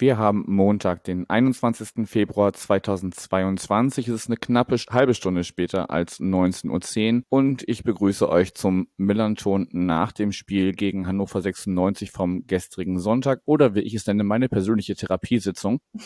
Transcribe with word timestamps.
wir 0.00 0.16
haben 0.16 0.44
Montag, 0.46 1.04
den 1.04 1.28
21. 1.28 2.08
Februar 2.08 2.52
2022. 2.52 4.08
Es 4.08 4.14
ist 4.14 4.26
eine 4.28 4.36
knappe 4.36 4.76
halbe 4.90 5.14
Stunde 5.14 5.44
später 5.44 5.90
als 5.90 6.20
19.10 6.20 7.16
Uhr 7.16 7.22
und 7.28 7.62
ich 7.66 7.84
begrüße 7.84 8.28
euch 8.28 8.54
zum 8.54 8.88
Millanton 8.96 9.68
nach 9.72 10.12
dem 10.12 10.32
Spiel 10.32 10.72
gegen 10.72 11.06
Hannover 11.06 11.42
96 11.42 12.10
vom 12.10 12.46
gestrigen 12.46 12.98
Sonntag 12.98 13.42
oder 13.44 13.74
wie 13.74 13.80
ich 13.80 13.94
es 13.94 14.06
nenne, 14.06 14.24
meine 14.24 14.48
persönliche 14.48 14.94
Therapiesitzung. 14.94 15.80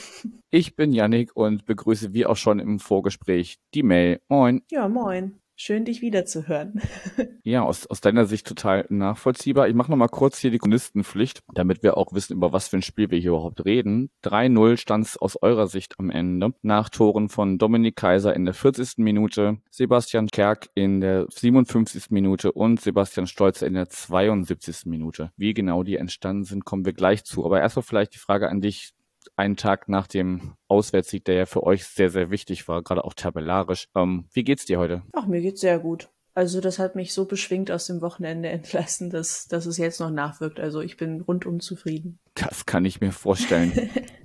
Ich 0.51 0.77
bin 0.77 0.92
Yannick 0.92 1.34
und 1.34 1.65
begrüße 1.65 2.15
wie 2.15 2.27
auch 2.27 2.37
schon 2.37 2.61
im 2.61 2.79
Vorgespräch 2.79 3.59
die 3.75 3.83
Mail. 3.83 4.20
Moin. 4.29 4.62
Ja, 4.70 4.89
moin. 4.89 5.41
Schön, 5.57 5.85
dich 5.85 6.03
wiederzuhören. 6.03 6.81
ja, 7.45 7.62
aus, 7.62 7.87
aus 7.87 8.01
deiner 8.01 8.27
Sicht 8.27 8.45
total 8.45 8.87
nachvollziehbar. 8.89 9.69
Ich 9.69 9.75
mache 9.75 9.91
nochmal 9.91 10.09
kurz 10.09 10.39
hier 10.39 10.51
die 10.51 10.59
Chronistenpflicht, 10.59 11.43
damit 11.55 11.85
wir 11.85 11.97
auch 11.97 12.12
wissen, 12.12 12.35
über 12.35 12.53
was 12.53 12.67
für 12.67 12.79
ein 12.79 12.83
Spiel 12.83 13.11
wir 13.11 13.21
hier 13.21 13.31
überhaupt 13.31 13.65
reden. 13.65 14.11
3-0 14.25 14.77
stand 14.79 15.07
es 15.07 15.17
aus 15.17 15.41
eurer 15.41 15.69
Sicht 15.69 15.95
am 16.01 16.11
Ende. 16.11 16.55
Nach 16.62 16.89
Toren 16.89 17.29
von 17.29 17.59
Dominik 17.59 17.95
Kaiser 17.95 18.35
in 18.35 18.45
der 18.45 18.55
40. 18.55 18.98
Minute, 18.98 19.59
Sebastian 19.70 20.27
Kerk 20.27 20.70
in 20.75 21.01
der 21.01 21.27
57. 21.31 22.11
Minute 22.11 22.50
und 22.50 22.81
Sebastian 22.81 23.28
Stolzer 23.28 23.69
in 23.69 23.75
der 23.75 23.89
72. 23.89 24.87
Minute. 24.87 25.31
Wie 25.37 25.55
genau 25.55 25.84
die 25.84 25.97
entstanden 25.97 26.43
sind, 26.43 26.65
kommen 26.65 26.84
wir 26.84 26.95
gleich 26.95 27.23
zu. 27.23 27.45
Aber 27.45 27.61
erstmal 27.61 27.84
vielleicht 27.84 28.15
die 28.15 28.19
Frage 28.19 28.48
an 28.48 28.61
dich 28.61 28.93
einen 29.37 29.57
Tag 29.57 29.89
nach 29.89 30.07
dem 30.07 30.55
Auswärtssieg, 30.69 31.25
der 31.25 31.35
ja 31.35 31.47
für 31.47 31.63
euch 31.63 31.85
sehr, 31.85 32.11
sehr 32.11 32.31
wichtig 32.31 32.69
war, 32.69 32.83
gerade 32.83 33.05
auch 33.05 33.15
tabellarisch. 33.15 33.89
Ähm, 33.95 34.27
wie 34.33 34.45
geht's 34.45 34.65
dir 34.65 34.79
heute? 34.79 35.03
Ach, 35.13 35.27
mir 35.27 35.41
geht's 35.41 35.61
sehr 35.61 35.79
gut. 35.79 36.09
Also 36.35 36.61
das 36.61 36.81
hat 36.81 36.97
mich 36.97 37.15
so 37.15 37.27
beschwingt 37.27 37.71
aus 37.71 37.87
dem 37.87 38.01
Wochenende 38.01 38.49
entlassen, 38.51 39.11
dass, 39.11 39.47
dass 39.47 39.67
es 39.67 39.79
jetzt 39.79 40.01
noch 40.01 40.11
nachwirkt. 40.11 40.61
Also 40.61 40.81
ich 40.81 40.97
bin 40.97 41.21
rundum 41.21 41.61
zufrieden. 41.61 42.19
Das 42.35 42.67
kann 42.67 42.85
ich 42.85 43.01
mir 43.01 43.12
vorstellen. 43.12 43.91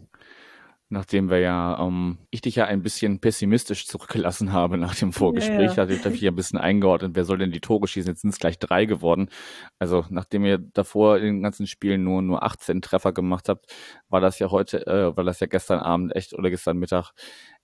nachdem 0.90 1.30
wir 1.30 1.40
ja, 1.40 1.80
ähm, 1.80 2.18
ich 2.32 2.42
dich 2.42 2.56
ja 2.56 2.66
ein 2.66 2.82
bisschen 2.82 3.20
pessimistisch 3.20 3.86
zurückgelassen 3.88 4.52
habe 4.52 4.78
nach 4.78 4.96
dem 4.96 5.14
Vorgespräch, 5.14 5.76
ja, 5.76 5.86
ja. 5.86 6.02
hatte 6.02 6.14
ich 6.14 6.22
ja 6.22 6.32
ein 6.32 6.36
bisschen 6.36 6.60
eingeordnet, 6.60 7.12
wer 7.14 7.26
soll 7.26 7.38
denn 7.38 7.52
die 7.52 7.62
Tore 7.62 7.88
schießen? 7.88 8.10
Jetzt 8.10 8.22
sind 8.22 8.32
es 8.32 8.40
gleich 8.40 8.58
drei 8.58 8.86
geworden. 8.86 9.30
Also 9.78 10.06
nachdem 10.10 10.46
ihr 10.46 10.58
davor 10.58 11.18
in 11.18 11.26
den 11.26 11.44
ganzen 11.44 11.68
Spielen 11.68 12.04
nur 12.04 12.22
nur 12.22 12.44
18 12.44 12.82
Treffer 12.82 13.14
gemacht 13.14 13.50
habt, 13.50 13.68
war 14.10 14.20
das 14.20 14.40
ja 14.40 14.50
heute, 14.52 14.86
äh, 14.88 15.16
war 15.16 15.24
das 15.24 15.40
ja 15.40 15.48
gestern 15.48 15.80
Abend 15.80 16.16
echt 16.16 16.34
oder 16.34 16.50
gestern 16.50 16.78
Mittag 16.78 17.12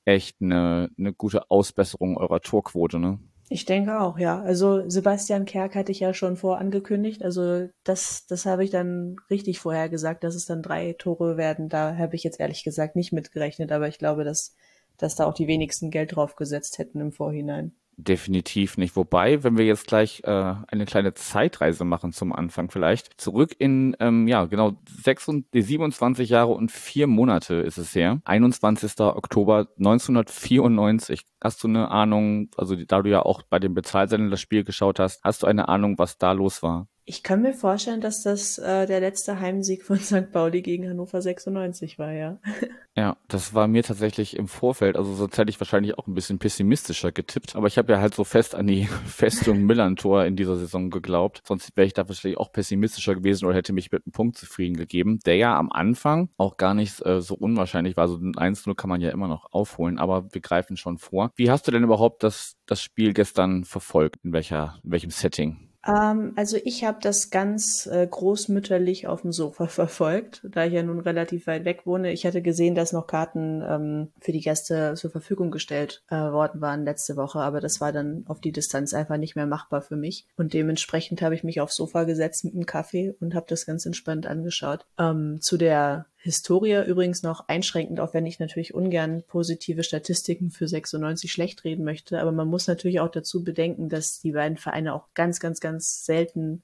echt 0.06 0.38
eine, 0.42 0.89
eine 0.98 1.14
gute 1.14 1.50
Ausbesserung 1.50 2.17
eurer 2.17 2.42
Torquote, 2.42 3.00
ne? 3.00 3.20
Ich 3.48 3.66
denke 3.66 4.00
auch, 4.00 4.18
ja. 4.18 4.42
Also 4.42 4.90
Sebastian 4.90 5.46
Kerk 5.46 5.76
hatte 5.76 5.92
ich 5.92 6.00
ja 6.00 6.14
schon 6.14 6.36
vorangekündigt. 6.36 7.24
Also 7.24 7.70
das, 7.84 8.26
das 8.26 8.46
habe 8.46 8.64
ich 8.64 8.72
dann 8.72 9.18
richtig 9.30 9.60
vorher 9.60 9.88
gesagt, 9.88 10.24
dass 10.24 10.34
es 10.34 10.46
dann 10.46 10.64
drei 10.64 10.94
Tore 10.94 11.38
werden. 11.38 11.70
Da 11.70 11.96
habe 11.96 12.16
ich 12.16 12.23
jetzt 12.23 12.40
ehrlich 12.40 12.64
gesagt 12.64 12.96
nicht 12.96 13.12
mitgerechnet, 13.14 13.72
aber 13.72 13.88
ich 13.88 14.00
glaube, 14.00 14.23
dass, 14.23 14.56
dass 14.98 15.16
da 15.16 15.26
auch 15.26 15.34
die 15.34 15.48
wenigsten 15.48 15.92
Geld 15.92 16.16
drauf 16.16 16.36
gesetzt 16.36 16.80
hätten 16.80 17.00
im 17.00 17.12
Vorhinein. 17.12 17.76
Definitiv 17.98 18.78
nicht. 18.78 18.98
Wobei, 18.98 19.44
wenn 19.44 19.58
wir 19.58 19.66
jetzt 19.66 19.88
gleich 19.88 20.22
äh, 20.26 20.56
eine 20.67 20.86
kleine 20.86 21.14
Zeitreise 21.14 21.86
machen 21.86 22.11
zum 22.11 22.33
Anfang 22.33 22.70
vielleicht, 22.70 23.22
zurück 23.22 23.56
in, 23.58 23.95
ähm, 24.02 24.28
ja, 24.28 24.45
genau, 24.45 24.73
26, 25.02 25.66
27 25.66 26.30
Jahre 26.30 26.52
und 26.52 26.72
vier 26.72 27.08
Monate 27.08 27.55
ist 27.55 27.78
es 27.78 27.95
her. 27.95 28.20
21. 28.26 29.00
Oktober 29.00 29.70
1994. 29.78 31.26
Hast 31.42 31.64
du 31.64 31.70
eine 31.70 31.89
Ahnung, 31.89 32.50
also 32.58 32.76
da 32.76 33.02
du 33.02 33.10
ja 33.10 33.22
auch 33.22 33.44
bei 33.44 33.60
dem 33.60 33.73
Bezahlsender 33.73 34.30
das 34.30 34.42
Spiel 34.42 34.66
geschaut 34.66 35.00
hast, 35.00 35.23
hast 35.23 35.44
du 35.44 35.48
eine 35.48 35.70
Ahnung, 35.70 35.98
was 35.98 36.17
da 36.17 36.34
los 36.34 36.61
war? 36.64 36.88
Ich 37.08 37.21
kann 37.21 37.43
mir 37.43 37.54
vorstellen, 37.54 38.02
dass 38.02 38.23
das 38.23 38.58
äh, 38.58 38.88
der 38.88 38.99
letzte 38.99 39.39
Heimsieg 39.39 39.83
von 39.83 39.98
St. 39.99 40.32
Pauli 40.32 40.64
gegen 40.64 40.89
Hannover 40.89 41.21
96 41.21 41.99
war, 41.99 42.11
ja. 42.11 42.39
Ja, 42.98 43.17
das 43.27 43.54
war 43.54 43.67
mir 43.67 43.83
tatsächlich 43.83 44.38
im 44.38 44.48
Vorfeld, 44.48 44.95
also 44.95 45.14
sonst 45.16 45.38
hätte 45.38 45.49
ich 45.49 45.60
wahrscheinlich 45.60 45.98
auch 45.98 46.08
ein 46.08 46.14
bisschen 46.14 46.39
pessimistischer 46.39 47.11
getippt, 47.11 47.58
aber 47.58 47.67
ich 47.67 47.77
habe 47.77 47.92
ja 47.92 47.99
halt 47.99 48.16
so 48.16 48.23
fest 48.23 48.55
an 48.55 48.67
die 48.67 48.86
Festung 49.05 49.66
Millantor 49.66 50.23
in 50.23 50.38
dieser 50.38 50.55
Saison 50.55 50.89
geglaubt, 50.89 51.42
sonst 51.45 51.76
wäre 51.76 51.86
ich 51.86 51.93
da 51.93 52.08
wahrscheinlich 52.08 52.38
auch 52.38 52.54
pessimistischer 52.54 53.14
gewesen 53.14 53.48
oder 53.48 53.55
hätte 53.55 53.73
mich 53.73 53.92
mit 53.92 54.05
einem 54.05 54.14
Punkt 54.14 54.37
zufrieden 54.37 54.77
gegeben, 54.77 55.20
der 55.26 55.36
ja 55.36 55.60
am 55.60 55.73
Anfang 55.73 56.30
auch 56.37 56.55
gar 56.55 56.73
nicht 56.73 57.05
äh, 57.05 57.20
so 57.20 57.36
unwahrscheinlich 57.36 57.98
war, 57.98 58.08
so 58.08 58.16
ein 58.16 58.32
1-0 58.32 58.76
kann 58.76 58.89
man 58.89 59.02
ja 59.02 59.10
immer 59.10 59.27
noch 59.27 59.52
aufholen, 59.52 59.99
aber 59.99 60.33
wir 60.33 60.39
greifen 60.39 60.77
schon 60.77 60.98
vor. 60.98 61.32
Wie 61.36 61.52
hast 61.52 61.67
du 61.67 61.72
denn 61.72 61.83
überhaupt 61.83 62.23
das, 62.23 62.55
das 62.66 62.82
Spiel 62.82 63.11
gestern 63.11 63.66
verfolgt? 63.66 64.23
In 64.23 64.32
welcher, 64.32 64.80
in 64.86 64.92
welchem 64.92 65.10
Setting? 65.10 65.74
Ähm, 65.88 66.34
also 66.36 66.58
ich 66.64 66.84
habe 66.84 66.98
das 67.02 67.30
ganz 67.30 67.88
äh, 67.88 68.08
großmütterlich 68.08 69.08
auf 69.08 69.22
dem 69.22 69.32
Sofa 69.32 69.68
verfolgt, 69.68 70.42
da 70.44 70.66
ich 70.66 70.73
ja 70.73 70.84
nun 70.84 71.00
relativ 71.00 71.48
weit 71.48 71.66
weg 71.66 71.86
wohne. 71.86 72.12
Ich 72.12 72.26
hatte 72.26 72.42
gesehen, 72.42 72.76
dass 72.76 72.94
noch 72.94 73.08
Karten 73.08 73.62
ähm, 73.68 74.12
für 74.20 74.32
die 74.32 74.42
Gäste 74.42 74.94
zur 74.96 75.12
Verfügung 75.12 75.52
gestellt 75.52 76.04
äh, 76.10 76.16
worden 76.16 76.62
waren 76.62 76.84
letzte 76.84 77.16
Woche, 77.16 77.40
aber 77.40 77.62
das 77.62 77.82
war 77.82 77.92
dann 77.92 78.23
auf 78.28 78.42
die 78.42 78.52
Distanz 78.52 78.94
einfach 78.94 79.18
nicht 79.18 79.36
mehr 79.36 79.48
machbar 79.48 79.82
für 79.82 79.96
mich. 79.96 80.28
Und 80.38 80.54
dementsprechend 80.54 81.22
habe 81.22 81.36
ich 81.36 81.44
mich 81.44 81.62
aufs 81.62 81.76
Sofa 81.76 82.04
gesetzt 82.04 82.44
mit 82.46 82.54
einem 82.54 82.66
Kaffee 82.66 83.16
und 83.20 83.36
habe 83.36 83.46
das 83.50 83.66
ganz 83.66 83.86
entspannt 83.86 84.28
angeschaut. 84.28 84.86
Ähm, 84.98 85.40
zu 85.42 85.58
der 85.58 86.06
Historie 86.25 86.83
übrigens 86.87 87.21
noch 87.21 87.49
einschränkend, 87.49 87.99
auch 87.99 88.15
wenn 88.15 88.25
ich 88.25 88.39
natürlich 88.39 88.73
ungern 88.73 89.21
positive 89.27 89.83
Statistiken 89.83 90.49
für 90.49 90.67
96 90.67 91.31
schlecht 91.31 91.63
reden 91.63 91.86
möchte. 91.86 92.19
Aber 92.19 92.31
man 92.31 92.47
muss 92.47 92.65
natürlich 92.65 92.99
auch 92.99 93.11
dazu 93.11 93.43
bedenken, 93.43 93.89
dass 93.89 94.21
die 94.21 94.31
beiden 94.31 94.58
Vereine 94.58 94.95
auch 94.95 95.05
ganz, 95.13 95.39
ganz, 95.39 95.59
ganz 95.59 96.03
selten 96.03 96.63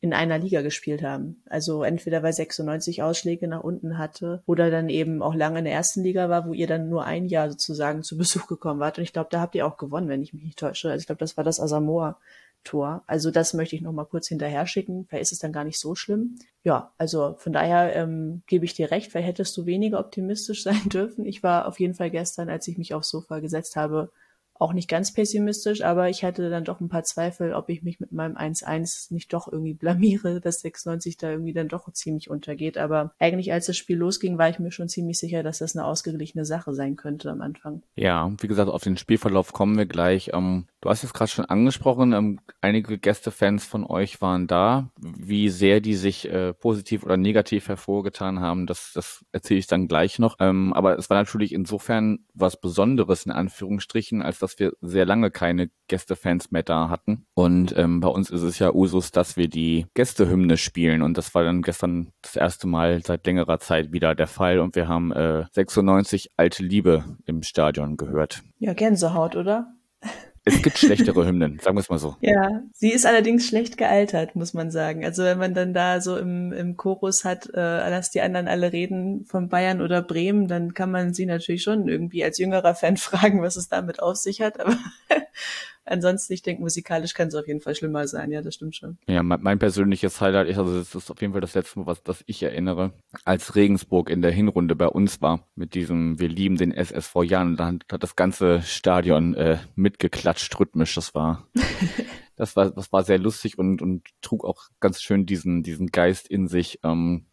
in 0.00 0.12
einer 0.12 0.38
Liga 0.38 0.60
gespielt 0.62 1.04
haben. 1.04 1.40
Also 1.48 1.84
entweder 1.84 2.24
weil 2.24 2.32
96 2.32 3.04
Ausschläge 3.04 3.46
nach 3.46 3.62
unten 3.62 3.96
hatte 3.96 4.42
oder 4.44 4.72
dann 4.72 4.88
eben 4.88 5.22
auch 5.22 5.36
lange 5.36 5.60
in 5.60 5.66
der 5.66 5.74
ersten 5.74 6.02
Liga 6.02 6.28
war, 6.28 6.44
wo 6.48 6.52
ihr 6.52 6.66
dann 6.66 6.88
nur 6.88 7.04
ein 7.04 7.26
Jahr 7.26 7.48
sozusagen 7.48 8.02
zu 8.02 8.18
Besuch 8.18 8.48
gekommen 8.48 8.80
wart. 8.80 8.98
Und 8.98 9.04
ich 9.04 9.12
glaube, 9.12 9.28
da 9.30 9.40
habt 9.40 9.54
ihr 9.54 9.68
auch 9.68 9.76
gewonnen, 9.76 10.08
wenn 10.08 10.22
ich 10.22 10.34
mich 10.34 10.42
nicht 10.42 10.58
täusche. 10.58 10.90
Also 10.90 11.00
ich 11.00 11.06
glaube, 11.06 11.20
das 11.20 11.36
war 11.36 11.44
das 11.44 11.60
Asamoah 11.60 12.18
Tor. 12.64 13.04
Also 13.06 13.30
das 13.30 13.54
möchte 13.54 13.76
ich 13.76 13.82
noch 13.82 13.92
mal 13.92 14.04
kurz 14.04 14.28
hinterher 14.28 14.66
schicken. 14.66 15.06
Vielleicht 15.08 15.22
ist 15.22 15.32
es 15.32 15.38
dann 15.38 15.52
gar 15.52 15.64
nicht 15.64 15.78
so 15.78 15.94
schlimm. 15.94 16.36
Ja, 16.64 16.92
also 16.98 17.36
von 17.38 17.52
daher 17.52 17.94
ähm, 17.94 18.42
gebe 18.46 18.64
ich 18.64 18.74
dir 18.74 18.90
recht. 18.90 19.10
Vielleicht 19.10 19.28
hättest 19.28 19.56
du 19.56 19.66
weniger 19.66 20.00
optimistisch 20.00 20.62
sein 20.64 20.88
dürfen. 20.88 21.24
Ich 21.24 21.42
war 21.42 21.66
auf 21.68 21.80
jeden 21.80 21.94
Fall 21.94 22.10
gestern, 22.10 22.48
als 22.48 22.68
ich 22.68 22.78
mich 22.78 22.94
aufs 22.94 23.10
Sofa 23.10 23.40
gesetzt 23.40 23.76
habe, 23.76 24.10
auch 24.58 24.72
nicht 24.72 24.88
ganz 24.88 25.12
pessimistisch, 25.12 25.82
aber 25.82 26.08
ich 26.08 26.24
hatte 26.24 26.50
dann 26.50 26.64
doch 26.64 26.80
ein 26.80 26.88
paar 26.88 27.04
Zweifel, 27.04 27.54
ob 27.54 27.68
ich 27.68 27.82
mich 27.82 28.00
mit 28.00 28.12
meinem 28.12 28.36
1-1 28.36 29.12
nicht 29.12 29.32
doch 29.32 29.50
irgendwie 29.50 29.74
blamiere, 29.74 30.40
dass 30.42 30.60
96 30.60 31.16
da 31.16 31.30
irgendwie 31.30 31.52
dann 31.52 31.68
doch 31.68 31.90
ziemlich 31.92 32.30
untergeht. 32.30 32.78
Aber 32.78 33.12
eigentlich, 33.18 33.52
als 33.52 33.66
das 33.66 33.76
Spiel 33.76 33.96
losging, 33.96 34.38
war 34.38 34.48
ich 34.48 34.58
mir 34.58 34.72
schon 34.72 34.88
ziemlich 34.88 35.18
sicher, 35.18 35.42
dass 35.42 35.58
das 35.58 35.76
eine 35.76 35.84
ausgeglichene 35.84 36.44
Sache 36.44 36.74
sein 36.74 36.96
könnte 36.96 37.30
am 37.30 37.40
Anfang. 37.40 37.82
Ja, 37.94 38.32
wie 38.40 38.48
gesagt, 38.48 38.70
auf 38.70 38.82
den 38.82 38.96
Spielverlauf 38.96 39.52
kommen 39.52 39.76
wir 39.76 39.86
gleich. 39.86 40.30
Ähm, 40.32 40.66
du 40.80 40.90
hast 40.90 41.04
es 41.04 41.12
gerade 41.12 41.30
schon 41.30 41.44
angesprochen, 41.44 42.12
ähm, 42.12 42.40
einige 42.60 42.98
Gästefans 42.98 43.64
von 43.64 43.84
euch 43.84 44.20
waren 44.20 44.46
da. 44.46 44.90
Wie 44.98 45.48
sehr 45.48 45.80
die 45.80 45.94
sich 45.94 46.28
äh, 46.28 46.52
positiv 46.52 47.04
oder 47.04 47.16
negativ 47.16 47.68
hervorgetan 47.68 48.40
haben, 48.40 48.66
das, 48.66 48.92
das 48.94 49.24
erzähle 49.32 49.58
ich 49.58 49.66
dann 49.66 49.88
gleich 49.88 50.18
noch. 50.18 50.36
Ähm, 50.40 50.72
aber 50.72 50.98
es 50.98 51.10
war 51.10 51.16
natürlich 51.16 51.52
insofern 51.52 52.20
was 52.34 52.60
Besonderes 52.60 53.26
in 53.26 53.32
Anführungsstrichen, 53.32 54.22
als 54.22 54.38
dass 54.38 54.45
wir 54.58 54.72
sehr 54.80 55.04
lange 55.04 55.30
keine 55.30 55.70
Gästefans 55.88 56.50
mehr 56.50 56.62
da 56.62 56.88
hatten. 56.88 57.26
Und 57.34 57.76
ähm, 57.76 58.00
bei 58.00 58.08
uns 58.08 58.30
ist 58.30 58.42
es 58.42 58.58
ja 58.58 58.72
Usus, 58.72 59.10
dass 59.10 59.36
wir 59.36 59.48
die 59.48 59.86
Gästehymne 59.94 60.56
spielen. 60.56 61.02
Und 61.02 61.18
das 61.18 61.34
war 61.34 61.44
dann 61.44 61.62
gestern 61.62 62.12
das 62.22 62.36
erste 62.36 62.66
Mal 62.66 63.02
seit 63.04 63.26
längerer 63.26 63.58
Zeit 63.58 63.92
wieder 63.92 64.14
der 64.14 64.26
Fall. 64.26 64.58
Und 64.58 64.74
wir 64.76 64.88
haben 64.88 65.12
äh, 65.12 65.44
96 65.52 66.32
Alte 66.36 66.62
Liebe 66.62 67.04
im 67.26 67.42
Stadion 67.42 67.96
gehört. 67.96 68.42
Ja, 68.58 68.74
Gänsehaut, 68.74 69.36
oder? 69.36 69.75
Es 70.48 70.62
gibt 70.62 70.78
schlechtere 70.78 71.26
Hymnen, 71.26 71.58
sagen 71.58 71.76
wir 71.76 71.80
es 71.80 71.88
mal 71.88 71.98
so. 71.98 72.14
Ja, 72.20 72.62
sie 72.72 72.92
ist 72.92 73.04
allerdings 73.04 73.48
schlecht 73.48 73.76
gealtert, 73.76 74.36
muss 74.36 74.54
man 74.54 74.70
sagen. 74.70 75.04
Also 75.04 75.24
wenn 75.24 75.38
man 75.38 75.54
dann 75.54 75.74
da 75.74 76.00
so 76.00 76.16
im, 76.16 76.52
im 76.52 76.76
Chorus 76.76 77.24
hat, 77.24 77.46
äh, 77.52 77.90
lass 77.90 78.12
die 78.12 78.20
anderen 78.20 78.46
alle 78.46 78.72
reden 78.72 79.24
von 79.24 79.48
Bayern 79.48 79.82
oder 79.82 80.02
Bremen, 80.02 80.46
dann 80.46 80.72
kann 80.72 80.92
man 80.92 81.12
sie 81.12 81.26
natürlich 81.26 81.64
schon 81.64 81.88
irgendwie 81.88 82.22
als 82.22 82.38
jüngerer 82.38 82.76
Fan 82.76 82.96
fragen, 82.96 83.42
was 83.42 83.56
es 83.56 83.68
damit 83.68 84.00
auf 84.00 84.16
sich 84.16 84.40
hat. 84.40 84.60
Aber 84.60 84.76
ansonsten, 85.86 86.32
ich 86.32 86.42
denke, 86.42 86.62
musikalisch 86.62 87.14
kann 87.14 87.28
es 87.28 87.34
auf 87.34 87.46
jeden 87.46 87.60
Fall 87.60 87.74
schlimmer 87.74 88.06
sein. 88.06 88.30
Ja, 88.30 88.42
das 88.42 88.54
stimmt 88.54 88.76
schon. 88.76 88.98
Ja, 89.08 89.22
mein, 89.22 89.40
mein 89.42 89.58
persönliches 89.58 90.20
Highlight 90.20 90.48
ist, 90.48 90.58
also 90.58 90.78
das 90.78 90.94
ist 90.94 91.10
auf 91.10 91.20
jeden 91.20 91.32
Fall 91.32 91.40
das 91.40 91.54
letzte 91.54 91.78
Mal, 91.78 91.86
was 91.86 92.02
das 92.02 92.22
ich 92.26 92.42
erinnere, 92.42 92.92
als 93.24 93.54
Regensburg 93.54 94.10
in 94.10 94.22
der 94.22 94.32
Hinrunde 94.32 94.76
bei 94.76 94.88
uns 94.88 95.22
war, 95.22 95.48
mit 95.54 95.74
diesem 95.74 96.18
Wir 96.18 96.28
lieben 96.28 96.56
den 96.56 96.72
SSV 96.72 97.22
Jan. 97.24 97.56
Da 97.56 97.72
hat 97.90 98.02
das 98.02 98.16
ganze 98.16 98.62
Stadion 98.62 99.34
äh, 99.34 99.58
mitgeklatscht 99.74 100.58
rhythmisch. 100.58 100.94
Das 100.94 101.14
war 101.14 101.46
das 102.36 102.54
war, 102.56 102.70
das 102.70 102.92
war 102.92 103.02
sehr 103.02 103.18
lustig 103.18 103.58
und, 103.58 103.82
und 103.82 104.06
trug 104.20 104.44
auch 104.44 104.68
ganz 104.80 105.00
schön 105.00 105.26
diesen, 105.26 105.62
diesen 105.62 105.88
Geist 105.88 106.28
in 106.28 106.48
sich. 106.48 106.80
Ähm, 106.84 107.26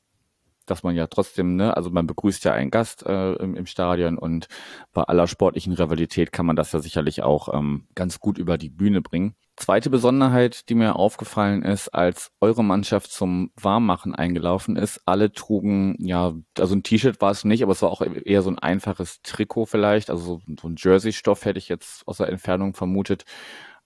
dass 0.66 0.84
man 0.84 0.96
ja 0.96 1.08
trotzdem, 1.08 1.56
ne, 1.56 1.76
also 1.76 1.90
man 1.90 2.08
begrüßt 2.08 2.44
ja 2.46 2.54
einen 2.54 2.72
Gast 2.72 3.06
äh, 3.06 3.34
im, 3.34 3.56
im 3.56 3.66
Stadion 3.66 4.18
und 4.18 4.48
bei 4.94 5.04
aller 5.04 5.28
sportlichen 5.28 5.74
Rivalität 5.74 6.32
kann 6.32 6.46
man 6.46 6.56
das 6.56 6.72
ja 6.72 6.80
sicherlich 6.80 7.24
auch 7.24 7.54
ähm, 7.54 7.88
ganz 7.96 8.20
gut 8.20 8.38
über 8.38 8.58
die 8.58 8.70
Bühne 8.70 9.02
bringen. 9.02 9.36
Zweite 9.56 9.90
Besonderheit, 9.90 10.68
die 10.70 10.76
mir 10.76 10.96
aufgefallen 10.96 11.62
ist, 11.62 11.90
als 11.90 12.32
eure 12.42 12.64
Mannschaft 12.64 13.12
zum 13.12 13.52
Warmmachen 13.56 14.16
eingelaufen 14.16 14.76
ist, 14.76 15.02
alle 15.06 15.32
trugen, 15.32 15.96
ja, 16.00 16.34
also 16.58 16.76
ein 16.76 16.84
T-Shirt 16.84 17.22
war 17.22 17.32
es 17.32 17.46
nicht, 17.46 17.62
aber 17.62 17.74
es 17.74 17.82
war 17.82 17.92
auch 17.92 18.02
eher 18.02 18.42
so 18.42 18.50
ein 18.50 18.58
einfaches 18.58 19.22
Trikot 19.22 19.68
vielleicht, 19.68 20.10
also 20.10 20.42
so 20.60 20.68
ein 20.68 20.76
Jersey-Stoff 20.78 21.46
hätte 21.46 21.60
ich 21.60 21.70
jetzt 21.70 22.08
aus 22.08 22.18
der 22.18 22.30
Entfernung 22.30 22.74
vermutet, 22.74 23.26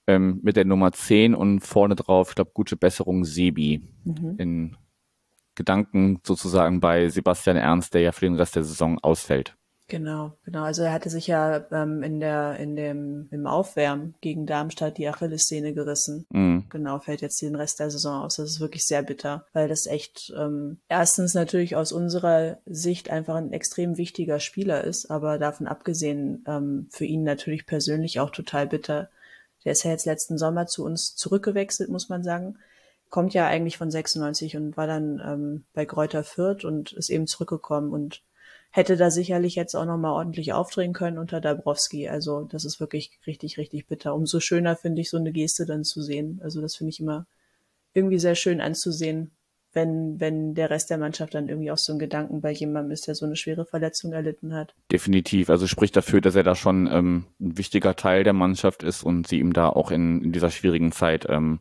ähm, 0.07 0.39
mit 0.41 0.55
der 0.55 0.65
Nummer 0.65 0.93
10 0.93 1.35
und 1.35 1.59
vorne 1.59 1.95
drauf, 1.95 2.29
ich 2.29 2.35
glaube, 2.35 2.51
gute 2.53 2.77
Besserung 2.77 3.25
Sebi 3.25 3.83
mhm. 4.05 4.35
in 4.37 4.77
Gedanken 5.57 6.21
sozusagen 6.25 6.79
bei 6.79 7.09
Sebastian 7.09 7.57
Ernst, 7.57 7.93
der 7.93 8.01
ja 8.01 8.11
für 8.13 8.25
den 8.25 8.35
Rest 8.35 8.55
der 8.55 8.63
Saison 8.63 8.99
ausfällt. 8.99 9.57
Genau, 9.89 10.33
genau. 10.43 10.63
Also 10.63 10.83
er 10.83 10.91
hatte 10.91 11.09
sich 11.09 11.27
ja 11.27 11.65
ähm, 11.71 12.03
in 12.03 12.19
der 12.19 12.57
in 12.59 12.75
dem 12.75 13.29
im 13.31 13.47
Aufwärmen 13.47 14.15
gegen 14.19 14.45
Darmstadt 14.45 14.97
die 14.97 15.07
Achillessehne 15.07 15.73
gerissen. 15.73 16.25
Mhm. 16.29 16.65
Genau, 16.69 16.99
fällt 16.99 17.21
jetzt 17.21 17.41
den 17.41 17.55
Rest 17.55 17.79
der 17.79 17.89
Saison 17.89 18.23
aus. 18.23 18.35
Das 18.35 18.49
ist 18.49 18.59
wirklich 18.59 18.85
sehr 18.85 19.01
bitter, 19.01 19.45
weil 19.53 19.69
das 19.69 19.87
echt 19.87 20.33
ähm, 20.37 20.79
erstens 20.89 21.33
natürlich 21.33 21.77
aus 21.77 21.93
unserer 21.93 22.57
Sicht 22.65 23.09
einfach 23.09 23.35
ein 23.35 23.53
extrem 23.53 23.97
wichtiger 23.97 24.41
Spieler 24.41 24.83
ist, 24.83 25.09
aber 25.09 25.37
davon 25.37 25.67
abgesehen 25.67 26.43
ähm, 26.47 26.87
für 26.91 27.05
ihn 27.05 27.23
natürlich 27.23 27.65
persönlich 27.65 28.19
auch 28.19 28.31
total 28.31 28.67
bitter. 28.67 29.09
Der 29.63 29.71
ist 29.71 29.83
ja 29.83 29.91
jetzt 29.91 30.05
letzten 30.05 30.37
Sommer 30.37 30.67
zu 30.67 30.83
uns 30.83 31.15
zurückgewechselt, 31.15 31.89
muss 31.89 32.09
man 32.09 32.23
sagen 32.23 32.57
kommt 33.09 33.33
ja 33.33 33.47
eigentlich 33.47 33.77
von 33.77 33.91
96 33.91 34.57
und 34.57 34.77
war 34.77 34.87
dann 34.87 35.21
ähm, 35.25 35.65
bei 35.73 35.85
Kräuter 35.85 36.23
Fürth 36.23 36.65
und 36.65 36.93
ist 36.93 37.09
eben 37.09 37.27
zurückgekommen 37.27 37.91
und 37.91 38.23
hätte 38.71 38.97
da 38.97 39.09
sicherlich 39.09 39.55
jetzt 39.55 39.75
auch 39.75 39.85
nochmal 39.85 40.11
ordentlich 40.11 40.53
aufdrehen 40.53 40.93
können 40.93 41.17
unter 41.17 41.41
Dabrowski. 41.41 42.09
Also 42.09 42.43
das 42.43 42.65
ist 42.65 42.79
wirklich 42.79 43.19
richtig, 43.25 43.57
richtig 43.57 43.87
bitter. 43.87 44.13
Umso 44.13 44.39
schöner 44.39 44.75
finde 44.75 45.01
ich 45.01 45.09
so 45.09 45.17
eine 45.17 45.31
Geste 45.31 45.65
dann 45.65 45.83
zu 45.83 46.01
sehen. 46.01 46.39
Also 46.43 46.61
das 46.61 46.75
finde 46.75 46.89
ich 46.89 46.99
immer 46.99 47.25
irgendwie 47.93 48.19
sehr 48.19 48.35
schön 48.35 48.61
anzusehen, 48.61 49.31
wenn, 49.73 50.19
wenn 50.19 50.53
der 50.53 50.69
Rest 50.69 50.89
der 50.89 50.97
Mannschaft 50.97 51.33
dann 51.33 51.49
irgendwie 51.49 51.71
auch 51.71 51.77
so 51.77 51.93
ein 51.93 51.99
Gedanken 51.99 52.41
bei 52.41 52.51
jemandem 52.51 52.91
ist, 52.91 53.07
der 53.07 53.15
so 53.15 53.25
eine 53.25 53.35
schwere 53.35 53.65
Verletzung 53.65 54.13
erlitten 54.13 54.53
hat. 54.53 54.75
Definitiv. 54.91 55.49
Also 55.49 55.67
spricht 55.67 55.95
dafür, 55.95 56.21
dass 56.21 56.35
er 56.35 56.43
da 56.43 56.55
schon 56.55 56.87
ähm, 56.91 57.25
ein 57.39 57.57
wichtiger 57.57 57.95
Teil 57.95 58.23
der 58.23 58.33
Mannschaft 58.33 58.83
ist 58.83 59.03
und 59.03 59.27
sie 59.27 59.39
ihm 59.39 59.53
da 59.53 59.69
auch 59.69 59.91
in, 59.91 60.21
in 60.23 60.31
dieser 60.31 60.51
schwierigen 60.51 60.91
Zeit 60.91 61.25
ähm, 61.29 61.59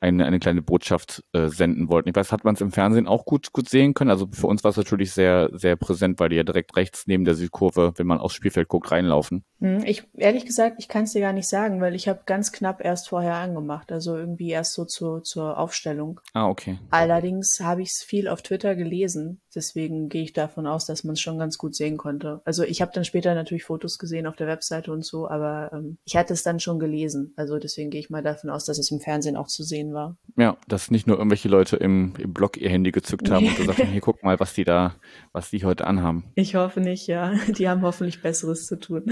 eine, 0.00 0.26
eine 0.26 0.38
kleine 0.38 0.62
Botschaft 0.62 1.24
äh, 1.32 1.48
senden 1.48 1.88
wollten. 1.88 2.08
Ich 2.08 2.14
weiß, 2.14 2.30
hat 2.30 2.44
man 2.44 2.54
es 2.54 2.60
im 2.60 2.70
Fernsehen 2.70 3.08
auch 3.08 3.24
gut, 3.24 3.52
gut 3.52 3.68
sehen 3.68 3.94
können. 3.94 4.10
Also 4.10 4.28
für 4.30 4.46
uns 4.46 4.62
war 4.62 4.70
es 4.70 4.76
natürlich 4.76 5.12
sehr, 5.12 5.50
sehr 5.52 5.76
präsent, 5.76 6.20
weil 6.20 6.28
die 6.28 6.36
ja 6.36 6.44
direkt 6.44 6.76
rechts 6.76 7.06
neben 7.06 7.24
der 7.24 7.34
Südkurve, 7.34 7.92
wenn 7.96 8.06
man 8.06 8.18
aufs 8.18 8.34
Spielfeld 8.34 8.68
guckt, 8.68 8.90
reinlaufen. 8.90 9.44
Hm, 9.60 9.82
ich, 9.84 10.04
ehrlich 10.16 10.46
gesagt, 10.46 10.76
ich 10.78 10.88
kann 10.88 11.04
es 11.04 11.12
dir 11.12 11.20
gar 11.20 11.32
nicht 11.32 11.48
sagen, 11.48 11.80
weil 11.80 11.94
ich 11.94 12.08
habe 12.08 12.20
ganz 12.26 12.52
knapp 12.52 12.84
erst 12.84 13.08
vorher 13.08 13.34
angemacht. 13.34 13.90
Also 13.90 14.16
irgendwie 14.16 14.50
erst 14.50 14.74
so 14.74 14.84
zur, 14.84 15.24
zur 15.24 15.58
Aufstellung. 15.58 16.20
Ah, 16.32 16.48
okay. 16.48 16.78
Allerdings 16.90 17.58
habe 17.60 17.82
ich 17.82 17.90
es 17.90 18.02
viel 18.02 18.28
auf 18.28 18.42
Twitter 18.42 18.76
gelesen. 18.76 19.40
Deswegen 19.54 20.08
gehe 20.08 20.22
ich 20.22 20.32
davon 20.32 20.66
aus, 20.66 20.86
dass 20.86 21.02
man 21.02 21.14
es 21.14 21.20
schon 21.20 21.38
ganz 21.38 21.58
gut 21.58 21.74
sehen 21.74 21.96
konnte. 21.96 22.40
Also 22.44 22.62
ich 22.62 22.80
habe 22.80 22.92
dann 22.94 23.04
später 23.04 23.34
natürlich 23.34 23.64
Fotos 23.64 23.98
gesehen 23.98 24.26
auf 24.26 24.36
der 24.36 24.46
Webseite 24.46 24.92
und 24.92 25.04
so, 25.04 25.28
aber 25.28 25.70
ähm, 25.72 25.98
ich 26.04 26.16
hatte 26.16 26.32
es 26.32 26.44
dann 26.44 26.60
schon 26.60 26.78
gelesen. 26.78 27.32
Also 27.36 27.58
deswegen 27.58 27.90
gehe 27.90 28.00
ich 28.00 28.10
mal 28.10 28.22
davon 28.22 28.50
aus, 28.50 28.66
dass 28.66 28.78
es 28.78 28.90
im 28.92 29.00
Fernsehen 29.00 29.36
auch 29.36 29.48
zu 29.48 29.64
sehen 29.64 29.92
war. 29.94 30.16
Ja, 30.36 30.56
dass 30.68 30.90
nicht 30.92 31.08
nur 31.08 31.16
irgendwelche 31.16 31.48
Leute 31.48 31.76
im, 31.76 32.14
im 32.18 32.32
Blog 32.32 32.56
ihr 32.56 32.70
Handy 32.70 32.92
gezückt 32.92 33.30
haben 33.30 33.46
und 33.46 33.56
gesagt 33.56 33.80
haben, 33.80 33.90
hier 33.90 34.00
guck 34.00 34.22
mal, 34.22 34.38
was 34.38 34.54
die 34.54 34.64
da, 34.64 34.94
was 35.32 35.50
die 35.50 35.64
heute 35.64 35.86
anhaben. 35.86 36.24
Ich 36.36 36.54
hoffe 36.54 36.80
nicht, 36.80 37.08
ja. 37.08 37.32
Die 37.58 37.68
haben 37.68 37.82
hoffentlich 37.82 38.22
Besseres 38.22 38.66
zu 38.66 38.78
tun. 38.78 39.10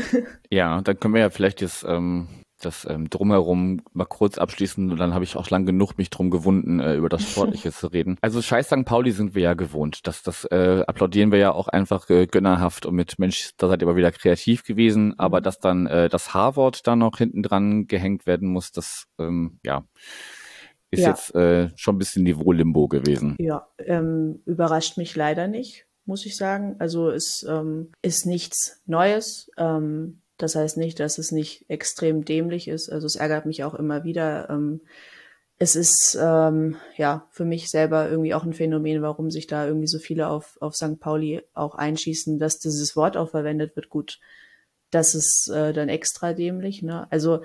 Ja, 0.50 0.80
dann 0.80 0.98
können 0.98 1.14
wir 1.14 1.20
ja 1.20 1.30
vielleicht 1.30 1.60
jetzt 1.60 1.84
ähm, 1.88 2.28
das 2.60 2.86
ähm, 2.88 3.10
drumherum 3.10 3.82
mal 3.92 4.06
kurz 4.06 4.38
abschließen 4.38 4.90
und 4.90 4.98
dann 4.98 5.12
habe 5.12 5.24
ich 5.24 5.36
auch 5.36 5.50
lang 5.50 5.66
genug 5.66 5.98
mich 5.98 6.10
drum 6.10 6.30
gewunden, 6.30 6.80
äh, 6.80 6.94
über 6.94 7.08
das 7.08 7.22
Sportliche 7.30 7.72
zu 7.72 7.88
reden. 7.88 8.16
Also 8.20 8.40
Scheiß 8.40 8.66
St. 8.66 8.84
Pauli 8.84 9.12
sind 9.12 9.34
wir 9.34 9.42
ja 9.42 9.54
gewohnt. 9.54 10.06
Das, 10.06 10.22
das 10.22 10.44
äh, 10.46 10.82
applaudieren 10.86 11.32
wir 11.32 11.38
ja 11.38 11.52
auch 11.52 11.68
einfach 11.68 12.08
äh, 12.08 12.26
gönnerhaft 12.26 12.86
und 12.86 12.94
mit 12.94 13.18
Mensch, 13.18 13.50
da 13.56 13.68
seid 13.68 13.82
ihr 13.82 13.88
aber 13.88 13.96
wieder 13.96 14.12
kreativ 14.12 14.64
gewesen, 14.64 15.18
aber 15.18 15.40
dass 15.40 15.58
dann 15.58 15.86
äh, 15.86 16.08
das 16.08 16.32
H-Wort 16.32 16.86
da 16.86 16.96
noch 16.96 17.18
hinten 17.18 17.42
dran 17.42 17.86
gehängt 17.86 18.26
werden 18.26 18.48
muss, 18.48 18.72
das 18.72 19.06
ähm, 19.18 19.58
ja 19.64 19.84
ist 20.90 21.02
ja. 21.02 21.08
jetzt 21.10 21.34
äh, 21.34 21.70
schon 21.76 21.96
ein 21.96 21.98
bisschen 21.98 22.22
Niveau-Limbo 22.22 22.88
gewesen. 22.88 23.36
Ja, 23.38 23.68
ähm, 23.78 24.40
überrascht 24.46 24.96
mich 24.98 25.16
leider 25.16 25.48
nicht, 25.48 25.86
muss 26.04 26.24
ich 26.24 26.36
sagen. 26.36 26.76
Also 26.78 27.10
es 27.10 27.44
ähm, 27.48 27.90
ist 28.02 28.24
nichts 28.24 28.82
Neues. 28.86 29.50
Ähm, 29.58 30.22
das 30.38 30.54
heißt 30.54 30.76
nicht, 30.76 31.00
dass 31.00 31.18
es 31.18 31.32
nicht 31.32 31.68
extrem 31.68 32.24
dämlich 32.24 32.68
ist. 32.68 32.90
Also 32.90 33.06
es 33.06 33.16
ärgert 33.16 33.46
mich 33.46 33.64
auch 33.64 33.74
immer 33.74 34.04
wieder. 34.04 34.50
Ähm, 34.50 34.80
es 35.58 35.76
ist 35.76 36.18
ähm, 36.20 36.76
ja 36.96 37.26
für 37.30 37.44
mich 37.44 37.70
selber 37.70 38.10
irgendwie 38.10 38.34
auch 38.34 38.44
ein 38.44 38.52
Phänomen, 38.52 39.00
warum 39.00 39.30
sich 39.30 39.46
da 39.46 39.66
irgendwie 39.66 39.86
so 39.86 39.98
viele 39.98 40.28
auf, 40.28 40.58
auf 40.60 40.74
St. 40.74 41.00
Pauli 41.00 41.42
auch 41.54 41.74
einschießen, 41.74 42.38
dass 42.38 42.58
dieses 42.58 42.94
Wort 42.96 43.16
auch 43.16 43.30
verwendet 43.30 43.74
wird. 43.76 43.88
Gut, 43.88 44.20
das 44.90 45.14
ist 45.14 45.48
äh, 45.48 45.72
dann 45.72 45.88
extra 45.88 46.34
dämlich. 46.34 46.82
Ne? 46.82 47.10
Also 47.10 47.42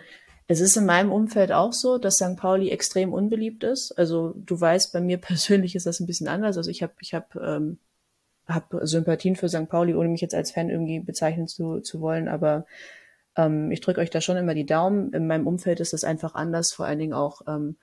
es 0.48 0.60
ist 0.60 0.76
in 0.76 0.86
meinem 0.86 1.14
Umfeld 1.14 1.54
auch 1.54 1.72
so, 1.72 1.98
dass 1.98 2.16
St. 2.16 2.36
Pauli 2.36 2.70
extrem 2.70 3.14
unbeliebt 3.14 3.64
ist. 3.64 3.94
Also 3.98 4.34
du 4.36 4.60
weißt, 4.60 4.92
bei 4.92 5.00
mir 5.00 5.18
persönlich 5.22 5.76
ist 5.76 5.86
das 5.86 6.02
ein 6.02 6.08
bisschen 6.08 6.28
anders. 6.28 6.58
Also 6.58 6.70
ich 6.70 6.84
habe 6.84 6.94
ich 7.00 7.14
hab, 7.14 7.36
ähm, 7.38 7.80
hab 8.54 8.74
Sympathien 8.82 9.36
für 9.36 9.50
St. 9.50 9.70
Pauli, 9.70 9.94
ohne 9.94 10.10
mich 10.10 10.22
jetzt 10.22 10.36
als 10.36 10.52
Fan 10.52 10.70
irgendwie 10.70 11.00
bezeichnen 11.00 11.48
zu, 11.48 11.80
zu 11.80 12.02
wollen, 12.02 12.28
aber 12.28 12.66
ähm, 13.36 13.72
ich 13.72 13.82
drücke 13.82 14.02
euch 14.02 14.10
da 14.10 14.22
schon 14.22 14.38
immer 14.38 14.54
die 14.54 14.66
Daumen. 14.66 15.14
In 15.14 15.28
meinem 15.28 15.48
Umfeld 15.48 15.80
ist 15.80 15.94
das 15.94 16.04
einfach 16.04 16.36
anders, 16.36 16.72
vor 16.72 16.86
allen 16.86 17.00
Dingen 17.00 17.14
auch 17.14 17.42
ähm, 17.48 17.78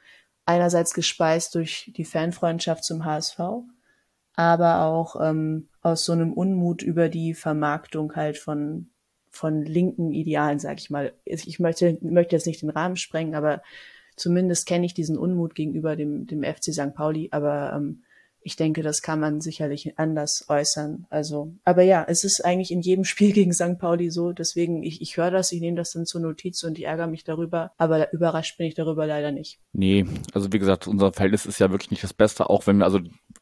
einerseits 0.44 0.94
gespeist 0.94 1.54
durch 1.54 1.92
die 1.96 2.04
Fanfreundschaft 2.04 2.84
zum 2.84 3.04
HSV, 3.04 3.40
aber 4.34 4.82
auch 4.82 5.16
ähm, 5.20 5.68
aus 5.82 6.04
so 6.04 6.12
einem 6.12 6.32
Unmut 6.32 6.82
über 6.82 7.08
die 7.08 7.34
Vermarktung 7.34 8.14
halt 8.14 8.38
von 8.38 8.90
von 9.30 9.62
linken 9.62 10.12
Idealen, 10.12 10.58
sag 10.58 10.78
ich 10.78 10.90
mal. 10.90 11.12
Ich 11.24 11.60
möchte, 11.60 11.98
möchte 12.00 12.34
jetzt 12.34 12.46
nicht 12.46 12.62
den 12.62 12.70
Rahmen 12.70 12.96
sprengen, 12.96 13.34
aber 13.34 13.62
zumindest 14.16 14.66
kenne 14.66 14.86
ich 14.86 14.94
diesen 14.94 15.18
Unmut 15.18 15.54
gegenüber 15.54 15.96
dem, 15.96 16.26
dem 16.26 16.42
FC 16.42 16.72
St. 16.72 16.94
Pauli, 16.94 17.28
aber 17.30 17.72
ähm, 17.74 18.02
ich 18.40 18.56
denke, 18.56 18.82
das 18.82 19.02
kann 19.02 19.20
man 19.20 19.40
sicherlich 19.40 19.98
anders 19.98 20.46
äußern. 20.48 21.06
Also, 21.10 21.54
aber 21.64 21.82
ja, 21.82 22.04
es 22.08 22.24
ist 22.24 22.44
eigentlich 22.44 22.70
in 22.70 22.80
jedem 22.80 23.04
Spiel 23.04 23.32
gegen 23.32 23.52
St. 23.52 23.78
Pauli 23.78 24.10
so. 24.10 24.32
Deswegen, 24.32 24.82
ich, 24.82 25.00
ich 25.00 25.16
höre 25.16 25.30
das, 25.30 25.52
ich 25.52 25.60
nehme 25.60 25.76
das 25.76 25.92
dann 25.92 26.06
zur 26.06 26.20
Notiz 26.20 26.62
und 26.62 26.78
ich 26.78 26.84
ärgere 26.84 27.08
mich 27.08 27.24
darüber. 27.24 27.72
Aber 27.76 28.12
überrascht 28.12 28.58
bin 28.58 28.66
ich 28.66 28.74
darüber 28.74 29.06
leider 29.06 29.32
nicht. 29.32 29.58
Nee, 29.72 30.06
also 30.32 30.52
wie 30.52 30.58
gesagt, 30.58 30.86
unser 30.86 31.12
Verhältnis 31.12 31.46
ist 31.46 31.58
ja 31.58 31.70
wirklich 31.70 31.90
nicht 31.90 32.04
das 32.04 32.14
Beste. 32.14 32.48
Auch 32.48 32.66
wenn 32.66 32.78
wir, 32.78 32.84
also 32.84 33.00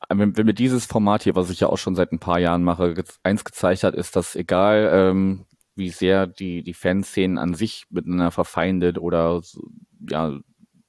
wenn, 0.08 0.36
wenn 0.36 0.46
wir 0.46 0.54
dieses 0.54 0.86
Format 0.86 1.22
hier, 1.22 1.36
was 1.36 1.50
ich 1.50 1.60
ja 1.60 1.68
auch 1.68 1.78
schon 1.78 1.94
seit 1.94 2.12
ein 2.12 2.18
paar 2.18 2.38
Jahren 2.38 2.62
mache, 2.62 2.94
eins 3.22 3.44
gezeigt 3.44 3.84
hat, 3.84 3.94
ist, 3.94 4.16
dass 4.16 4.34
egal, 4.34 4.90
ähm, 4.92 5.46
wie 5.74 5.90
sehr 5.90 6.26
die, 6.26 6.62
die 6.62 6.74
Fanszenen 6.74 7.38
an 7.38 7.54
sich 7.54 7.84
miteinander 7.90 8.30
verfeindet 8.30 8.98
oder 8.98 9.42
ja, 10.08 10.38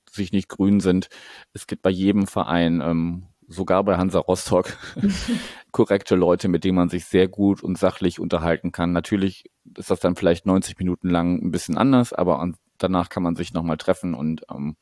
sich 0.10 0.32
nicht 0.32 0.48
grün 0.48 0.80
sind. 0.80 1.10
Es 1.54 1.68
gibt 1.68 1.82
bei 1.82 1.90
jedem 1.90 2.26
Verein, 2.26 2.82
ähm, 2.82 3.28
sogar 3.48 3.84
bei 3.84 3.98
Hansa 3.98 4.20
Rostock, 4.20 4.78
korrekte 5.72 6.16
Leute, 6.16 6.48
mit 6.48 6.64
denen 6.64 6.76
man 6.76 6.90
sich 6.90 7.06
sehr 7.06 7.28
gut 7.28 7.64
und 7.64 7.78
sachlich 7.78 8.20
unterhalten 8.20 8.72
kann. 8.72 8.92
Natürlich 8.92 9.46
ist 9.76 9.90
das 9.90 10.00
dann 10.00 10.16
vielleicht 10.16 10.46
90 10.46 10.78
Minuten 10.80 11.10
lang 11.10 11.42
ein 11.42 11.52
bisschen 11.52 11.78
anders, 11.78 12.14
aber 12.14 12.40
an, 12.40 12.56
danach 12.78 13.10
kann 13.10 13.24
man 13.24 13.36
sich 13.36 13.54
nochmal 13.54 13.78
treffen 13.78 14.14
und 14.14 14.44
ähm, 14.52 14.76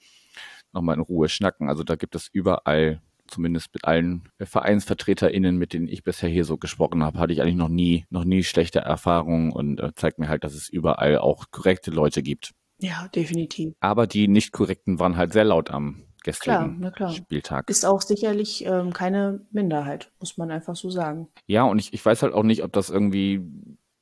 nochmal 0.74 0.95
in 0.95 1.01
Ruhe 1.01 1.29
schnacken. 1.29 1.69
Also 1.69 1.84
da 1.84 1.95
gibt 1.95 2.15
es 2.15 2.27
überall 2.31 3.01
zumindest 3.27 3.74
mit 3.74 3.86
allen 3.86 4.29
VereinsvertreterInnen, 4.39 5.57
mit 5.57 5.74
denen 5.74 5.88
ich 5.88 6.03
bisher 6.03 6.29
hier 6.29 6.45
so 6.45 6.57
gesprochen 6.57 7.03
habe, 7.03 7.19
hatte 7.19 7.34
ich 7.34 7.41
eigentlich 7.41 7.55
noch 7.55 7.69
nie, 7.69 8.05
noch 8.10 8.24
nie 8.24 8.43
schlechte 8.43 8.79
Erfahrungen 8.79 9.51
und 9.51 9.79
äh, 9.79 9.93
zeigt 9.95 10.19
mir 10.19 10.29
halt, 10.29 10.43
dass 10.43 10.53
es 10.53 10.69
überall 10.69 11.17
auch 11.17 11.45
korrekte 11.51 11.91
Leute 11.91 12.22
gibt. 12.22 12.51
Ja, 12.79 13.07
definitiv. 13.07 13.74
Aber 13.79 14.05
die 14.05 14.27
nicht 14.27 14.51
korrekten 14.51 15.00
waren 15.00 15.17
halt 15.17 15.34
sehr 15.34 15.45
laut 15.45 15.72
am 15.72 16.03
gestrigen 16.25 16.79
klar, 16.79 16.91
klar. 16.91 17.10
Spieltag. 17.12 17.70
Ist 17.70 17.86
auch 17.86 18.01
sicherlich 18.01 18.65
ähm, 18.65 18.91
keine 18.91 19.41
Minderheit, 19.51 20.12
muss 20.20 20.38
man 20.38 20.51
einfach 20.51 20.75
so 20.75 20.89
sagen. 20.89 21.29
Ja, 21.48 21.63
und 21.63 21.79
ich, 21.79 21.94
ich 21.94 22.05
weiß 22.05 22.24
halt 22.24 22.34
auch 22.34 22.44
nicht, 22.44 22.63
ob 22.63 22.74
das 22.74 22.89
irgendwie 22.89 23.41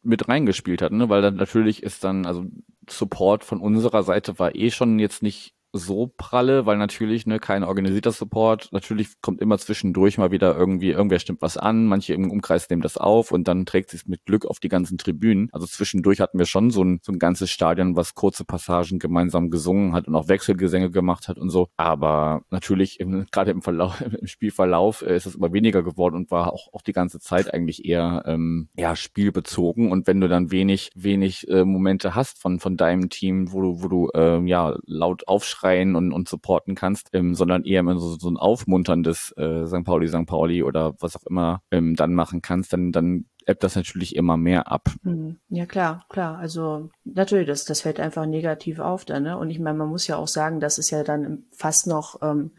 mit 0.01 0.27
reingespielt 0.27 0.81
hat, 0.81 0.91
ne? 0.91 1.09
weil 1.09 1.21
dann 1.21 1.35
natürlich 1.35 1.83
ist 1.83 2.03
dann, 2.03 2.25
also 2.25 2.45
Support 2.89 3.43
von 3.43 3.61
unserer 3.61 4.03
Seite 4.03 4.39
war 4.39 4.55
eh 4.55 4.71
schon 4.71 4.99
jetzt 4.99 5.21
nicht 5.23 5.53
so 5.73 6.13
pralle, 6.15 6.67
weil 6.67 6.77
natürlich 6.77 7.25
ne, 7.25 7.39
kein 7.39 7.63
organisierter 7.63 8.11
Support. 8.11 8.69
Natürlich 8.71 9.19
kommt 9.21 9.41
immer 9.41 9.57
zwischendurch 9.57 10.19
mal 10.19 10.31
wieder 10.31 10.55
irgendwie, 10.55 10.91
irgendwer 10.91 11.17
stimmt 11.17 11.41
was 11.41 11.57
an, 11.57 11.87
manche 11.87 12.13
im 12.13 12.29
Umkreis 12.29 12.69
nehmen 12.69 12.83
das 12.83 12.97
auf 12.97 13.31
und 13.31 13.47
dann 13.47 13.65
trägt 13.65 13.89
sich 13.89 14.05
mit 14.05 14.23
Glück 14.25 14.45
auf 14.45 14.59
die 14.59 14.69
ganzen 14.69 14.99
Tribünen. 14.99 15.49
Also 15.51 15.65
zwischendurch 15.65 16.21
hatten 16.21 16.37
wir 16.37 16.45
schon 16.45 16.69
so 16.69 16.83
ein, 16.83 16.99
so 17.01 17.11
ein 17.11 17.17
ganzes 17.17 17.49
Stadion, 17.49 17.95
was 17.95 18.13
kurze 18.13 18.45
Passagen 18.45 18.99
gemeinsam 18.99 19.49
gesungen 19.49 19.93
hat 19.93 20.07
und 20.07 20.15
auch 20.15 20.27
Wechselgesänge 20.27 20.91
gemacht 20.91 21.27
hat 21.27 21.39
und 21.39 21.49
so. 21.49 21.69
Aber 21.75 22.43
natürlich 22.51 22.99
gerade 23.31 23.49
im 23.49 23.63
Verlauf, 23.63 23.99
im 24.01 24.27
Spielverlauf 24.27 25.01
äh, 25.01 25.15
ist 25.15 25.25
es 25.25 25.35
immer 25.35 25.51
weniger 25.53 25.81
geworden 25.81 26.15
und 26.15 26.29
war 26.31 26.53
auch, 26.53 26.71
auch 26.71 26.83
die 26.83 26.93
ganze 26.93 27.19
Zeit 27.19 27.51
eigentlich 27.51 27.83
eher 27.83 28.23
ähm, 28.27 28.69
ja 28.77 28.95
spielbezogen. 28.95 29.91
Und 29.91 30.05
wenn 30.05 30.21
du 30.21 30.27
dann 30.27 30.51
wenig, 30.51 30.91
wenig 30.93 31.47
äh, 31.49 31.65
Momente 31.65 32.13
hast 32.13 32.39
von 32.39 32.59
von 32.59 32.77
deinem 32.77 33.09
Team, 33.09 33.51
wo 33.51 33.61
du, 33.61 33.81
wo 33.81 33.87
du 33.87 34.09
ähm, 34.13 34.45
ja 34.45 34.77
laut 34.85 35.27
aufschreibst, 35.27 35.62
schreien 35.63 35.95
und, 35.95 36.11
und 36.11 36.27
supporten 36.27 36.75
kannst, 36.75 37.09
ähm, 37.13 37.35
sondern 37.35 37.63
eher 37.63 37.79
immer 37.79 37.97
so, 37.97 38.15
so 38.17 38.29
ein 38.29 38.37
aufmunterndes 38.37 39.33
äh, 39.37 39.65
St. 39.65 39.83
Pauli, 39.83 40.07
St. 40.07 40.25
Pauli 40.25 40.63
oder 40.63 40.95
was 40.99 41.15
auch 41.15 41.25
immer 41.27 41.61
ähm, 41.71 41.95
dann 41.95 42.13
machen 42.13 42.41
kannst, 42.41 42.73
dann, 42.73 42.91
dann 42.91 43.25
ebbt 43.45 43.63
das 43.63 43.75
natürlich 43.75 44.15
immer 44.15 44.37
mehr 44.37 44.71
ab. 44.71 44.89
Hm. 45.03 45.37
Ja, 45.49 45.65
klar, 45.65 46.05
klar. 46.09 46.37
Also 46.37 46.89
natürlich, 47.03 47.47
das, 47.47 47.65
das 47.65 47.81
fällt 47.81 47.99
einfach 47.99 48.25
negativ 48.25 48.79
auf 48.79 49.05
dann, 49.05 49.23
ne? 49.23 49.37
Und 49.37 49.49
ich 49.49 49.59
meine, 49.59 49.77
man 49.77 49.89
muss 49.89 50.07
ja 50.07 50.17
auch 50.17 50.27
sagen, 50.27 50.59
das 50.59 50.77
ist 50.77 50.91
ja 50.91 51.03
dann 51.03 51.43
fast 51.51 51.87
noch 51.87 52.21
ähm, 52.21 52.51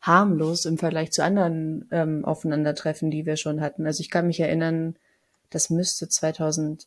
harmlos 0.00 0.64
im 0.64 0.78
Vergleich 0.78 1.12
zu 1.12 1.22
anderen 1.22 1.88
ähm, 1.90 2.24
Aufeinandertreffen, 2.24 3.10
die 3.10 3.26
wir 3.26 3.36
schon 3.36 3.60
hatten. 3.60 3.86
Also 3.86 4.00
ich 4.00 4.10
kann 4.10 4.26
mich 4.26 4.40
erinnern, 4.40 4.96
das 5.50 5.70
müsste 5.70 6.08
2000 6.08 6.86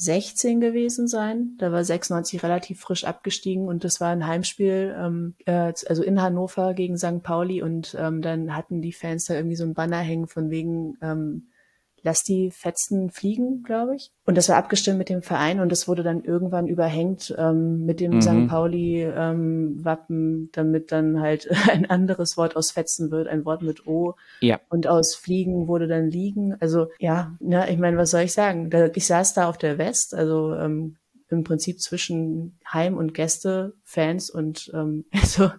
16 0.00 0.60
gewesen 0.60 1.08
sein. 1.08 1.56
Da 1.58 1.72
war 1.72 1.84
96 1.84 2.42
relativ 2.42 2.80
frisch 2.80 3.04
abgestiegen 3.04 3.68
und 3.68 3.84
das 3.84 4.00
war 4.00 4.08
ein 4.08 4.26
Heimspiel, 4.26 4.96
ähm, 4.98 5.34
äh, 5.44 5.74
also 5.86 6.02
in 6.02 6.22
Hannover 6.22 6.72
gegen 6.72 6.96
St. 6.96 7.22
Pauli 7.22 7.60
und 7.60 7.94
ähm, 8.00 8.22
dann 8.22 8.56
hatten 8.56 8.80
die 8.80 8.94
Fans 8.94 9.26
da 9.26 9.34
irgendwie 9.34 9.56
so 9.56 9.64
ein 9.64 9.74
Banner 9.74 9.98
hängen 9.98 10.26
von 10.26 10.48
wegen 10.48 10.96
ähm, 11.02 11.48
lass 12.02 12.22
die 12.22 12.50
Fetzen 12.50 13.10
fliegen, 13.10 13.62
glaube 13.62 13.96
ich. 13.96 14.10
Und 14.24 14.36
das 14.36 14.48
war 14.48 14.56
abgestimmt 14.56 14.98
mit 14.98 15.08
dem 15.08 15.22
Verein 15.22 15.60
und 15.60 15.70
das 15.70 15.88
wurde 15.88 16.02
dann 16.02 16.24
irgendwann 16.24 16.66
überhängt 16.66 17.34
ähm, 17.38 17.84
mit 17.84 18.00
dem 18.00 18.14
mhm. 18.14 18.22
St. 18.22 18.48
Pauli-Wappen, 18.48 20.16
ähm, 20.16 20.48
damit 20.52 20.92
dann 20.92 21.20
halt 21.20 21.48
ein 21.70 21.88
anderes 21.88 22.36
Wort 22.36 22.56
aus 22.56 22.70
Fetzen 22.70 23.10
wird, 23.10 23.28
ein 23.28 23.44
Wort 23.44 23.62
mit 23.62 23.86
O. 23.86 24.14
Ja. 24.40 24.60
Und 24.68 24.86
aus 24.86 25.14
Fliegen 25.14 25.68
wurde 25.68 25.88
dann 25.88 26.08
Liegen. 26.08 26.56
Also 26.60 26.88
ja, 26.98 27.36
na, 27.40 27.68
ich 27.68 27.78
meine, 27.78 27.96
was 27.96 28.10
soll 28.10 28.22
ich 28.22 28.32
sagen? 28.32 28.70
Da, 28.70 28.86
ich 28.94 29.06
saß 29.06 29.34
da 29.34 29.48
auf 29.48 29.58
der 29.58 29.78
West, 29.78 30.14
also 30.14 30.54
ähm, 30.54 30.96
im 31.28 31.44
Prinzip 31.44 31.80
zwischen 31.80 32.58
Heim- 32.70 32.96
und 32.96 33.14
Gäste, 33.14 33.74
Fans 33.84 34.30
und 34.30 34.70
ähm, 34.74 35.04
also 35.12 35.50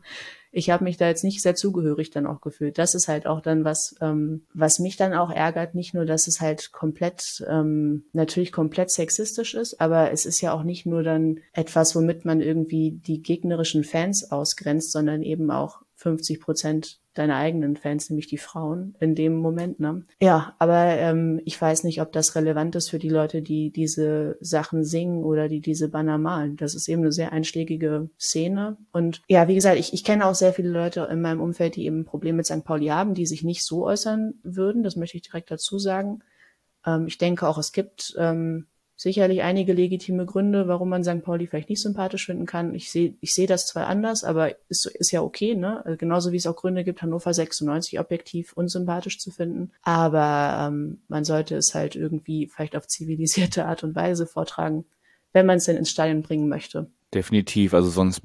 ich 0.51 0.70
habe 0.70 0.84
mich 0.84 0.98
da 0.98 1.08
jetzt 1.08 1.24
nicht 1.24 1.41
sehr 1.41 1.55
zugehörig 1.55 2.10
dann 2.10 2.27
auch 2.27 2.41
gefühlt. 2.41 2.77
Das 2.77 2.93
ist 2.93 3.08
halt 3.08 3.25
auch 3.25 3.41
dann 3.41 3.63
was, 3.63 3.96
ähm, 4.01 4.46
was 4.53 4.79
mich 4.79 4.98
dann 4.98 5.13
auch 5.13 5.31
ärgert. 5.31 5.75
Nicht 5.75 5.93
nur, 5.93 6.05
dass 6.05 6.27
es 6.27 6.41
halt 6.41 6.72
komplett, 6.72 7.43
ähm, 7.50 8.03
natürlich 8.12 8.51
komplett 8.51 8.91
sexistisch 8.91 9.53
ist, 9.53 9.79
aber 9.79 10.12
es 10.12 10.25
ist 10.25 10.41
ja 10.41 10.53
auch 10.53 10.63
nicht 10.63 10.86
nur 10.86 11.03
dann 11.03 11.39
etwas, 11.53 11.96
womit 11.96 12.25
man 12.25 12.41
irgendwie 12.41 12.91
die 12.91 13.22
gegnerischen 13.22 13.84
Fans 13.84 14.31
ausgrenzt, 14.31 14.91
sondern 14.91 15.24
eben 15.24 15.51
auch 15.51 15.81
50 16.01 16.41
Prozent 16.41 17.00
deine 17.13 17.36
eigenen 17.36 17.75
Fans, 17.75 18.10
nämlich 18.10 18.27
die 18.27 18.39
Frauen, 18.39 18.96
in 19.00 19.13
dem 19.13 19.36
Moment. 19.36 19.79
Ne? 19.79 20.03
Ja, 20.20 20.55
aber 20.58 20.98
ähm, 20.98 21.41
ich 21.46 21.62
weiß 21.62 21.84
nicht, 21.84 22.01
ob 22.01 22.12
das 22.12 22.36
relevant 22.36 22.75
ist 22.75 22.89
für 22.89 22.98
die 22.98 23.10
Leute, 23.10 23.41
die 23.41 23.70
diese 23.70 24.38
Sachen 24.39 24.84
singen 24.84 25.24
oder 25.24 25.48
die 25.48 25.60
diese 25.62 25.89
Banner 25.89 26.17
malen. 26.17 26.58
Das 26.58 26.74
ist 26.74 26.88
eben 26.88 27.01
eine 27.01 27.12
sehr 27.12 27.34
einschlägige 27.34 28.10
Szene. 28.20 28.77
Und 28.91 29.22
ja, 29.27 29.48
wie 29.48 29.55
gesagt, 29.55 29.77
ich, 29.77 29.93
ich 29.93 30.03
kenne 30.03 30.25
auch 30.25 30.36
sehr 30.36 30.53
viele 30.53 30.70
Leute 30.70 31.08
in 31.12 31.22
meinem 31.22 31.41
Umfeld, 31.41 31.75
die 31.75 31.86
eben 31.86 32.00
ein 32.00 32.05
Problem 32.05 32.38
mit 32.38 32.48
St. 32.48 32.63
Pauli 32.63 32.88
haben, 32.88 33.13
die 33.13 33.27
sich 33.27 33.43
nicht 33.43 33.63
so 33.63 33.86
äußern 33.86 34.34
würden. 34.41 34.81
Das 34.81 34.96
möchte 34.96 35.17
ich 35.17 35.24
direkt 35.24 35.51
dazu 35.51 35.77
sagen. 35.77 36.24
Ähm, 36.84 37.05
ich 37.08 37.20
denke 37.20 37.48
auch, 37.48 37.60
es 37.60 37.74
gibt 37.74 38.15
ähm, 38.17 38.67
sicherlich 39.01 39.41
einige 39.41 39.74
legitime 39.74 40.27
Gründe, 40.27 40.67
warum 40.67 40.89
man 40.89 41.03
St. 41.03 41.24
Pauli 41.24 41.48
vielleicht 41.48 41.70
nicht 41.70 41.81
sympathisch 41.81 42.27
finden 42.27 42.46
kann. 42.46 42.75
Ich 42.75 42.91
sehe 42.91 43.15
ich 43.20 43.34
sehe 43.34 43.48
das 43.48 43.65
zwar 43.65 43.88
anders, 43.88 44.24
aber 44.24 44.55
ist, 44.70 44.86
ist 44.86 45.12
ja 45.12 45.24
okay, 45.24 45.55
ne? 45.55 45.84
Also 45.84 45.98
genauso 45.98 46.31
wie 46.31 46.38
es 46.38 46.46
auch 46.46 46.55
Gründe 46.55 46.84
gibt, 46.84 47.01
Hannover 47.01 47.34
96 47.34 48.00
objektiv 48.00 48.53
unsympathisch 48.53 49.17
zu 49.17 49.31
finden. 49.31 49.72
Aber 49.81 50.67
ähm, 50.67 51.01
man 51.08 51.24
sollte 51.24 51.55
es 51.55 51.74
halt 51.74 51.96
irgendwie 51.96 52.46
vielleicht 52.48 52.75
auf 52.75 52.88
zivilisierte 52.88 53.65
Art 53.65 53.84
und 53.84 53.96
Weise 53.96 54.27
vortragen, 54.27 54.86
wenn 55.34 55.48
man 55.48 55.58
es 55.58 55.65
denn 55.65 55.77
ins 55.77 55.89
Stadion 55.89 56.22
bringen 56.22 56.48
möchte. 56.48 56.91
Definitiv, 57.12 57.74
also 57.74 57.89
sonst 57.89 58.22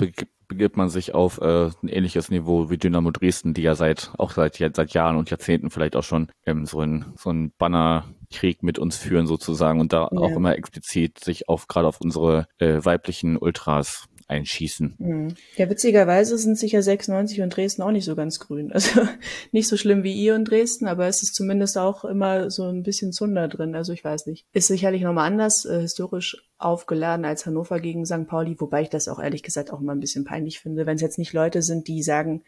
begibt 0.48 0.76
man 0.76 0.88
sich 0.88 1.14
auf 1.14 1.40
äh, 1.40 1.70
ein 1.82 1.88
ähnliches 1.88 2.30
Niveau 2.30 2.70
wie 2.70 2.78
Dynamo 2.78 3.10
Dresden, 3.10 3.54
die 3.54 3.62
ja 3.62 3.74
seit 3.74 4.12
auch 4.18 4.32
seit 4.32 4.56
seit 4.56 4.94
Jahren 4.94 5.16
und 5.16 5.30
Jahrzehnten 5.30 5.70
vielleicht 5.70 5.96
auch 5.96 6.04
schon 6.04 6.28
ähm, 6.44 6.66
so 6.66 6.80
ein 6.80 7.12
so 7.16 7.30
ein 7.30 7.52
Bannerkrieg 7.58 8.62
mit 8.62 8.78
uns 8.78 8.96
führen 8.96 9.26
sozusagen 9.26 9.80
und 9.80 9.92
da 9.92 10.08
ja. 10.10 10.18
auch 10.18 10.36
immer 10.36 10.56
explizit 10.56 11.18
sich 11.22 11.48
auf 11.48 11.68
gerade 11.68 11.88
auf 11.88 12.00
unsere 12.00 12.46
äh, 12.58 12.84
weiblichen 12.84 13.36
Ultras 13.36 14.06
einschießen. 14.28 14.96
Mhm. 14.98 15.34
Ja, 15.56 15.70
witzigerweise 15.70 16.36
sind 16.36 16.58
sicher 16.58 16.82
96 16.82 17.42
und 17.42 17.56
Dresden 17.56 17.82
auch 17.82 17.92
nicht 17.92 18.04
so 18.04 18.16
ganz 18.16 18.38
grün. 18.38 18.72
Also 18.76 19.08
nicht 19.52 19.68
so 19.68 19.76
schlimm 19.76 20.02
wie 20.02 20.12
ihr 20.12 20.34
und 20.34 20.44
Dresden, 20.44 20.86
aber 20.86 21.06
es 21.06 21.22
ist 21.22 21.34
zumindest 21.34 21.78
auch 21.78 22.04
immer 22.04 22.50
so 22.50 22.64
ein 22.64 22.82
bisschen 22.82 23.12
Zunder 23.12 23.48
drin. 23.48 23.74
Also 23.74 23.92
ich 23.92 24.04
weiß 24.04 24.26
nicht. 24.26 24.46
Ist 24.52 24.66
sicherlich 24.66 25.02
nochmal 25.02 25.26
anders, 25.26 25.64
äh, 25.64 25.80
historisch 25.80 26.36
aufgeladen 26.58 27.24
als 27.24 27.46
Hannover 27.46 27.80
gegen 27.80 28.04
St. 28.04 28.26
Pauli, 28.26 28.56
wobei 28.58 28.82
ich 28.82 28.90
das 28.90 29.08
auch 29.08 29.18
ehrlich 29.18 29.42
gesagt 29.42 29.72
auch 29.72 29.80
immer 29.80 29.94
ein 29.94 30.00
bisschen 30.00 30.24
peinlich 30.24 30.60
finde, 30.60 30.86
wenn 30.86 30.96
es 30.96 31.02
jetzt 31.02 31.18
nicht 31.18 31.32
Leute 31.32 31.62
sind, 31.62 31.88
die 31.88 32.02
sagen, 32.02 32.42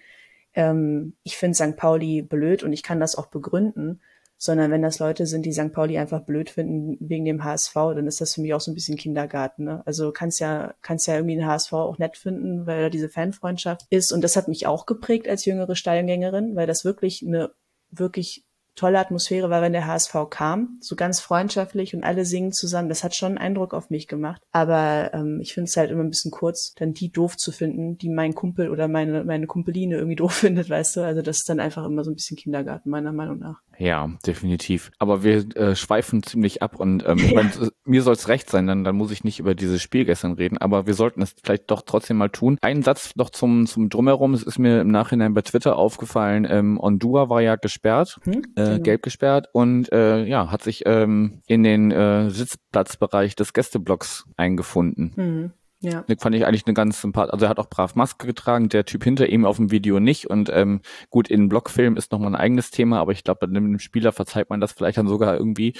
ähm, 0.54 1.14
ich 1.22 1.36
finde 1.36 1.54
St. 1.54 1.76
Pauli 1.76 2.22
blöd 2.22 2.62
und 2.62 2.72
ich 2.72 2.82
kann 2.82 3.00
das 3.00 3.16
auch 3.16 3.26
begründen, 3.26 4.00
sondern 4.38 4.70
wenn 4.70 4.82
das 4.82 5.00
Leute 5.00 5.26
sind, 5.26 5.44
die 5.44 5.52
St. 5.52 5.72
Pauli 5.72 5.98
einfach 5.98 6.22
blöd 6.22 6.48
finden 6.48 6.96
wegen 7.00 7.24
dem 7.24 7.42
HSV, 7.42 7.74
dann 7.74 8.06
ist 8.06 8.20
das 8.20 8.34
für 8.34 8.40
mich 8.40 8.54
auch 8.54 8.60
so 8.60 8.70
ein 8.70 8.74
bisschen 8.74 8.96
Kindergarten. 8.96 9.64
Ne? 9.64 9.82
Also 9.84 10.12
kannst 10.12 10.38
ja, 10.38 10.74
kannst 10.80 11.08
ja 11.08 11.16
irgendwie 11.16 11.34
den 11.34 11.46
HSV 11.46 11.72
auch 11.72 11.98
nett 11.98 12.16
finden, 12.16 12.66
weil 12.66 12.82
da 12.82 12.88
diese 12.88 13.08
Fanfreundschaft 13.08 13.86
ist. 13.90 14.12
Und 14.12 14.22
das 14.22 14.36
hat 14.36 14.46
mich 14.46 14.66
auch 14.66 14.86
geprägt 14.86 15.28
als 15.28 15.44
jüngere 15.44 15.74
Stadiongängerin, 15.74 16.54
weil 16.54 16.68
das 16.68 16.84
wirklich 16.84 17.24
eine 17.26 17.50
wirklich 17.90 18.44
tolle 18.78 19.00
Atmosphäre 19.00 19.50
war, 19.50 19.60
wenn 19.60 19.72
der 19.72 19.86
HSV 19.86 20.14
kam, 20.30 20.78
so 20.80 20.94
ganz 20.94 21.18
freundschaftlich 21.18 21.94
und 21.96 22.04
alle 22.04 22.24
singen 22.24 22.52
zusammen. 22.52 22.88
Das 22.88 23.02
hat 23.02 23.16
schon 23.16 23.30
einen 23.30 23.38
Eindruck 23.38 23.74
auf 23.74 23.90
mich 23.90 24.06
gemacht. 24.06 24.40
Aber 24.52 25.10
ähm, 25.14 25.40
ich 25.40 25.52
finde 25.52 25.68
es 25.68 25.76
halt 25.76 25.90
immer 25.90 26.04
ein 26.04 26.10
bisschen 26.10 26.30
kurz, 26.30 26.74
dann 26.76 26.94
die 26.94 27.10
doof 27.10 27.36
zu 27.36 27.50
finden, 27.50 27.98
die 27.98 28.08
mein 28.08 28.34
Kumpel 28.34 28.70
oder 28.70 28.86
meine, 28.86 29.24
meine 29.24 29.48
Kumpeline 29.48 29.96
irgendwie 29.96 30.16
doof 30.16 30.32
findet, 30.34 30.70
weißt 30.70 30.96
du. 30.96 31.00
Also 31.02 31.22
das 31.22 31.38
ist 31.38 31.48
dann 31.48 31.58
einfach 31.58 31.84
immer 31.84 32.04
so 32.04 32.12
ein 32.12 32.14
bisschen 32.14 32.36
Kindergarten, 32.36 32.88
meiner 32.88 33.12
Meinung 33.12 33.40
nach. 33.40 33.60
Ja, 33.78 34.10
definitiv. 34.26 34.90
Aber 34.98 35.22
wir 35.22 35.56
äh, 35.56 35.76
schweifen 35.76 36.22
ziemlich 36.22 36.62
ab 36.62 36.80
und 36.80 37.04
ähm, 37.06 37.18
ja. 37.18 37.30
mein, 37.34 37.52
mir 37.84 38.02
soll 38.02 38.14
es 38.14 38.28
recht 38.28 38.50
sein, 38.50 38.66
dann, 38.66 38.84
dann 38.84 38.96
muss 38.96 39.12
ich 39.12 39.24
nicht 39.24 39.38
über 39.38 39.54
dieses 39.54 39.80
Spiel 39.80 40.04
gestern 40.04 40.32
reden, 40.32 40.58
aber 40.58 40.86
wir 40.86 40.94
sollten 40.94 41.22
es 41.22 41.34
vielleicht 41.42 41.70
doch 41.70 41.82
trotzdem 41.82 42.16
mal 42.16 42.28
tun. 42.28 42.58
Ein 42.60 42.82
Satz 42.82 43.14
noch 43.16 43.30
zum, 43.30 43.66
zum 43.66 43.88
Drumherum, 43.88 44.34
es 44.34 44.42
ist 44.42 44.58
mir 44.58 44.80
im 44.80 44.88
Nachhinein 44.88 45.32
bei 45.34 45.42
Twitter 45.42 45.76
aufgefallen, 45.76 46.46
ähm, 46.48 46.78
Ondua 46.78 47.28
war 47.30 47.40
ja 47.40 47.56
gesperrt, 47.56 48.18
hm, 48.24 48.42
äh, 48.56 48.64
genau. 48.64 48.78
gelb 48.80 49.02
gesperrt 49.02 49.48
und 49.52 49.92
äh, 49.92 50.24
ja, 50.24 50.50
hat 50.50 50.62
sich 50.62 50.82
ähm, 50.86 51.40
in 51.46 51.62
den 51.62 51.92
äh, 51.92 52.30
Sitzplatzbereich 52.30 53.36
des 53.36 53.52
Gästeblocks 53.52 54.24
eingefunden. 54.36 55.12
Hm. 55.14 55.52
Ja. 55.80 56.04
Fand 56.18 56.34
ich 56.34 56.44
eigentlich 56.44 56.66
eine 56.66 56.74
ganz 56.74 57.00
sympathische. 57.00 57.32
Also 57.32 57.46
er 57.46 57.50
hat 57.50 57.58
auch 57.58 57.68
brav 57.70 57.94
Maske 57.94 58.26
getragen, 58.26 58.68
der 58.68 58.84
Typ 58.84 59.04
hinter 59.04 59.28
ihm 59.28 59.44
auf 59.44 59.56
dem 59.58 59.70
Video 59.70 60.00
nicht. 60.00 60.26
Und 60.26 60.50
ähm, 60.52 60.80
gut, 61.08 61.28
in 61.28 61.48
Blockfilm 61.48 61.96
ist 61.96 62.10
nochmal 62.10 62.32
ein 62.32 62.40
eigenes 62.40 62.72
Thema, 62.72 62.98
aber 62.98 63.12
ich 63.12 63.22
glaube, 63.22 63.46
bei 63.46 63.56
einem 63.56 63.78
Spieler 63.78 64.10
verzeiht 64.10 64.50
man 64.50 64.60
das 64.60 64.72
vielleicht 64.72 64.98
dann 64.98 65.06
sogar 65.06 65.36
irgendwie, 65.36 65.74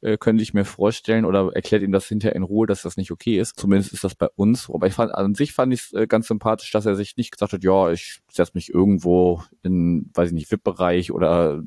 äh, 0.00 0.16
könnte 0.16 0.42
ich 0.42 0.54
mir 0.54 0.64
vorstellen, 0.64 1.26
oder 1.26 1.50
erklärt 1.54 1.82
ihm 1.82 1.92
das 1.92 2.06
hinterher 2.06 2.36
in 2.36 2.42
Ruhe, 2.42 2.66
dass 2.66 2.82
das 2.82 2.96
nicht 2.96 3.10
okay 3.10 3.38
ist. 3.38 3.58
Zumindest 3.58 3.92
ist 3.92 4.04
das 4.04 4.14
bei 4.14 4.28
uns. 4.34 4.70
Aber 4.70 4.86
ich 4.86 4.94
fand, 4.94 5.14
an 5.14 5.34
sich 5.34 5.52
fand 5.52 5.74
ich 5.74 5.80
es 5.80 5.92
äh, 5.92 6.06
ganz 6.06 6.26
sympathisch, 6.28 6.70
dass 6.70 6.86
er 6.86 6.94
sich 6.94 7.18
nicht 7.18 7.30
gesagt 7.30 7.52
hat, 7.52 7.64
ja, 7.64 7.90
ich 7.90 8.20
setze 8.30 8.52
mich 8.54 8.72
irgendwo 8.72 9.42
in, 9.62 10.10
weiß 10.14 10.28
ich 10.28 10.34
nicht, 10.34 10.50
VIP-Bereich 10.50 11.12
oder 11.12 11.62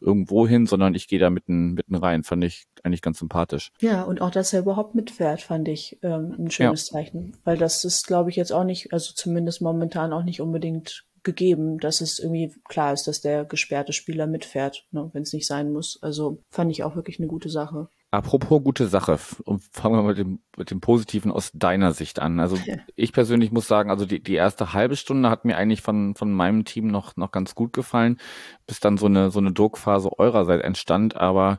irgendwo 0.00 0.46
hin, 0.46 0.66
sondern 0.66 0.94
ich 0.94 1.08
gehe 1.08 1.18
da 1.18 1.30
mitten, 1.30 1.74
mitten 1.74 1.94
rein. 1.94 2.22
Fand 2.22 2.44
ich 2.44 2.64
eigentlich 2.82 3.02
ganz 3.02 3.18
sympathisch. 3.18 3.72
Ja, 3.80 4.02
und 4.02 4.20
auch, 4.20 4.30
dass 4.30 4.52
er 4.52 4.60
überhaupt 4.60 4.94
mitfährt, 4.94 5.42
fand 5.42 5.68
ich 5.68 5.98
ähm, 6.02 6.34
ein 6.38 6.50
schönes 6.50 6.88
ja. 6.88 6.94
Zeichen. 6.94 7.36
Weil 7.44 7.56
das 7.56 7.84
ist, 7.84 8.06
glaube 8.06 8.30
ich, 8.30 8.36
jetzt 8.36 8.52
auch 8.52 8.64
nicht, 8.64 8.92
also 8.92 9.12
zumindest 9.14 9.62
momentan 9.62 10.12
auch 10.12 10.22
nicht 10.22 10.40
unbedingt 10.40 11.06
gegeben, 11.26 11.78
dass 11.78 12.00
es 12.00 12.18
irgendwie 12.18 12.54
klar 12.64 12.92
ist, 12.92 13.06
dass 13.08 13.20
der 13.20 13.44
gesperrte 13.44 13.92
Spieler 13.92 14.26
mitfährt, 14.26 14.86
ne, 14.92 15.10
wenn 15.12 15.22
es 15.22 15.32
nicht 15.32 15.46
sein 15.46 15.72
muss. 15.72 15.98
Also 16.00 16.38
fand 16.50 16.70
ich 16.70 16.84
auch 16.84 16.94
wirklich 16.94 17.18
eine 17.18 17.26
gute 17.26 17.50
Sache. 17.50 17.88
Apropos 18.16 18.64
gute 18.64 18.88
Sache, 18.88 19.18
fangen 19.18 19.94
wir 19.94 20.02
mal 20.02 20.04
mit 20.04 20.16
dem, 20.16 20.40
mit 20.56 20.70
dem 20.70 20.80
Positiven 20.80 21.30
aus 21.30 21.50
deiner 21.52 21.92
Sicht 21.92 22.18
an. 22.18 22.40
Also 22.40 22.56
ja. 22.56 22.76
ich 22.94 23.12
persönlich 23.12 23.52
muss 23.52 23.68
sagen, 23.68 23.90
also 23.90 24.06
die, 24.06 24.22
die 24.22 24.36
erste 24.36 24.72
halbe 24.72 24.96
Stunde 24.96 25.28
hat 25.28 25.44
mir 25.44 25.58
eigentlich 25.58 25.82
von, 25.82 26.14
von 26.14 26.32
meinem 26.32 26.64
Team 26.64 26.86
noch, 26.86 27.14
noch 27.16 27.30
ganz 27.30 27.54
gut 27.54 27.74
gefallen, 27.74 28.18
bis 28.66 28.80
dann 28.80 28.96
so 28.96 29.04
eine, 29.04 29.30
so 29.30 29.38
eine 29.38 29.52
Druckphase 29.52 30.18
eurerseits 30.18 30.64
entstand. 30.64 31.14
Aber 31.14 31.58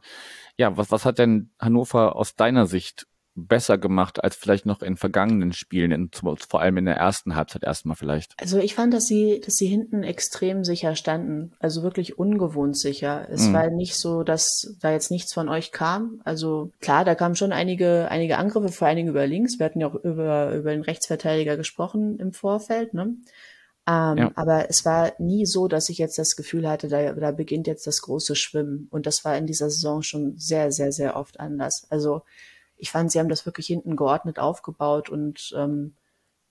ja, 0.58 0.76
was, 0.76 0.90
was 0.90 1.06
hat 1.06 1.20
denn 1.20 1.52
Hannover 1.60 2.16
aus 2.16 2.36
deiner 2.36 2.66
Sicht 2.66 3.06
besser 3.38 3.78
gemacht 3.78 4.24
als 4.24 4.36
vielleicht 4.36 4.66
noch 4.66 4.82
in 4.82 4.98
vergangenen 4.98 5.54
Spielen, 5.54 5.92
in, 5.92 6.10
vor 6.12 6.60
allem 6.60 6.78
in 6.78 6.86
der 6.86 6.96
ersten 6.96 7.36
Halbzeit 7.36 7.64
erstmal 7.64 7.96
vielleicht? 7.96 8.34
Also 8.42 8.58
ich 8.58 8.74
fand, 8.74 8.94
dass 8.94 9.06
sie, 9.06 9.42
dass 9.46 9.56
sie 9.56 9.68
hinten 9.68 10.04
extrem 10.04 10.64
sicher 10.64 10.96
standen, 10.96 11.54
also 11.60 11.84
wirklich 11.84 12.18
ungewohnt 12.18 12.78
sicher. 12.78 13.28
Es 13.30 13.48
mhm. 13.48 13.54
war 13.54 13.70
nicht 13.70 13.96
so, 13.96 14.24
dass 14.24 14.76
da 14.82 14.92
jetzt 14.92 15.12
nichts 15.12 15.34
von 15.34 15.50
euch 15.50 15.72
kam. 15.72 16.22
Also 16.26 16.72
klar, 16.82 17.06
da 17.06 17.16
kamen 17.16 17.36
schon 17.36 17.52
einige, 17.52 18.10
einige 18.10 18.38
Angriffe, 18.38 18.70
vor 18.70 18.88
allen 18.88 18.98
Dingen 18.98 19.10
über 19.10 19.28
links. 19.28 19.60
Wir 19.60 19.68
hatten 19.68 19.82
ja 19.82 19.88
auch 19.88 19.96
über, 19.96 20.56
über 20.56 20.72
den 20.72 20.82
Rechtsverteidiger 20.82 21.56
gesprochen 21.58 22.18
im 22.20 22.34
Vorfeld, 22.34 22.94
ne? 22.94 23.16
Ähm, 23.90 24.18
ja. 24.18 24.32
Aber 24.36 24.70
es 24.70 24.84
war 24.84 25.14
nie 25.18 25.46
so, 25.46 25.70
dass 25.70 25.88
ich 25.88 25.98
jetzt 25.98 26.20
das 26.20 26.36
Gefühl 26.36 26.68
hatte, 26.68 26.90
da, 26.90 27.14
da 27.14 27.32
beginnt 27.32 27.68
jetzt 27.68 27.88
das 27.88 28.02
große 28.02 28.36
Schwimmen. 28.36 28.88
Und 28.92 29.06
das 29.06 29.24
war 29.24 29.38
in 29.38 29.48
dieser 29.48 29.70
Saison 29.70 30.02
schon 30.02 30.38
sehr, 30.38 30.74
sehr, 30.74 30.92
sehr 30.92 31.16
oft 31.16 31.40
anders. 31.40 31.88
Also 31.90 32.24
ich 32.78 32.92
fand, 32.92 33.12
sie 33.12 33.20
haben 33.20 33.30
das 33.30 33.46
wirklich 33.46 33.68
hinten 33.68 33.96
geordnet 33.96 34.40
aufgebaut 34.40 35.10
und 35.10 35.54
ähm, 35.56 35.96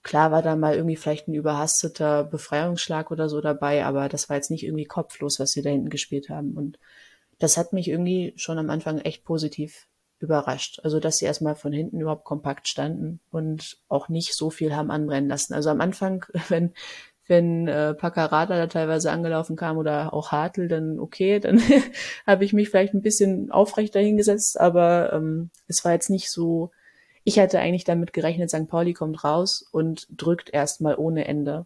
klar 0.03 0.31
war 0.31 0.41
da 0.41 0.55
mal 0.55 0.75
irgendwie 0.75 0.95
vielleicht 0.95 1.27
ein 1.27 1.33
überhasteter 1.33 2.23
Befreiungsschlag 2.23 3.11
oder 3.11 3.29
so 3.29 3.41
dabei, 3.41 3.85
aber 3.85 4.09
das 4.09 4.29
war 4.29 4.37
jetzt 4.37 4.51
nicht 4.51 4.63
irgendwie 4.63 4.85
kopflos, 4.85 5.39
was 5.39 5.51
sie 5.51 5.61
da 5.61 5.69
hinten 5.69 5.89
gespielt 5.89 6.29
haben. 6.29 6.53
Und 6.53 6.79
das 7.39 7.57
hat 7.57 7.73
mich 7.73 7.89
irgendwie 7.89 8.33
schon 8.37 8.57
am 8.57 8.69
Anfang 8.69 8.99
echt 8.99 9.23
positiv 9.23 9.87
überrascht. 10.19 10.79
Also, 10.83 10.99
dass 10.99 11.17
sie 11.17 11.25
erstmal 11.25 11.55
von 11.55 11.73
hinten 11.73 11.99
überhaupt 11.99 12.23
kompakt 12.23 12.67
standen 12.67 13.19
und 13.31 13.77
auch 13.87 14.09
nicht 14.09 14.33
so 14.33 14.49
viel 14.49 14.75
haben 14.75 14.91
anbrennen 14.91 15.29
lassen. 15.29 15.53
Also 15.53 15.69
am 15.69 15.81
Anfang, 15.81 16.25
wenn, 16.49 16.73
wenn 17.27 17.67
äh, 17.67 17.93
Paccarada 17.93 18.57
da 18.57 18.67
teilweise 18.67 19.11
angelaufen 19.11 19.55
kam 19.55 19.77
oder 19.77 20.13
auch 20.13 20.31
Hartl, 20.31 20.67
dann 20.67 20.99
okay, 20.99 21.39
dann 21.39 21.61
habe 22.27 22.45
ich 22.45 22.53
mich 22.53 22.69
vielleicht 22.69 22.93
ein 22.93 23.01
bisschen 23.01 23.51
aufrechter 23.51 23.99
hingesetzt, 23.99 24.59
aber 24.59 25.13
ähm, 25.13 25.49
es 25.67 25.83
war 25.83 25.93
jetzt 25.93 26.09
nicht 26.09 26.31
so, 26.31 26.71
ich 27.23 27.39
hatte 27.39 27.59
eigentlich 27.59 27.83
damit 27.83 28.13
gerechnet, 28.13 28.49
St. 28.49 28.67
Pauli 28.67 28.93
kommt 28.93 29.23
raus 29.23 29.67
und 29.71 30.07
drückt 30.09 30.53
erstmal 30.53 30.95
ohne 30.95 31.27
Ende 31.27 31.65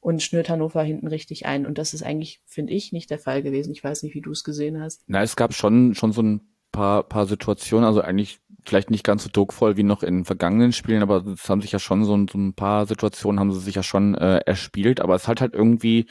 und 0.00 0.22
schnürt 0.22 0.48
Hannover 0.48 0.82
hinten 0.82 1.08
richtig 1.08 1.46
ein. 1.46 1.66
Und 1.66 1.78
das 1.78 1.94
ist 1.94 2.02
eigentlich, 2.02 2.40
finde 2.46 2.72
ich, 2.72 2.92
nicht 2.92 3.10
der 3.10 3.18
Fall 3.18 3.42
gewesen. 3.42 3.72
Ich 3.72 3.82
weiß 3.82 4.02
nicht, 4.02 4.14
wie 4.14 4.20
du 4.20 4.30
es 4.30 4.44
gesehen 4.44 4.80
hast. 4.80 5.02
Na, 5.06 5.22
es 5.22 5.36
gab 5.36 5.54
schon, 5.54 5.94
schon 5.94 6.12
so 6.12 6.22
ein 6.22 6.40
paar, 6.72 7.02
paar 7.02 7.26
Situationen, 7.26 7.86
also 7.86 8.00
eigentlich 8.00 8.40
vielleicht 8.64 8.90
nicht 8.90 9.04
ganz 9.04 9.24
so 9.24 9.30
druckvoll 9.32 9.76
wie 9.76 9.82
noch 9.82 10.02
in 10.02 10.24
vergangenen 10.24 10.72
Spielen, 10.72 11.02
aber 11.02 11.24
es 11.26 11.48
haben 11.48 11.62
sich 11.62 11.72
ja 11.72 11.78
schon 11.78 12.04
so, 12.04 12.16
so 12.30 12.38
ein 12.38 12.54
paar 12.54 12.86
Situationen 12.86 13.40
haben 13.40 13.52
sie 13.52 13.60
sich 13.60 13.76
ja 13.76 13.82
schon 13.82 14.14
äh, 14.14 14.38
erspielt, 14.38 15.00
aber 15.00 15.14
es 15.14 15.26
hat 15.26 15.40
halt 15.40 15.54
irgendwie 15.54 16.06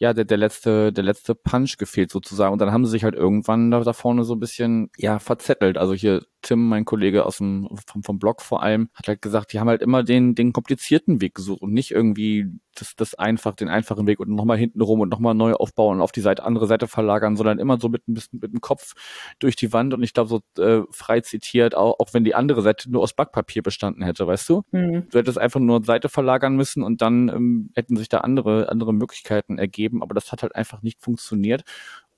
ja, 0.00 0.14
der, 0.14 0.24
der 0.24 0.38
letzte, 0.38 0.94
der 0.94 1.04
letzte 1.04 1.34
Punch 1.34 1.76
gefehlt 1.76 2.10
sozusagen. 2.10 2.54
Und 2.54 2.58
dann 2.58 2.72
haben 2.72 2.86
sie 2.86 2.90
sich 2.90 3.04
halt 3.04 3.14
irgendwann 3.14 3.70
da, 3.70 3.80
da 3.80 3.92
vorne 3.92 4.24
so 4.24 4.34
ein 4.34 4.40
bisschen, 4.40 4.90
ja, 4.96 5.18
verzettelt. 5.18 5.76
Also 5.76 5.92
hier 5.92 6.24
Tim, 6.40 6.68
mein 6.70 6.86
Kollege 6.86 7.26
aus 7.26 7.36
dem, 7.36 7.68
vom, 7.86 8.02
vom 8.02 8.18
Blog 8.18 8.40
vor 8.40 8.62
allem, 8.62 8.88
hat 8.94 9.08
halt 9.08 9.20
gesagt, 9.20 9.52
die 9.52 9.60
haben 9.60 9.68
halt 9.68 9.82
immer 9.82 10.02
den, 10.02 10.34
den 10.34 10.54
komplizierten 10.54 11.20
Weg 11.20 11.34
gesucht 11.34 11.60
und 11.60 11.74
nicht 11.74 11.90
irgendwie 11.90 12.46
das, 12.74 12.94
das 12.96 13.14
einfach, 13.14 13.54
den 13.54 13.68
einfachen 13.68 14.06
Weg 14.06 14.20
und 14.20 14.30
nochmal 14.30 14.56
hinten 14.56 14.80
rum 14.80 15.00
und 15.00 15.08
nochmal 15.08 15.34
neu 15.34 15.52
aufbauen 15.54 15.96
und 15.96 16.02
auf 16.02 16.12
die 16.12 16.20
Seite, 16.20 16.44
andere 16.44 16.66
Seite 16.66 16.88
verlagern, 16.88 17.36
sondern 17.36 17.58
immer 17.58 17.78
so 17.80 17.88
mit 17.88 18.06
ein 18.08 18.14
bisschen 18.14 18.38
mit 18.40 18.52
dem 18.52 18.60
Kopf 18.60 18.92
durch 19.38 19.56
die 19.56 19.72
Wand 19.72 19.94
und 19.94 20.02
ich 20.02 20.14
glaube 20.14 20.28
so 20.28 20.62
äh, 20.62 20.82
frei 20.90 21.20
zitiert, 21.20 21.74
auch, 21.74 21.98
auch 21.98 22.12
wenn 22.12 22.24
die 22.24 22.34
andere 22.34 22.62
Seite 22.62 22.90
nur 22.90 23.02
aus 23.02 23.14
Backpapier 23.14 23.62
bestanden 23.62 24.02
hätte, 24.02 24.26
weißt 24.26 24.48
du? 24.48 24.62
Mhm. 24.70 25.08
Du 25.10 25.18
hättest 25.18 25.38
einfach 25.38 25.60
nur 25.60 25.84
Seite 25.84 26.08
verlagern 26.08 26.56
müssen 26.56 26.82
und 26.82 27.02
dann 27.02 27.28
ähm, 27.28 27.70
hätten 27.74 27.96
sich 27.96 28.08
da 28.08 28.18
andere, 28.18 28.68
andere 28.68 28.92
Möglichkeiten 28.92 29.58
ergeben, 29.58 30.02
aber 30.02 30.14
das 30.14 30.32
hat 30.32 30.42
halt 30.42 30.54
einfach 30.54 30.82
nicht 30.82 31.00
funktioniert. 31.02 31.62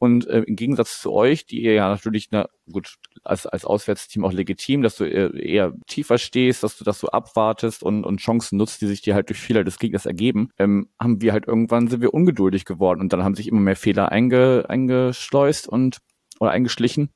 Und 0.02 0.26
äh, 0.26 0.40
im 0.40 0.56
Gegensatz 0.56 1.00
zu 1.00 1.12
euch, 1.12 1.47
die 1.47 1.62
ihr 1.62 1.75
ja 1.75 1.88
natürlich, 1.88 2.28
na 2.32 2.49
gut, 2.73 2.97
als, 3.25 3.47
als 3.47 3.64
Auswärtsteam 3.64 4.25
auch 4.25 4.33
legitim, 4.33 4.83
dass 4.83 4.97
du 4.97 5.05
eher, 5.05 5.73
tiefer 5.87 6.19
stehst, 6.19 6.62
dass 6.62 6.76
du 6.76 6.85
das 6.85 6.99
so 6.99 7.09
abwartest 7.09 7.83
und, 7.83 8.05
und 8.05 8.21
Chancen 8.21 8.59
nutzt, 8.59 8.81
die 8.81 8.87
sich 8.87 9.02
dir 9.02 9.14
halt 9.14 9.29
durch 9.29 9.41
Fehler 9.41 9.64
des 9.64 9.79
Gegners 9.79 10.07
ergeben, 10.07 10.50
ähm, 10.59 10.88
haben 11.00 11.21
wir 11.21 11.33
halt 11.33 11.47
irgendwann 11.47 11.88
sind 11.88 12.00
wir 12.00 12.14
ungeduldig 12.14 12.64
geworden 12.64 13.00
und 13.00 13.12
dann 13.12 13.25
haben 13.25 13.35
sich 13.35 13.49
immer 13.49 13.61
mehr 13.61 13.76
Fehler 13.76 14.11
einge, 14.11 14.64
eingeschleust 14.69 15.69
und 15.69 15.99
oder 16.41 16.50
eingeschlichen. 16.50 17.11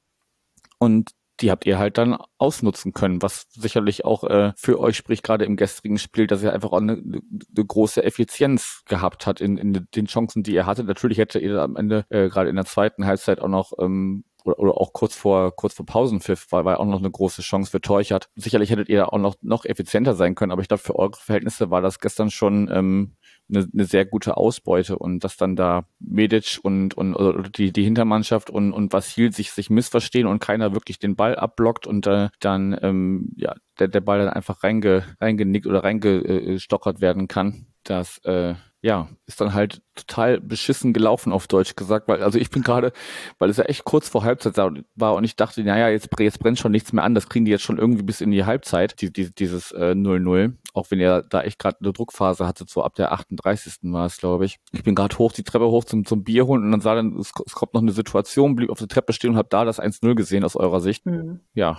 Und 0.79 1.11
die 1.41 1.51
habt 1.51 1.67
ihr 1.67 1.79
halt 1.79 1.99
dann 1.99 2.17
ausnutzen 2.39 2.93
können, 2.93 3.21
was 3.21 3.47
sicherlich 3.51 4.05
auch 4.05 4.25
äh, 4.25 4.53
für 4.57 4.81
euch 4.81 4.97
spricht, 4.97 5.23
gerade 5.23 5.45
im 5.45 5.57
gestrigen 5.57 5.99
Spiel, 5.99 6.27
dass 6.27 6.43
ihr 6.43 6.53
einfach 6.53 6.73
auch 6.73 6.81
eine, 6.81 6.95
eine 6.95 7.65
große 7.67 8.03
Effizienz 8.03 8.83
gehabt 8.87 9.27
hat 9.27 9.41
in, 9.41 9.59
in 9.59 9.87
den 9.95 10.07
Chancen, 10.07 10.43
die 10.43 10.55
ihr 10.55 10.67
hattet. 10.67 10.87
Natürlich 10.87 11.19
hätte 11.19 11.39
ihr 11.39 11.61
am 11.61 11.77
Ende, 11.77 12.07
äh, 12.09 12.29
gerade 12.29 12.49
in 12.49 12.57
der 12.57 12.65
zweiten 12.65 13.05
Halbzeit, 13.05 13.41
auch 13.41 13.49
noch 13.49 13.73
ähm, 13.79 14.25
oder, 14.47 14.59
oder 14.59 14.81
auch 14.81 14.93
kurz 14.93 15.15
vor 15.15 15.55
kurz 15.55 15.75
vor 15.75 15.87
Pausenpfiff 15.87 16.51
war, 16.51 16.65
war 16.65 16.81
auch 16.81 16.87
noch 16.87 16.99
eine 16.99 17.11
große 17.11 17.43
Chance 17.43 17.71
für 17.71 17.81
Teuchert. 17.81 18.29
Sicherlich 18.37 18.71
hättet 18.71 18.89
ihr 18.89 19.13
auch 19.13 19.19
noch 19.19 19.37
noch 19.43 19.65
effizienter 19.65 20.15
sein 20.15 20.35
können, 20.35 20.53
aber 20.53 20.63
ich 20.63 20.69
glaube 20.69 20.83
für 20.83 20.97
eure 20.97 21.17
Verhältnisse 21.17 21.71
war 21.71 21.83
das 21.83 21.99
gestern 22.01 22.31
schon 22.31 22.71
ähm, 22.73 23.17
eine, 23.49 23.67
eine 23.73 23.85
sehr 23.85 24.05
gute 24.05 24.37
Ausbeute 24.37 24.99
und 24.99 25.23
dass 25.25 25.37
dann 25.37 25.57
da 25.57 25.87
Medic 25.99 26.59
und, 26.63 26.95
und 26.95 27.15
oder 27.15 27.49
die, 27.49 27.73
die 27.73 27.85
Hintermannschaft 27.85 28.51
und, 28.51 28.73
und 28.73 28.93
Vasil 28.93 29.33
sich, 29.33 29.53
sich 29.53 29.71
missverstehen 29.71 30.27
und 30.27 30.41
keiner 30.41 30.73
wirklich 30.73 30.99
den 30.99 31.17
Ball 31.17 31.37
abblockt 31.37 31.87
und 31.87 32.07
äh, 32.07 32.29
dann 32.41 32.77
ähm, 32.83 33.33
ja, 33.37 33.55
der, 33.79 33.89
der 33.89 34.01
Ball 34.01 34.19
dann 34.19 34.29
einfach 34.31 34.63
reinge, 34.63 35.05
reingenickt 35.21 35.67
oder 35.67 35.85
reingestockert 35.85 37.01
werden 37.01 37.29
kann. 37.29 37.67
Das 37.87 38.19
äh, 38.25 38.55
ja, 38.83 39.09
ist 39.27 39.41
dann 39.41 39.53
halt 39.53 39.83
total 39.97 40.41
beschissen 40.41 40.93
gelaufen, 40.93 41.33
auf 41.33 41.49
Deutsch 41.49 41.75
gesagt, 41.75 42.07
weil, 42.07 42.23
also 42.23 42.39
ich 42.39 42.51
bin 42.51 42.63
gerade, 42.63 42.93
weil 43.39 43.51
es 43.51 43.57
ja 43.57 43.65
echt 43.65 43.85
kurz 43.85 44.09
vor 44.09 44.23
Halbzeit 44.23 44.57
war 44.95 45.15
und 45.15 45.25
ich 45.25 45.35
dachte, 45.35 45.65
naja, 45.65 45.89
jetzt, 45.89 46.09
jetzt 46.21 46.39
brennt 46.39 46.61
schon 46.61 46.71
nichts 46.71 46.93
mehr 46.93 47.03
an, 47.03 47.15
das 47.15 47.29
kriegen 47.29 47.47
die 47.47 47.51
jetzt 47.51 47.65
schon 47.65 47.79
irgendwie 47.79 48.05
bis 48.05 48.21
in 48.21 48.31
die 48.31 48.45
Halbzeit, 48.45 49.01
die, 49.01 49.13
die, 49.13 49.35
dieses 49.35 49.75
0-0, 49.75 50.39
äh, 50.39 50.53
auch 50.73 50.91
wenn 50.91 51.01
ihr 51.01 51.23
da 51.29 51.43
echt 51.43 51.59
gerade 51.59 51.79
eine 51.81 51.93
Druckphase 51.93 52.47
hattet, 52.47 52.71
so 52.71 52.85
ab 52.85 52.95
der 52.95 53.11
38. 53.11 53.79
war 53.93 54.07
es, 54.07 54.19
glaube 54.19 54.45
ich. 54.45 54.59
Ich 54.73 54.85
bin 54.85 54.95
gerade 54.95 55.19
hoch, 55.19 55.33
die 55.33 55.43
Treppe 55.43 55.67
hoch 55.67 55.85
zum, 55.85 56.05
zum 56.05 56.23
Bier 56.23 56.47
holen 56.47 56.63
und 56.63 56.71
dann 56.71 56.81
sah 56.81 56.95
dann, 56.95 57.17
es, 57.19 57.33
es 57.45 57.55
kommt 57.55 57.75
noch 57.75 57.83
eine 57.83 57.93
Situation, 57.93 58.55
blieb 58.55 58.71
auf 58.71 58.79
der 58.79 58.89
Treppe 58.89 59.13
stehen 59.13 59.31
und 59.31 59.37
habe 59.37 59.49
da 59.51 59.65
das 59.65 59.81
1-0 59.81 60.15
gesehen 60.15 60.45
aus 60.45 60.55
eurer 60.55 60.81
Sicht. 60.81 61.07
Mhm. 61.07 61.41
Ja, 61.55 61.79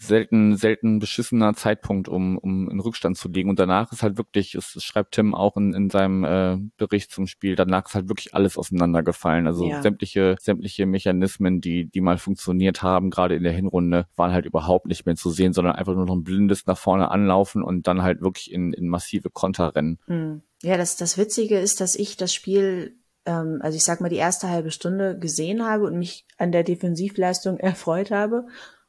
selten, 0.00 0.56
selten 0.56 0.98
beschissener 0.98 1.54
Zeitpunkt, 1.54 2.08
um, 2.08 2.38
um 2.38 2.70
in 2.70 2.80
Rückstand 2.80 3.16
zu 3.16 3.28
liegen. 3.28 3.50
Und 3.50 3.58
danach 3.58 3.92
ist 3.92 4.02
halt 4.02 4.16
wirklich, 4.16 4.54
es, 4.54 4.74
es 4.76 4.84
schreibt 4.84 5.12
Tim 5.12 5.34
auch 5.34 5.56
in, 5.56 5.74
in 5.74 5.90
seinem 5.90 6.24
äh, 6.24 6.56
Bericht 6.76 7.10
zum 7.10 7.26
Spiel, 7.26 7.56
danach 7.56 7.86
ist 7.86 7.94
halt 7.94 8.08
wirklich 8.08 8.34
alles 8.34 8.56
auseinandergefallen. 8.56 9.46
Also 9.46 9.68
ja. 9.68 9.82
sämtliche, 9.82 10.36
sämtliche 10.40 10.86
Mechanismen, 10.86 11.60
die, 11.60 11.86
die 11.86 12.00
mal 12.00 12.18
funktioniert 12.18 12.82
haben, 12.82 13.10
gerade 13.10 13.36
in 13.36 13.42
der 13.42 13.52
Hinrunde, 13.52 14.06
waren 14.16 14.32
halt 14.32 14.46
überhaupt 14.46 14.86
nicht 14.86 15.06
mehr 15.06 15.16
zu 15.16 15.30
sehen, 15.30 15.52
sondern 15.52 15.76
einfach 15.76 15.94
nur 15.94 16.06
noch 16.06 16.14
ein 16.14 16.24
blindes 16.24 16.66
nach 16.66 16.78
vorne 16.78 17.10
anlaufen 17.10 17.62
und 17.62 17.86
dann 17.86 18.02
halt 18.02 18.20
wirklich 18.20 18.52
in, 18.52 18.72
in 18.72 18.88
massive 18.88 19.30
Konter 19.30 19.74
rennen. 19.74 19.98
Hm. 20.06 20.42
Ja, 20.62 20.76
das, 20.76 20.96
das 20.96 21.18
Witzige 21.18 21.58
ist, 21.58 21.80
dass 21.80 21.94
ich 21.94 22.16
das 22.16 22.34
Spiel 22.34 22.98
ähm, 23.28 23.60
also 23.62 23.76
ich 23.76 23.84
sag 23.84 24.00
mal, 24.00 24.08
die 24.08 24.16
erste 24.16 24.48
halbe 24.48 24.70
Stunde 24.70 25.18
gesehen 25.18 25.64
habe 25.64 25.84
und 25.84 25.98
mich 25.98 26.26
an 26.38 26.50
der 26.50 26.64
Defensivleistung 26.64 27.58
erfreut 27.60 28.10
habe. 28.10 28.46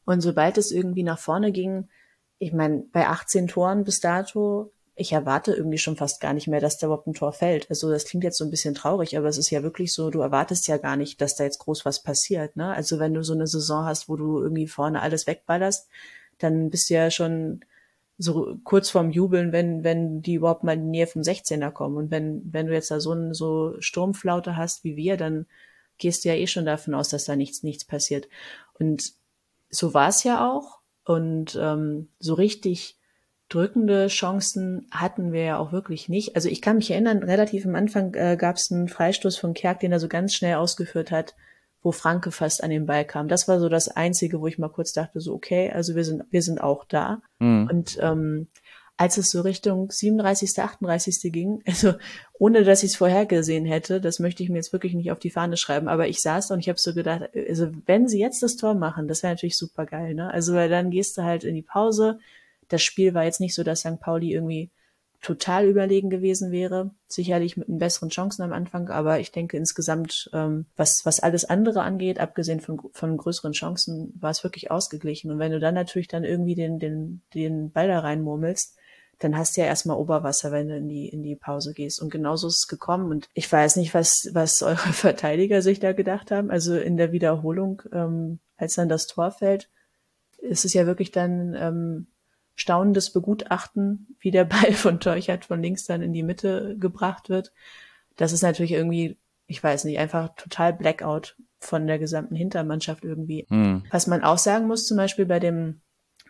Und 0.09 0.21
sobald 0.21 0.57
es 0.57 0.71
irgendwie 0.71 1.03
nach 1.03 1.19
vorne 1.19 1.51
ging, 1.51 1.87
ich 2.39 2.51
meine, 2.51 2.79
bei 2.91 3.05
18 3.05 3.47
Toren 3.47 3.83
bis 3.83 3.99
dato, 3.99 4.71
ich 4.95 5.11
erwarte 5.11 5.53
irgendwie 5.53 5.77
schon 5.77 5.97
fast 5.97 6.19
gar 6.19 6.33
nicht 6.33 6.47
mehr, 6.47 6.59
dass 6.59 6.79
da 6.79 6.87
überhaupt 6.87 7.05
ein 7.05 7.13
Tor 7.13 7.31
fällt. 7.31 7.69
Also 7.69 7.91
das 7.91 8.05
klingt 8.05 8.23
jetzt 8.23 8.39
so 8.39 8.43
ein 8.43 8.49
bisschen 8.49 8.73
traurig, 8.73 9.15
aber 9.15 9.27
es 9.27 9.37
ist 9.37 9.51
ja 9.51 9.61
wirklich 9.61 9.93
so, 9.93 10.09
du 10.09 10.21
erwartest 10.21 10.67
ja 10.67 10.77
gar 10.77 10.95
nicht, 10.95 11.21
dass 11.21 11.35
da 11.35 11.43
jetzt 11.43 11.59
groß 11.59 11.85
was 11.85 12.01
passiert. 12.01 12.55
Ne? 12.55 12.73
Also 12.73 12.97
wenn 12.97 13.13
du 13.13 13.23
so 13.23 13.33
eine 13.33 13.45
Saison 13.45 13.85
hast, 13.85 14.09
wo 14.09 14.15
du 14.15 14.41
irgendwie 14.41 14.65
vorne 14.65 14.99
alles 15.03 15.27
wegballerst, 15.27 15.87
dann 16.39 16.71
bist 16.71 16.89
du 16.89 16.95
ja 16.95 17.11
schon 17.11 17.59
so 18.17 18.57
kurz 18.63 18.89
vorm 18.89 19.11
Jubeln, 19.11 19.51
wenn, 19.51 19.83
wenn 19.83 20.23
die 20.23 20.33
überhaupt 20.33 20.63
mal 20.63 20.73
in 20.73 20.85
die 20.85 20.89
Nähe 20.89 21.07
vom 21.07 21.21
16er 21.21 21.69
kommen. 21.69 21.97
Und 21.97 22.09
wenn, 22.09 22.41
wenn 22.51 22.65
du 22.65 22.73
jetzt 22.73 22.89
da 22.89 22.99
so 22.99 23.11
eine 23.11 23.35
so 23.35 23.75
Sturmflaute 23.79 24.57
hast 24.57 24.83
wie 24.83 24.95
wir, 24.95 25.17
dann 25.17 25.45
gehst 25.99 26.25
du 26.25 26.29
ja 26.29 26.35
eh 26.35 26.47
schon 26.47 26.65
davon 26.65 26.95
aus, 26.95 27.09
dass 27.09 27.25
da 27.25 27.35
nichts, 27.35 27.61
nichts 27.61 27.85
passiert. 27.85 28.27
Und 28.79 29.18
so 29.69 29.93
war 29.93 30.09
es 30.09 30.23
ja 30.23 30.49
auch. 30.49 30.79
Und 31.05 31.57
ähm, 31.59 32.09
so 32.19 32.35
richtig 32.35 32.97
drückende 33.49 34.07
Chancen 34.07 34.87
hatten 34.91 35.31
wir 35.31 35.43
ja 35.43 35.57
auch 35.57 35.71
wirklich 35.71 36.07
nicht. 36.07 36.35
Also 36.35 36.49
ich 36.49 36.61
kann 36.61 36.77
mich 36.77 36.91
erinnern, 36.91 37.23
relativ 37.23 37.65
am 37.65 37.75
Anfang 37.75 38.13
äh, 38.13 38.37
gab 38.37 38.57
es 38.57 38.71
einen 38.71 38.87
Freistoß 38.87 39.37
von 39.37 39.55
Kerk, 39.55 39.79
den 39.79 39.91
er 39.91 39.99
so 39.99 40.07
ganz 40.07 40.35
schnell 40.35 40.55
ausgeführt 40.55 41.09
hat, 41.09 41.35
wo 41.81 41.91
Franke 41.91 42.31
fast 42.31 42.63
an 42.63 42.69
den 42.69 42.85
Ball 42.85 43.05
kam. 43.05 43.27
Das 43.27 43.47
war 43.47 43.59
so 43.59 43.69
das 43.69 43.89
Einzige, 43.89 44.39
wo 44.39 44.47
ich 44.47 44.59
mal 44.59 44.69
kurz 44.69 44.93
dachte, 44.93 45.19
so 45.19 45.33
okay, 45.33 45.71
also 45.71 45.95
wir 45.95 46.03
sind, 46.03 46.23
wir 46.29 46.43
sind 46.43 46.61
auch 46.61 46.85
da. 46.85 47.21
Mhm. 47.39 47.69
Und 47.71 47.97
ähm, 48.01 48.47
als 48.99 49.15
es 49.15 49.31
so 49.31 49.39
Richtung 49.39 49.89
37., 49.89 50.59
38. 50.59 51.31
ging, 51.31 51.63
also 51.65 51.93
ohne 52.37 52.65
dass 52.65 52.83
ich 52.83 52.91
es 52.91 52.97
vorhergesehen 52.97 53.65
hätte, 53.65 54.01
das 54.01 54.19
möchte 54.19 54.43
ich 54.43 54.49
mir 54.49 54.57
jetzt 54.57 54.73
wirklich 54.73 54.93
nicht 54.93 55.09
auf 55.11 55.19
die 55.19 55.29
Fahne 55.29 55.55
schreiben, 55.55 55.87
aber 55.87 56.09
ich 56.09 56.19
saß 56.19 56.49
da 56.49 56.53
und 56.53 56.59
ich 56.59 56.67
habe 56.67 56.77
so 56.77 56.93
gedacht, 56.93 57.29
also 57.33 57.71
wenn 57.85 58.09
sie 58.09 58.19
jetzt 58.19 58.43
das 58.43 58.57
Tor 58.57 58.73
machen, 58.73 59.07
das 59.07 59.23
wäre 59.23 59.33
natürlich 59.33 59.57
super 59.57 59.85
geil, 59.85 60.15
ne? 60.15 60.29
Also 60.33 60.53
weil 60.53 60.67
dann 60.67 60.91
gehst 60.91 61.17
du 61.17 61.23
halt 61.23 61.45
in 61.45 61.55
die 61.55 61.61
Pause. 61.61 62.19
Das 62.67 62.81
Spiel 62.81 63.13
war 63.13 63.23
jetzt 63.23 63.39
nicht 63.39 63.55
so, 63.55 63.63
dass 63.63 63.79
St. 63.79 64.01
Pauli 64.01 64.33
irgendwie 64.33 64.69
total 65.21 65.65
überlegen 65.65 66.09
gewesen 66.09 66.51
wäre. 66.51 66.91
Sicherlich 67.07 67.55
mit 67.55 67.67
besseren 67.69 68.09
Chancen 68.09 68.41
am 68.41 68.51
Anfang, 68.51 68.89
aber 68.89 69.21
ich 69.21 69.31
denke 69.31 69.55
insgesamt, 69.55 70.29
ähm, 70.33 70.65
was, 70.75 71.05
was 71.05 71.21
alles 71.21 71.45
andere 71.45 71.83
angeht, 71.83 72.19
abgesehen 72.19 72.59
von, 72.59 72.81
von 72.91 73.15
größeren 73.15 73.53
Chancen, 73.53 74.13
war 74.19 74.31
es 74.31 74.43
wirklich 74.43 74.71
ausgeglichen. 74.71 75.31
Und 75.31 75.39
wenn 75.39 75.53
du 75.53 75.59
dann 75.59 75.75
natürlich 75.75 76.09
dann 76.09 76.25
irgendwie 76.25 76.55
den, 76.55 76.79
den, 76.79 77.21
den 77.33 77.71
Ball 77.71 77.87
da 77.87 77.99
reinmurmelst, 77.99 78.75
dann 79.19 79.37
hast 79.37 79.55
du 79.55 79.61
ja 79.61 79.67
erstmal 79.67 79.97
Oberwasser, 79.97 80.51
wenn 80.51 80.69
du 80.69 80.77
in 80.77 80.87
die, 80.87 81.09
in 81.09 81.21
die 81.21 81.35
Pause 81.35 81.73
gehst. 81.73 82.01
Und 82.01 82.09
genauso 82.09 82.47
ist 82.47 82.59
es 82.59 82.67
gekommen. 82.67 83.11
Und 83.11 83.29
ich 83.33 83.51
weiß 83.51 83.75
nicht, 83.75 83.93
was, 83.93 84.29
was 84.31 84.61
eure 84.63 84.93
Verteidiger 84.93 85.61
sich 85.61 85.79
da 85.79 85.91
gedacht 85.91 86.31
haben. 86.31 86.49
Also 86.49 86.77
in 86.77 86.97
der 86.97 87.11
Wiederholung, 87.11 87.81
ähm, 87.91 88.39
als 88.57 88.75
dann 88.75 88.89
das 88.89 89.07
Tor 89.07 89.31
fällt, 89.31 89.69
ist 90.37 90.63
es 90.63 90.73
ja 90.73 90.85
wirklich 90.85 91.11
dann 91.11 91.53
ähm, 91.53 92.07
staunendes 92.55 93.11
Begutachten, 93.11 94.07
wie 94.19 94.31
der 94.31 94.45
Ball 94.45 94.73
von 94.73 94.99
Teuchert 94.99 95.45
von 95.45 95.61
links 95.61 95.85
dann 95.85 96.01
in 96.01 96.13
die 96.13 96.23
Mitte 96.23 96.77
gebracht 96.79 97.29
wird. 97.29 97.51
Das 98.15 98.31
ist 98.31 98.41
natürlich 98.41 98.71
irgendwie, 98.71 99.17
ich 99.47 99.61
weiß 99.61 99.83
nicht, 99.83 99.99
einfach 99.99 100.33
total 100.35 100.73
Blackout 100.73 101.35
von 101.59 101.87
der 101.87 101.99
gesamten 101.99 102.35
Hintermannschaft 102.35 103.03
irgendwie. 103.03 103.45
Hm. 103.49 103.83
Was 103.91 104.07
man 104.07 104.23
auch 104.23 104.37
sagen 104.37 104.67
muss, 104.67 104.85
zum 104.85 104.95
Beispiel 104.95 105.25
bei 105.25 105.39
dem, 105.39 105.81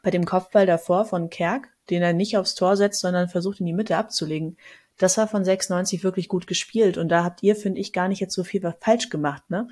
bei 0.02 0.10
dem 0.10 0.26
Kopfball 0.26 0.66
davor 0.66 1.06
von 1.06 1.30
Kerk, 1.30 1.70
den 1.90 2.02
er 2.02 2.14
nicht 2.14 2.38
aufs 2.38 2.56
Tor 2.56 2.78
setzt, 2.78 3.02
sondern 3.02 3.30
versucht 3.30 3.60
in 3.60 3.66
die 3.66 3.74
Mitte 3.74 3.98
abzulegen. 3.98 4.58
Das 4.98 5.18
war 5.18 5.28
von 5.28 5.46
96 5.46 6.04
wirklich 6.04 6.28
gut 6.28 6.48
gespielt 6.48 6.98
und 6.98 7.10
da 7.10 7.24
habt 7.24 7.44
ihr, 7.44 7.56
finde 7.56 7.80
ich, 7.80 7.94
gar 7.94 8.08
nicht 8.08 8.20
jetzt 8.20 8.36
so 8.36 8.44
viel 8.44 8.62
falsch 8.80 9.10
gemacht, 9.10 9.50
ne? 9.50 9.68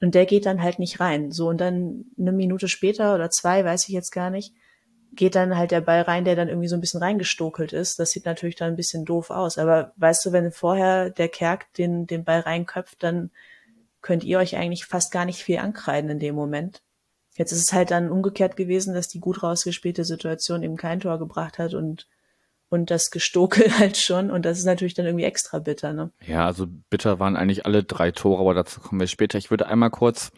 Und 0.00 0.16
der 0.16 0.26
geht 0.26 0.46
dann 0.46 0.62
halt 0.62 0.80
nicht 0.80 0.98
rein. 0.98 1.30
So, 1.30 1.48
und 1.48 1.60
dann 1.60 2.06
eine 2.18 2.32
Minute 2.32 2.66
später 2.66 3.14
oder 3.14 3.30
zwei, 3.30 3.64
weiß 3.64 3.84
ich 3.84 3.94
jetzt 3.94 4.10
gar 4.10 4.30
nicht, 4.30 4.52
geht 5.12 5.36
dann 5.36 5.56
halt 5.56 5.70
der 5.70 5.80
Ball 5.80 6.02
rein, 6.02 6.24
der 6.24 6.34
dann 6.34 6.48
irgendwie 6.48 6.68
so 6.68 6.74
ein 6.74 6.80
bisschen 6.80 7.00
reingestokelt 7.02 7.72
ist. 7.72 7.98
Das 7.98 8.10
sieht 8.10 8.26
natürlich 8.26 8.56
dann 8.56 8.70
ein 8.70 8.76
bisschen 8.76 9.04
doof 9.04 9.30
aus. 9.30 9.58
Aber 9.58 9.92
weißt 9.96 10.26
du, 10.26 10.32
wenn 10.32 10.50
vorher 10.50 11.10
der 11.10 11.28
Kerk 11.28 11.72
den, 11.74 12.06
den 12.06 12.24
Ball 12.24 12.40
reinköpft, 12.40 13.02
dann 13.02 13.30
könnt 14.00 14.24
ihr 14.24 14.38
euch 14.38 14.56
eigentlich 14.56 14.86
fast 14.86 15.12
gar 15.12 15.24
nicht 15.24 15.44
viel 15.44 15.58
ankreiden 15.58 16.10
in 16.10 16.18
dem 16.18 16.34
Moment. 16.34 16.82
Jetzt 17.34 17.52
ist 17.52 17.64
es 17.64 17.72
halt 17.72 17.90
dann 17.90 18.10
umgekehrt 18.10 18.56
gewesen, 18.56 18.94
dass 18.94 19.08
die 19.08 19.20
gut 19.20 19.42
rausgespielte 19.42 20.04
Situation 20.04 20.62
eben 20.62 20.76
kein 20.76 21.00
Tor 21.00 21.18
gebracht 21.18 21.58
hat 21.58 21.74
und 21.74 22.06
und 22.68 22.90
das 22.90 23.10
Gestokel 23.10 23.70
halt 23.78 23.98
schon. 23.98 24.30
Und 24.30 24.46
das 24.46 24.58
ist 24.58 24.64
natürlich 24.64 24.94
dann 24.94 25.06
irgendwie 25.06 25.26
extra 25.26 25.58
bitter, 25.58 25.92
ne? 25.92 26.10
Ja, 26.26 26.46
also 26.46 26.66
bitter 26.88 27.20
waren 27.20 27.36
eigentlich 27.36 27.66
alle 27.66 27.84
drei 27.84 28.10
Tore, 28.10 28.40
aber 28.40 28.54
dazu 28.54 28.80
kommen 28.80 29.00
wir 29.00 29.06
später. 29.06 29.38
Ich 29.38 29.50
würde 29.50 29.66
einmal 29.66 29.90
kurz 29.90 30.32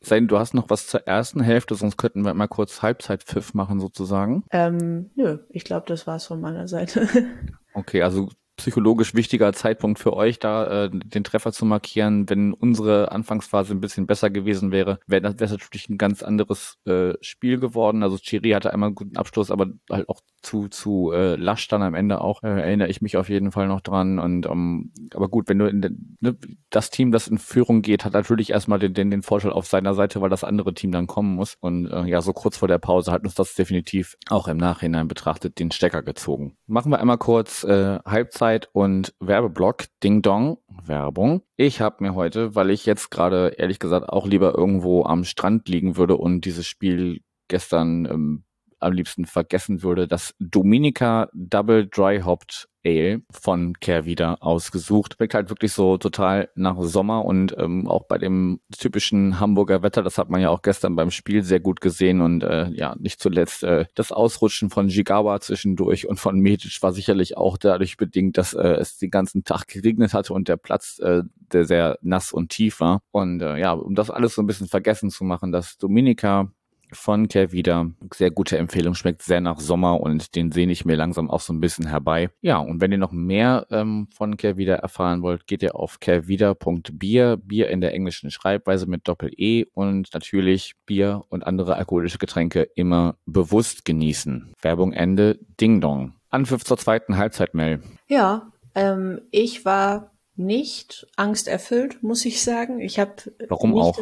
sein, 0.00 0.28
du 0.28 0.38
hast 0.38 0.54
noch 0.54 0.70
was 0.70 0.86
zur 0.86 1.06
ersten 1.06 1.40
Hälfte, 1.40 1.74
sonst 1.74 1.96
könnten 1.96 2.24
wir 2.24 2.34
mal 2.34 2.46
kurz 2.46 2.82
Halbzeitpfiff 2.82 3.54
machen 3.54 3.80
sozusagen. 3.80 4.44
Ähm, 4.50 5.10
nö, 5.14 5.38
ich 5.50 5.64
glaube, 5.64 5.86
das 5.86 6.06
war's 6.06 6.26
von 6.26 6.40
meiner 6.40 6.68
Seite. 6.68 7.08
okay, 7.74 8.02
also 8.02 8.28
psychologisch 8.58 9.14
wichtiger 9.14 9.52
Zeitpunkt 9.52 9.98
für 9.98 10.12
euch, 10.12 10.38
da 10.38 10.84
äh, 10.84 10.90
den 10.92 11.24
Treffer 11.24 11.52
zu 11.52 11.64
markieren. 11.64 12.28
Wenn 12.28 12.52
unsere 12.52 13.12
Anfangsphase 13.12 13.72
ein 13.72 13.80
bisschen 13.80 14.06
besser 14.06 14.30
gewesen 14.30 14.72
wäre, 14.72 14.98
wäre 15.06 15.22
das 15.22 15.38
wär 15.38 15.48
natürlich 15.48 15.88
ein 15.88 15.96
ganz 15.96 16.22
anderes 16.22 16.76
äh, 16.84 17.14
Spiel 17.20 17.58
geworden. 17.58 18.02
Also 18.02 18.18
Chiri 18.18 18.50
hatte 18.50 18.72
einmal 18.72 18.88
einen 18.88 18.96
guten 18.96 19.16
Abschluss, 19.16 19.50
aber 19.50 19.68
halt 19.90 20.08
auch 20.08 20.20
zu 20.42 20.68
zu 20.68 21.12
äh, 21.12 21.36
lasch 21.36 21.68
dann 21.68 21.82
am 21.82 21.94
Ende 21.94 22.20
auch 22.20 22.42
äh, 22.42 22.48
erinnere 22.48 22.88
ich 22.88 23.00
mich 23.02 23.16
auf 23.16 23.28
jeden 23.28 23.50
Fall 23.50 23.66
noch 23.66 23.80
dran 23.80 24.18
und 24.18 24.46
ähm, 24.46 24.92
aber 25.14 25.28
gut 25.28 25.48
wenn 25.48 25.58
du 25.58 25.66
in 25.66 25.82
den, 25.82 26.16
ne, 26.20 26.36
das 26.70 26.90
Team 26.90 27.10
das 27.10 27.26
in 27.26 27.38
Führung 27.38 27.82
geht 27.82 28.04
hat 28.04 28.12
natürlich 28.12 28.50
erstmal 28.50 28.78
den, 28.78 28.94
den 28.94 29.10
den 29.10 29.22
Vorteil 29.22 29.50
auf 29.50 29.66
seiner 29.66 29.94
Seite 29.94 30.20
weil 30.20 30.30
das 30.30 30.44
andere 30.44 30.74
Team 30.74 30.92
dann 30.92 31.08
kommen 31.08 31.34
muss 31.34 31.56
und 31.58 31.90
äh, 31.90 32.04
ja 32.04 32.22
so 32.22 32.32
kurz 32.32 32.56
vor 32.56 32.68
der 32.68 32.78
Pause 32.78 33.10
hat 33.10 33.24
uns 33.24 33.34
das 33.34 33.54
definitiv 33.54 34.16
auch 34.30 34.46
im 34.46 34.58
Nachhinein 34.58 35.08
betrachtet 35.08 35.58
den 35.58 35.72
Stecker 35.72 36.02
gezogen 36.02 36.56
machen 36.68 36.92
wir 36.92 37.00
einmal 37.00 37.18
kurz 37.18 37.64
äh, 37.64 37.98
Halbzeit 38.04 38.47
und 38.72 39.14
Werbeblock. 39.20 39.84
Ding 40.02 40.22
Dong 40.22 40.58
Werbung. 40.84 41.42
Ich 41.56 41.80
habe 41.80 42.02
mir 42.02 42.14
heute 42.14 42.54
weil 42.54 42.70
ich 42.70 42.86
jetzt 42.86 43.10
gerade 43.10 43.54
ehrlich 43.58 43.78
gesagt 43.78 44.08
auch 44.08 44.26
lieber 44.26 44.56
irgendwo 44.56 45.04
am 45.04 45.24
Strand 45.24 45.68
liegen 45.68 45.96
würde 45.96 46.16
und 46.16 46.44
dieses 46.44 46.66
Spiel 46.66 47.20
gestern 47.48 48.06
ähm, 48.06 48.44
am 48.80 48.92
liebsten 48.92 49.24
vergessen 49.24 49.82
würde, 49.82 50.08
das 50.08 50.34
Dominica 50.38 51.28
Double 51.32 51.86
Dry 51.86 52.20
Hopped 52.20 52.68
Ale 52.84 53.22
von 53.30 53.74
Kehrwieder 53.80 54.42
ausgesucht. 54.42 55.14
Schmeckt 55.16 55.34
halt 55.34 55.50
wirklich 55.50 55.72
so 55.72 55.98
total 55.98 56.48
nach 56.54 56.76
Sommer 56.80 57.24
und 57.24 57.54
ähm, 57.58 57.86
auch 57.88 58.06
bei 58.06 58.18
dem 58.18 58.60
typischen 58.76 59.40
Hamburger 59.40 59.82
Wetter, 59.82 60.02
das 60.02 60.18
hat 60.18 60.30
man 60.30 60.40
ja 60.40 60.50
auch 60.50 60.62
gestern 60.62 60.96
beim 60.96 61.10
Spiel 61.10 61.42
sehr 61.42 61.60
gut 61.60 61.80
gesehen 61.80 62.20
und 62.20 62.42
äh, 62.44 62.70
ja, 62.70 62.94
nicht 62.98 63.20
zuletzt 63.20 63.64
äh, 63.64 63.86
das 63.94 64.12
Ausrutschen 64.12 64.70
von 64.70 64.88
Jigawa 64.88 65.40
zwischendurch 65.40 66.08
und 66.08 66.20
von 66.20 66.38
Medic 66.38 66.78
war 66.82 66.92
sicherlich 66.92 67.36
auch 67.36 67.58
dadurch 67.58 67.96
bedingt, 67.96 68.38
dass 68.38 68.54
äh, 68.54 68.74
es 68.74 68.98
den 68.98 69.10
ganzen 69.10 69.44
Tag 69.44 69.66
geregnet 69.68 70.14
hatte 70.14 70.32
und 70.32 70.48
der 70.48 70.56
Platz 70.56 70.98
äh, 71.00 71.22
der 71.52 71.64
sehr 71.64 71.98
nass 72.02 72.32
und 72.32 72.50
tief 72.50 72.80
war. 72.80 73.00
Und 73.10 73.40
äh, 73.40 73.58
ja, 73.58 73.72
um 73.72 73.94
das 73.94 74.10
alles 74.10 74.34
so 74.34 74.42
ein 74.42 74.46
bisschen 74.46 74.68
vergessen 74.68 75.10
zu 75.10 75.24
machen, 75.24 75.52
das 75.52 75.78
Dominica 75.78 76.52
von 76.92 77.28
Kervida. 77.28 77.90
Sehr 78.14 78.30
gute 78.30 78.58
Empfehlung, 78.58 78.94
schmeckt 78.94 79.22
sehr 79.22 79.40
nach 79.40 79.60
Sommer 79.60 80.00
und 80.00 80.34
den 80.34 80.52
sehne 80.52 80.72
ich 80.72 80.84
mir 80.84 80.96
langsam 80.96 81.30
auch 81.30 81.40
so 81.40 81.52
ein 81.52 81.60
bisschen 81.60 81.86
herbei. 81.86 82.30
Ja, 82.40 82.58
und 82.58 82.80
wenn 82.80 82.92
ihr 82.92 82.98
noch 82.98 83.12
mehr 83.12 83.66
ähm, 83.70 84.08
von 84.14 84.36
Kervida 84.36 84.74
erfahren 84.74 85.22
wollt, 85.22 85.46
geht 85.46 85.62
ihr 85.62 85.76
auf 85.76 86.00
kervida.bier, 86.00 87.36
Bier 87.36 87.68
in 87.68 87.80
der 87.80 87.94
englischen 87.94 88.30
Schreibweise 88.30 88.86
mit 88.86 89.06
Doppel-E 89.06 89.66
und 89.74 90.12
natürlich 90.14 90.74
Bier 90.86 91.24
und 91.28 91.46
andere 91.46 91.76
alkoholische 91.76 92.18
Getränke 92.18 92.68
immer 92.74 93.16
bewusst 93.26 93.84
genießen. 93.84 94.54
Werbung 94.60 94.92
Ende, 94.92 95.38
Ding 95.60 95.80
Dong. 95.80 96.14
Anpfiff 96.30 96.64
zur 96.64 96.76
zweiten 96.76 97.16
Halbzeit, 97.16 97.54
Mel. 97.54 97.80
Ja, 98.06 98.52
ähm, 98.74 99.20
ich 99.30 99.64
war 99.64 100.12
nicht 100.38 101.06
angsterfüllt, 101.16 102.02
muss 102.02 102.24
ich 102.24 102.42
sagen. 102.42 102.80
Ich 102.80 102.98
habe 102.98 103.14
Warum 103.48 103.72
nicht, 103.72 103.82
auch? 103.82 103.98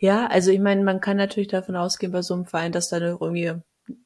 Ja, 0.00 0.26
also 0.26 0.50
ich 0.50 0.60
meine, 0.60 0.82
man 0.82 1.00
kann 1.00 1.16
natürlich 1.16 1.48
davon 1.48 1.76
ausgehen 1.76 2.12
bei 2.12 2.22
so 2.22 2.34
einem 2.34 2.46
Verein, 2.46 2.72
dass 2.72 2.88
da 2.88 2.98
irgendwie, 2.98 3.52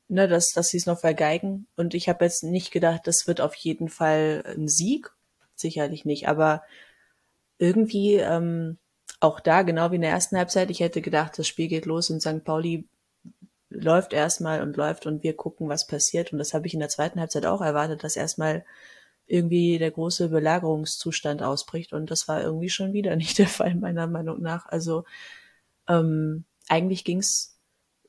ne, 0.08 0.28
dass, 0.28 0.50
dass 0.52 0.68
sie 0.68 0.76
es 0.76 0.86
noch 0.86 1.00
vergeigen. 1.00 1.66
Und 1.76 1.94
ich 1.94 2.08
habe 2.08 2.24
jetzt 2.24 2.44
nicht 2.44 2.70
gedacht, 2.70 3.02
das 3.06 3.26
wird 3.26 3.40
auf 3.40 3.54
jeden 3.54 3.88
Fall 3.88 4.44
ein 4.46 4.68
Sieg. 4.68 5.10
Sicherlich 5.54 6.04
nicht, 6.04 6.28
aber 6.28 6.62
irgendwie 7.58 8.16
ähm, 8.16 8.76
auch 9.20 9.40
da, 9.40 9.62
genau 9.62 9.90
wie 9.90 9.96
in 9.96 10.02
der 10.02 10.10
ersten 10.10 10.36
Halbzeit, 10.36 10.70
ich 10.70 10.80
hätte 10.80 11.00
gedacht, 11.00 11.38
das 11.38 11.48
Spiel 11.48 11.68
geht 11.68 11.86
los 11.86 12.10
und 12.10 12.20
St. 12.20 12.44
Pauli 12.44 12.86
läuft 13.70 14.12
erstmal 14.12 14.62
und 14.62 14.76
läuft 14.76 15.06
und 15.06 15.22
wir 15.22 15.34
gucken, 15.34 15.68
was 15.68 15.86
passiert. 15.86 16.32
Und 16.32 16.38
das 16.38 16.54
habe 16.54 16.66
ich 16.66 16.74
in 16.74 16.80
der 16.80 16.88
zweiten 16.88 17.20
Halbzeit 17.20 17.46
auch 17.46 17.62
erwartet, 17.62 18.04
dass 18.04 18.16
erstmal 18.16 18.64
irgendwie 19.26 19.78
der 19.78 19.90
große 19.90 20.28
Belagerungszustand 20.28 21.42
ausbricht. 21.42 21.92
Und 21.92 22.10
das 22.10 22.28
war 22.28 22.42
irgendwie 22.42 22.68
schon 22.68 22.92
wieder 22.92 23.16
nicht 23.16 23.38
der 23.38 23.48
Fall, 23.48 23.74
meiner 23.74 24.06
Meinung 24.06 24.40
nach. 24.40 24.66
Also 24.66 25.04
ähm, 25.88 26.44
eigentlich 26.68 27.04
ging's 27.04 27.58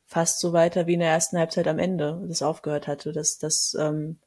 fast 0.05 0.39
so 0.39 0.53
weiter 0.53 0.87
wie 0.87 0.93
in 0.93 1.01
der 1.01 1.09
ersten 1.09 1.37
Halbzeit 1.37 1.67
am 1.67 1.79
Ende, 1.79 2.23
das 2.27 2.41
aufgehört 2.41 2.87
hatte. 2.87 3.11
Dass, 3.11 3.37
dass, 3.37 3.75
ähm, 3.79 4.17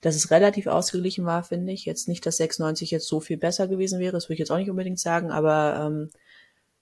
dass 0.00 0.16
es 0.16 0.30
relativ 0.30 0.66
ausgeglichen 0.66 1.24
war, 1.24 1.44
finde 1.44 1.72
ich. 1.72 1.86
Jetzt 1.86 2.08
nicht, 2.08 2.26
dass 2.26 2.36
96 2.36 2.90
jetzt 2.90 3.08
so 3.08 3.20
viel 3.20 3.38
besser 3.38 3.68
gewesen 3.68 4.00
wäre, 4.00 4.12
das 4.12 4.26
würde 4.26 4.34
ich 4.34 4.40
jetzt 4.40 4.50
auch 4.50 4.58
nicht 4.58 4.70
unbedingt 4.70 5.00
sagen, 5.00 5.30
aber 5.30 5.86
ähm, 5.86 6.10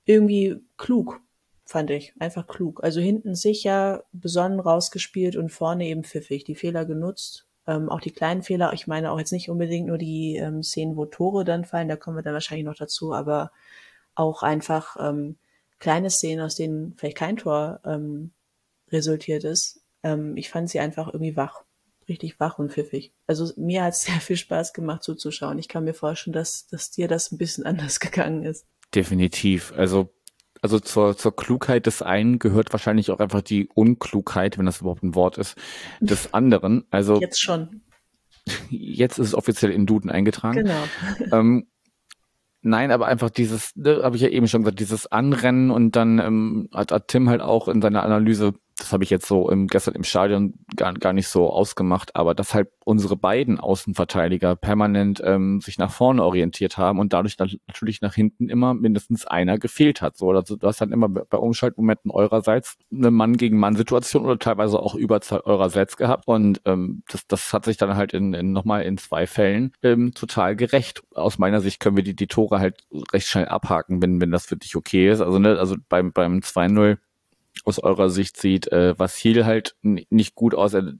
irgendwie 0.04 0.56
klug, 0.76 1.20
fand 1.64 1.90
ich. 1.90 2.14
Einfach 2.18 2.48
klug. 2.48 2.82
Also 2.82 3.00
hinten 3.00 3.36
sicher, 3.36 4.04
besonnen 4.12 4.58
rausgespielt 4.58 5.36
und 5.36 5.50
vorne 5.50 5.86
eben 5.86 6.02
pfiffig. 6.02 6.42
Die 6.44 6.56
Fehler 6.56 6.84
genutzt, 6.84 7.46
ähm, 7.66 7.88
auch 7.88 8.00
die 8.00 8.10
kleinen 8.10 8.42
Fehler, 8.42 8.72
ich 8.72 8.86
meine 8.86 9.10
auch 9.12 9.18
jetzt 9.18 9.32
nicht 9.32 9.48
unbedingt 9.48 9.86
nur 9.86 9.98
die 9.98 10.36
ähm, 10.36 10.62
Szenen, 10.62 10.96
wo 10.96 11.06
Tore 11.06 11.44
dann 11.44 11.64
fallen, 11.64 11.88
da 11.88 11.96
kommen 11.96 12.16
wir 12.16 12.22
dann 12.22 12.34
wahrscheinlich 12.34 12.66
noch 12.66 12.76
dazu, 12.76 13.12
aber 13.12 13.52
auch 14.14 14.42
einfach 14.42 14.96
ähm, 14.98 15.36
kleine 15.78 16.10
Szenen, 16.10 16.44
aus 16.44 16.54
denen 16.54 16.94
vielleicht 16.96 17.16
kein 17.16 17.36
Tor 17.36 17.80
ähm, 17.84 18.32
resultiert 18.90 19.44
ist. 19.44 19.82
Ähm, 20.02 20.36
ich 20.36 20.50
fand 20.50 20.70
sie 20.70 20.80
einfach 20.80 21.08
irgendwie 21.08 21.36
wach, 21.36 21.64
richtig 22.08 22.38
wach 22.40 22.58
und 22.58 22.72
pfiffig. 22.72 23.12
Also 23.26 23.52
mir 23.56 23.84
hat 23.84 23.94
es 23.94 24.02
sehr 24.06 24.20
viel 24.20 24.36
Spaß 24.36 24.72
gemacht 24.72 25.02
zuzuschauen. 25.02 25.58
Ich 25.58 25.68
kann 25.68 25.84
mir 25.84 25.94
vorstellen, 25.94 26.34
dass, 26.34 26.66
dass 26.66 26.90
dir 26.90 27.08
das 27.08 27.32
ein 27.32 27.38
bisschen 27.38 27.64
anders 27.66 28.00
gegangen 28.00 28.44
ist. 28.44 28.66
Definitiv. 28.94 29.72
Also 29.76 30.10
also 30.62 30.78
zur, 30.78 31.16
zur 31.16 31.34
Klugheit 31.34 31.86
des 31.86 32.02
einen 32.02 32.38
gehört 32.38 32.72
wahrscheinlich 32.72 33.10
auch 33.10 33.18
einfach 33.18 33.42
die 33.42 33.68
Unklugheit, 33.74 34.56
wenn 34.56 34.66
das 34.66 34.80
überhaupt 34.80 35.02
ein 35.02 35.16
Wort 35.16 35.36
ist, 35.36 35.56
des 36.00 36.32
anderen. 36.34 36.84
Also 36.90 37.20
jetzt 37.20 37.42
schon. 37.42 37.82
Jetzt 38.70 39.18
ist 39.18 39.28
es 39.28 39.34
offiziell 39.34 39.70
in 39.70 39.86
Duden 39.86 40.10
eingetragen. 40.10 40.64
Genau. 40.64 40.82
Ähm, 41.32 41.68
nein, 42.60 42.90
aber 42.90 43.06
einfach 43.06 43.30
dieses, 43.30 43.74
ne, 43.76 44.00
habe 44.02 44.16
ich 44.16 44.22
ja 44.22 44.28
eben 44.28 44.48
schon 44.48 44.62
gesagt, 44.62 44.80
dieses 44.80 45.10
Anrennen 45.10 45.70
und 45.70 45.94
dann 45.94 46.18
ähm, 46.18 46.68
hat, 46.72 46.92
hat 46.92 47.08
Tim 47.08 47.28
halt 47.28 47.40
auch 47.40 47.68
in 47.68 47.80
seiner 47.80 48.02
Analyse 48.02 48.54
das 48.78 48.92
habe 48.92 49.04
ich 49.04 49.10
jetzt 49.10 49.26
so 49.26 49.50
im, 49.50 49.66
gestern 49.66 49.94
im 49.94 50.04
Stadion 50.04 50.54
gar, 50.76 50.92
gar 50.94 51.12
nicht 51.12 51.28
so 51.28 51.50
ausgemacht, 51.50 52.16
aber 52.16 52.34
dass 52.34 52.54
halt 52.54 52.68
unsere 52.84 53.16
beiden 53.16 53.60
Außenverteidiger 53.60 54.56
permanent 54.56 55.22
ähm, 55.24 55.60
sich 55.60 55.78
nach 55.78 55.90
vorne 55.90 56.24
orientiert 56.24 56.78
haben 56.78 56.98
und 56.98 57.12
dadurch 57.12 57.36
dann 57.36 57.50
natürlich 57.66 58.00
nach 58.00 58.14
hinten 58.14 58.48
immer 58.48 58.74
mindestens 58.74 59.26
einer 59.26 59.58
gefehlt 59.58 60.02
hat. 60.02 60.16
So, 60.16 60.30
also 60.30 60.56
du 60.56 60.66
hast 60.66 60.80
dann 60.80 60.92
immer 60.92 61.08
bei 61.08 61.38
Umschaltmomenten 61.38 62.10
eurerseits 62.10 62.76
eine 62.92 63.10
Mann 63.10 63.36
gegen 63.36 63.58
Mann 63.58 63.76
Situation 63.76 64.24
oder 64.24 64.38
teilweise 64.38 64.80
auch 64.80 64.94
Überzahl 64.94 65.40
eurerseits 65.40 65.96
gehabt 65.96 66.26
und 66.26 66.60
ähm, 66.64 67.02
das, 67.10 67.26
das 67.26 67.52
hat 67.52 67.64
sich 67.64 67.76
dann 67.76 67.96
halt 67.96 68.12
in, 68.12 68.34
in 68.34 68.52
nochmal 68.52 68.82
in 68.82 68.98
zwei 68.98 69.26
Fällen 69.26 69.72
ähm, 69.82 70.12
total 70.14 70.56
gerecht. 70.56 71.02
Aus 71.14 71.38
meiner 71.38 71.60
Sicht 71.60 71.80
können 71.80 71.96
wir 71.96 72.04
die, 72.04 72.16
die 72.16 72.26
Tore 72.26 72.58
halt 72.58 72.84
recht 73.12 73.28
schnell 73.28 73.46
abhaken, 73.46 74.02
wenn, 74.02 74.20
wenn 74.20 74.30
das 74.30 74.46
für 74.46 74.56
dich 74.56 74.76
okay 74.76 75.10
ist. 75.10 75.20
Also 75.20 75.38
ne, 75.38 75.58
also 75.58 75.76
beim 75.88 76.12
beim 76.12 76.38
2-0 76.38 76.98
aus 77.64 77.78
eurer 77.78 78.10
Sicht 78.10 78.36
sieht. 78.36 78.70
Äh, 78.72 78.98
Vassil 78.98 79.44
halt 79.44 79.76
nicht 79.82 80.34
gut 80.34 80.54
aus. 80.54 80.74
Er 80.74 80.94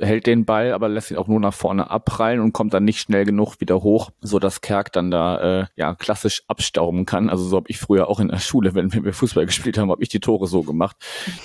hält 0.00 0.26
den 0.26 0.44
Ball, 0.44 0.72
aber 0.72 0.88
lässt 0.88 1.12
ihn 1.12 1.16
auch 1.16 1.28
nur 1.28 1.38
nach 1.38 1.54
vorne 1.54 1.88
abprallen 1.88 2.40
und 2.40 2.52
kommt 2.52 2.74
dann 2.74 2.84
nicht 2.84 2.98
schnell 2.98 3.24
genug 3.24 3.60
wieder 3.60 3.82
hoch, 3.82 4.10
so 4.20 4.40
dass 4.40 4.60
Kerk 4.60 4.92
dann 4.92 5.12
da 5.12 5.60
äh, 5.60 5.66
ja 5.76 5.94
klassisch 5.94 6.42
abstauben 6.48 7.06
kann. 7.06 7.30
Also 7.30 7.44
so 7.44 7.56
habe 7.56 7.70
ich 7.70 7.78
früher 7.78 8.08
auch 8.08 8.18
in 8.18 8.28
der 8.28 8.40
Schule, 8.40 8.74
wenn 8.74 8.92
wir 8.92 9.12
Fußball 9.12 9.46
gespielt 9.46 9.78
haben, 9.78 9.90
habe 9.90 10.02
ich 10.02 10.08
die 10.08 10.20
Tore 10.20 10.48
so 10.48 10.62
gemacht. 10.62 10.96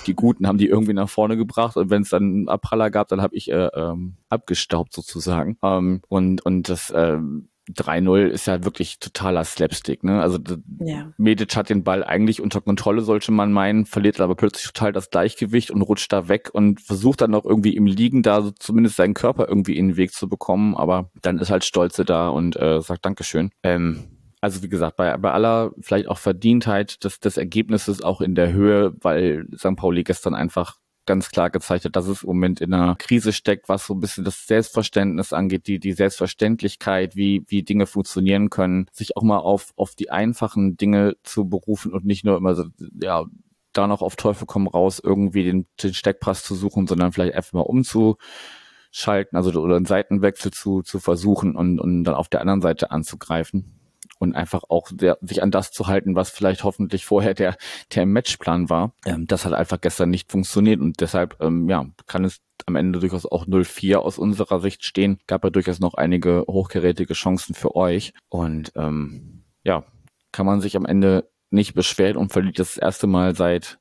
Die 0.06 0.14
Guten 0.14 0.48
haben 0.48 0.58
die 0.58 0.66
irgendwie 0.66 0.94
nach 0.94 1.08
vorne 1.08 1.36
gebracht 1.36 1.76
und 1.76 1.90
wenn 1.90 2.02
es 2.02 2.08
dann 2.08 2.22
einen 2.24 2.48
Abpraller 2.48 2.90
gab, 2.90 3.06
dann 3.08 3.22
habe 3.22 3.36
ich 3.36 3.50
äh, 3.52 3.68
ähm, 3.74 4.16
abgestaubt 4.28 4.92
sozusagen. 4.92 5.56
Ähm, 5.62 6.00
und 6.08 6.44
und 6.44 6.68
das 6.68 6.92
ähm, 6.94 7.49
3-0 7.74 8.26
ist 8.26 8.46
ja 8.46 8.64
wirklich 8.64 8.98
totaler 8.98 9.44
Slapstick, 9.44 10.04
ne? 10.04 10.20
Also 10.20 10.38
ja. 10.78 11.12
Medic 11.16 11.54
hat 11.56 11.70
den 11.70 11.84
Ball 11.84 12.04
eigentlich 12.04 12.40
unter 12.40 12.60
Kontrolle, 12.60 13.02
sollte 13.02 13.32
man 13.32 13.52
meinen, 13.52 13.86
verliert 13.86 14.20
aber 14.20 14.34
plötzlich 14.34 14.66
total 14.66 14.92
das 14.92 15.10
Gleichgewicht 15.10 15.70
und 15.70 15.82
rutscht 15.82 16.12
da 16.12 16.28
weg 16.28 16.50
und 16.52 16.80
versucht 16.80 17.20
dann 17.20 17.30
noch 17.30 17.44
irgendwie 17.44 17.76
im 17.76 17.86
Liegen 17.86 18.22
da 18.22 18.42
so 18.42 18.50
zumindest 18.50 18.96
seinen 18.96 19.14
Körper 19.14 19.48
irgendwie 19.48 19.76
in 19.76 19.88
den 19.88 19.96
Weg 19.96 20.12
zu 20.12 20.28
bekommen, 20.28 20.74
aber 20.76 21.10
dann 21.22 21.38
ist 21.38 21.50
halt 21.50 21.64
Stolze 21.64 22.04
da 22.04 22.28
und 22.28 22.56
äh, 22.56 22.80
sagt 22.80 23.04
Dankeschön. 23.04 23.50
Ähm, 23.62 24.04
also 24.40 24.62
wie 24.62 24.68
gesagt, 24.68 24.96
bei, 24.96 25.16
bei 25.18 25.32
aller 25.32 25.72
vielleicht 25.80 26.08
auch 26.08 26.18
Verdientheit 26.18 27.04
des, 27.04 27.20
des 27.20 27.36
Ergebnisses 27.36 28.02
auch 28.02 28.20
in 28.20 28.34
der 28.34 28.52
Höhe, 28.52 28.94
weil 29.00 29.46
St. 29.56 29.76
Pauli 29.76 30.02
gestern 30.02 30.34
einfach 30.34 30.76
ganz 31.10 31.28
klar 31.30 31.50
gezeigt 31.50 31.84
hat, 31.84 31.96
dass 31.96 32.06
es 32.06 32.22
im 32.22 32.28
Moment 32.28 32.60
in 32.60 32.72
einer 32.72 32.94
Krise 32.94 33.32
steckt, 33.32 33.68
was 33.68 33.84
so 33.84 33.94
ein 33.94 34.00
bisschen 34.00 34.24
das 34.24 34.46
Selbstverständnis 34.46 35.32
angeht, 35.32 35.66
die, 35.66 35.80
die 35.80 35.92
Selbstverständlichkeit, 35.92 37.16
wie, 37.16 37.42
wie 37.48 37.64
Dinge 37.64 37.86
funktionieren 37.86 38.48
können, 38.48 38.86
sich 38.92 39.16
auch 39.16 39.24
mal 39.24 39.38
auf, 39.38 39.72
auf 39.74 39.96
die 39.96 40.10
einfachen 40.10 40.76
Dinge 40.76 41.16
zu 41.24 41.48
berufen 41.48 41.92
und 41.92 42.04
nicht 42.04 42.24
nur 42.24 42.36
immer 42.36 42.54
so, 42.54 42.66
ja, 43.02 43.24
da 43.72 43.88
noch 43.88 44.02
auf 44.02 44.14
Teufel 44.14 44.46
komm 44.46 44.68
raus, 44.68 45.00
irgendwie 45.02 45.42
den, 45.42 45.66
den 45.82 45.94
Steckpass 45.94 46.44
zu 46.44 46.54
suchen, 46.54 46.86
sondern 46.86 47.10
vielleicht 47.10 47.34
einfach 47.34 47.54
mal 47.54 47.60
umzuschalten, 47.62 49.36
also 49.36 49.50
oder 49.60 49.74
einen 49.74 49.86
Seitenwechsel 49.86 50.52
zu, 50.52 50.82
zu 50.82 51.00
versuchen 51.00 51.56
und, 51.56 51.80
und 51.80 52.04
dann 52.04 52.14
auf 52.14 52.28
der 52.28 52.40
anderen 52.40 52.62
Seite 52.62 52.92
anzugreifen 52.92 53.79
und 54.20 54.34
einfach 54.34 54.62
auch 54.68 54.88
der, 54.92 55.18
sich 55.22 55.42
an 55.42 55.50
das 55.50 55.72
zu 55.72 55.86
halten, 55.86 56.14
was 56.14 56.30
vielleicht 56.30 56.62
hoffentlich 56.62 57.06
vorher 57.06 57.34
der, 57.34 57.56
der 57.94 58.06
Matchplan 58.06 58.68
war. 58.68 58.92
Ähm, 59.06 59.26
das 59.26 59.44
hat 59.44 59.54
einfach 59.54 59.80
gestern 59.80 60.10
nicht 60.10 60.30
funktioniert 60.30 60.80
und 60.80 61.00
deshalb 61.00 61.36
ähm, 61.40 61.68
ja, 61.68 61.86
kann 62.06 62.24
es 62.24 62.40
am 62.66 62.76
Ende 62.76 63.00
durchaus 63.00 63.24
auch 63.24 63.46
0-4 63.46 63.96
aus 63.96 64.18
unserer 64.18 64.60
Sicht 64.60 64.84
stehen. 64.84 65.18
Gab 65.26 65.42
ja 65.42 65.50
durchaus 65.50 65.80
noch 65.80 65.94
einige 65.94 66.44
hochgerätige 66.46 67.14
Chancen 67.14 67.54
für 67.54 67.74
euch 67.74 68.12
und 68.28 68.72
ähm, 68.76 69.44
ja, 69.64 69.84
kann 70.32 70.46
man 70.46 70.60
sich 70.60 70.76
am 70.76 70.84
Ende 70.84 71.30
nicht 71.50 71.74
beschweren 71.74 72.16
und 72.16 72.32
verliert 72.32 72.58
das 72.58 72.76
erste 72.76 73.06
Mal 73.06 73.34
seit 73.34 73.79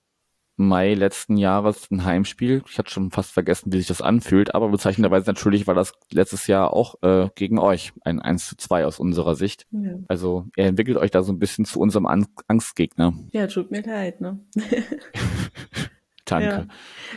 Mai 0.60 0.94
letzten 0.94 1.38
Jahres 1.38 1.90
ein 1.90 2.04
Heimspiel. 2.04 2.62
Ich 2.70 2.78
hatte 2.78 2.92
schon 2.92 3.12
fast 3.12 3.32
vergessen, 3.32 3.72
wie 3.72 3.78
sich 3.78 3.88
das 3.88 4.02
anfühlt, 4.02 4.54
aber 4.54 4.70
bezeichnenderweise 4.70 5.26
natürlich 5.26 5.68
war 5.68 5.74
das 5.74 5.94
letztes 6.12 6.48
Jahr 6.48 6.74
auch 6.74 7.02
äh, 7.02 7.30
gegen 7.36 7.60
euch 7.60 7.94
ein 8.04 8.20
1 8.20 8.50
zu 8.50 8.58
2 8.58 8.86
aus 8.86 9.00
unserer 9.00 9.36
Sicht. 9.36 9.68
Ja. 9.72 9.94
Also 10.10 10.48
er 10.58 10.68
entwickelt 10.68 10.98
euch 10.98 11.12
da 11.12 11.24
so 11.24 11.32
ein 11.32 11.40
bisschen 11.40 11.64
zu 11.64 11.80
unserem 11.80 12.06
An 12.06 12.28
Angstgegner. 12.48 13.14
Ja, 13.32 13.48
tut 13.48 13.72
mir 13.72 13.82
leid, 13.82 14.20
ne? 14.20 14.40
Danke. 16.26 16.46
Ja. 16.46 16.68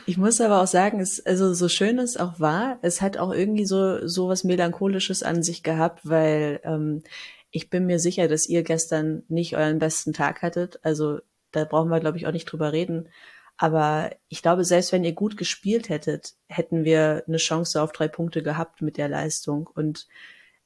Ich 0.07 0.17
muss 0.17 0.41
aber 0.41 0.63
auch 0.63 0.67
sagen, 0.69 1.01
es, 1.01 1.25
also 1.27 1.53
so 1.53 1.69
schön 1.69 1.99
es 1.99 2.17
auch 2.17 2.39
war, 2.39 2.79
es 2.83 3.03
hat 3.03 3.19
auch 3.19 3.33
irgendwie 3.33 3.67
so, 3.67 4.07
so 4.07 4.29
was 4.29 4.45
Melancholisches 4.45 5.25
an 5.25 5.43
sich 5.43 5.65
gehabt, 5.65 6.09
weil 6.09 6.61
ähm, 6.63 7.03
ich 7.51 7.71
bin 7.71 7.87
mir 7.87 7.99
sicher, 7.99 8.29
dass 8.29 8.49
ihr 8.49 8.63
gestern 8.63 9.25
nicht 9.29 9.57
euren 9.57 9.79
besten 9.79 10.13
Tag 10.13 10.43
hattet. 10.43 10.79
Also 10.83 11.19
da 11.53 11.65
brauchen 11.65 11.91
wir, 11.91 12.01
glaube 12.01 12.19
ich, 12.19 12.27
auch 12.27 12.33
nicht 12.33 12.47
drüber 12.47 12.73
reden. 12.73 13.09
Aber 13.57 14.11
ich 14.29 14.43
glaube, 14.43 14.65
selbst 14.65 14.93
wenn 14.93 15.05
ihr 15.05 15.13
gut 15.13 15.37
gespielt 15.37 15.89
hättet, 15.89 16.35
hätten 16.49 16.85
wir 16.85 17.23
eine 17.27 17.37
Chance 17.37 17.81
auf 17.81 17.93
drei 17.93 18.09
Punkte 18.09 18.43
gehabt 18.43 18.83
mit 18.83 18.97
der 18.97 19.09
Leistung. 19.09 19.69
Und 19.73 20.09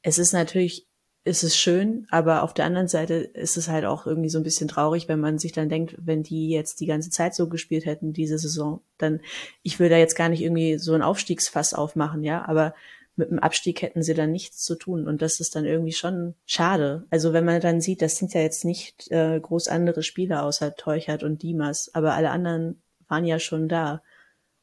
es 0.03 0.19
ist 0.19 0.33
natürlich, 0.33 0.87
es 1.25 1.43
ist 1.43 1.59
schön, 1.59 2.07
aber 2.11 2.43
auf 2.43 2.55
der 2.55 2.65
anderen 2.65 2.89
Seite 2.89 3.15
ist 3.15 3.57
es 3.57 3.69
halt 3.69 3.85
auch 3.85 4.07
irgendwie 4.07 4.29
so 4.29 4.39
ein 4.39 4.45
bisschen 4.45 4.69
traurig, 4.69 5.09
wenn 5.09 5.21
man 5.21 5.39
sich 5.39 5.53
dann 5.53 5.69
denkt, 5.69 5.97
wenn 5.99 6.23
die 6.23 6.49
jetzt 6.49 6.81
die 6.81 6.87
ganze 6.87 7.11
Zeit 7.11 7.35
so 7.35 7.49
gespielt 7.49 7.85
hätten, 7.85 8.13
diese 8.13 8.39
Saison, 8.39 8.81
dann, 8.97 9.21
ich 9.63 9.81
will 9.81 9.89
da 9.89 9.99
jetzt 9.99 10.15
gar 10.15 10.29
nicht 10.29 10.41
irgendwie 10.41 10.79
so 10.79 10.95
ein 10.95 11.03
Aufstiegsfass 11.03 11.75
aufmachen, 11.75 12.23
ja, 12.23 12.47
aber 12.47 12.75
mit 13.17 13.31
dem 13.31 13.39
Abstieg 13.39 13.83
hätten 13.83 14.03
sie 14.03 14.15
dann 14.15 14.31
nichts 14.31 14.63
zu 14.63 14.75
tun. 14.75 15.09
Und 15.09 15.23
das 15.23 15.41
ist 15.41 15.57
dann 15.57 15.65
irgendwie 15.65 15.93
schon 15.93 16.35
schade. 16.45 17.07
Also 17.11 17.33
wenn 17.33 17.45
man 17.45 17.61
dann 17.61 17.81
sieht, 17.81 18.03
das 18.03 18.17
sind 18.17 18.35
ja 18.35 18.43
jetzt 18.43 18.65
nicht 18.65 19.11
äh, 19.11 19.41
groß 19.41 19.69
andere 19.69 20.03
Spieler 20.03 20.45
außer 20.45 20.75
Teuchert 20.77 21.23
und 21.23 21.43
Dimas, 21.43 21.91
aber 21.95 22.15
alle 22.15 22.31
anderen 22.31 22.83
waren 23.09 23.25
ja 23.25 23.39
schon 23.39 23.69
da. 23.69 24.03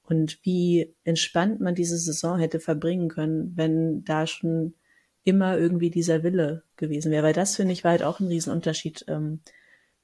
Und 0.04 0.40
wie 0.44 0.94
entspannt 1.04 1.62
man 1.62 1.76
diese 1.76 1.98
Saison 1.98 2.38
hätte 2.38 2.60
verbringen 2.60 3.10
können, 3.10 3.54
wenn 3.56 4.04
da 4.04 4.28
schon 4.28 4.76
immer 5.24 5.58
irgendwie 5.58 5.90
dieser 5.90 6.24
Wille 6.24 6.64
gewesen 6.76 7.12
wäre. 7.12 7.24
Weil 7.24 7.34
das, 7.34 7.56
finde 7.56 7.74
ich, 7.74 7.84
war 7.84 7.92
halt 7.92 8.04
auch 8.04 8.20
ein 8.20 8.28
Riesenunterschied. 8.28 9.06
Ähm, 9.08 9.40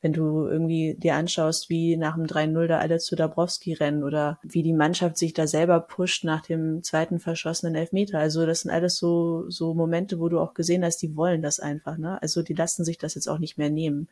wenn 0.02 0.14
du 0.14 0.48
irgendwie 0.48 0.96
dir 0.98 1.16
anschaust, 1.16 1.70
wie 1.70 1.98
nach 1.98 2.16
dem 2.16 2.26
3-0 2.26 2.68
da 2.68 2.80
alle 2.80 3.00
zu 3.00 3.16
Dabrowski 3.16 3.74
rennen 3.74 4.04
oder 4.04 4.40
wie 4.44 4.64
die 4.64 4.74
Mannschaft 4.74 5.18
sich 5.18 5.34
da 5.34 5.46
selber 5.46 5.82
pusht 5.82 6.24
nach 6.24 6.42
dem 6.42 6.84
zweiten 6.84 7.20
verschossenen 7.20 7.76
Elfmeter. 7.76 8.20
Also 8.20 8.46
das 8.46 8.62
sind 8.62 8.72
alles 8.72 8.96
so, 8.96 9.50
so 9.50 9.74
Momente, 9.74 10.20
wo 10.20 10.30
du 10.30 10.40
auch 10.40 10.54
gesehen 10.54 10.86
hast, 10.86 10.98
die 11.02 11.18
wollen 11.18 11.42
das 11.42 11.60
einfach, 11.60 11.98
ne? 11.98 12.22
Also 12.22 12.44
die 12.44 12.54
lassen 12.54 12.86
sich 12.86 12.98
das 12.98 13.16
jetzt 13.16 13.28
auch 13.28 13.40
nicht 13.40 13.58
mehr 13.58 13.70
nehmen. 13.70 14.08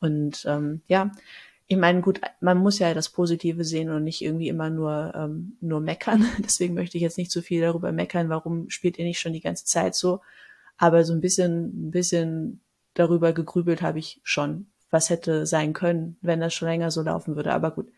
Und 0.00 0.44
ähm, 0.46 0.80
ja, 0.88 1.12
ich 1.66 1.76
meine, 1.76 2.00
gut, 2.00 2.20
man 2.40 2.58
muss 2.58 2.78
ja 2.78 2.94
das 2.94 3.10
Positive 3.10 3.62
sehen 3.62 3.90
und 3.90 4.02
nicht 4.04 4.22
irgendwie 4.22 4.48
immer 4.48 4.70
nur, 4.70 5.12
ähm, 5.14 5.56
nur 5.60 5.80
meckern. 5.80 6.24
Deswegen 6.38 6.74
möchte 6.74 6.96
ich 6.96 7.02
jetzt 7.02 7.18
nicht 7.18 7.30
so 7.30 7.42
viel 7.42 7.60
darüber 7.60 7.92
meckern, 7.92 8.30
warum 8.30 8.70
spielt 8.70 8.98
ihr 8.98 9.04
nicht 9.04 9.20
schon 9.20 9.34
die 9.34 9.40
ganze 9.42 9.66
Zeit 9.66 9.94
so. 9.94 10.20
Aber 10.78 11.04
so 11.04 11.12
ein 11.12 11.20
bisschen, 11.20 11.88
ein 11.88 11.90
bisschen 11.90 12.60
darüber 12.94 13.32
gegrübelt 13.34 13.82
habe 13.82 13.98
ich 13.98 14.20
schon 14.24 14.66
was 14.90 15.10
hätte 15.10 15.46
sein 15.46 15.72
können, 15.72 16.16
wenn 16.20 16.40
das 16.40 16.54
schon 16.54 16.68
länger 16.68 16.90
so 16.90 17.02
laufen 17.02 17.36
würde. 17.36 17.52
Aber 17.52 17.70
gut, 17.70 17.88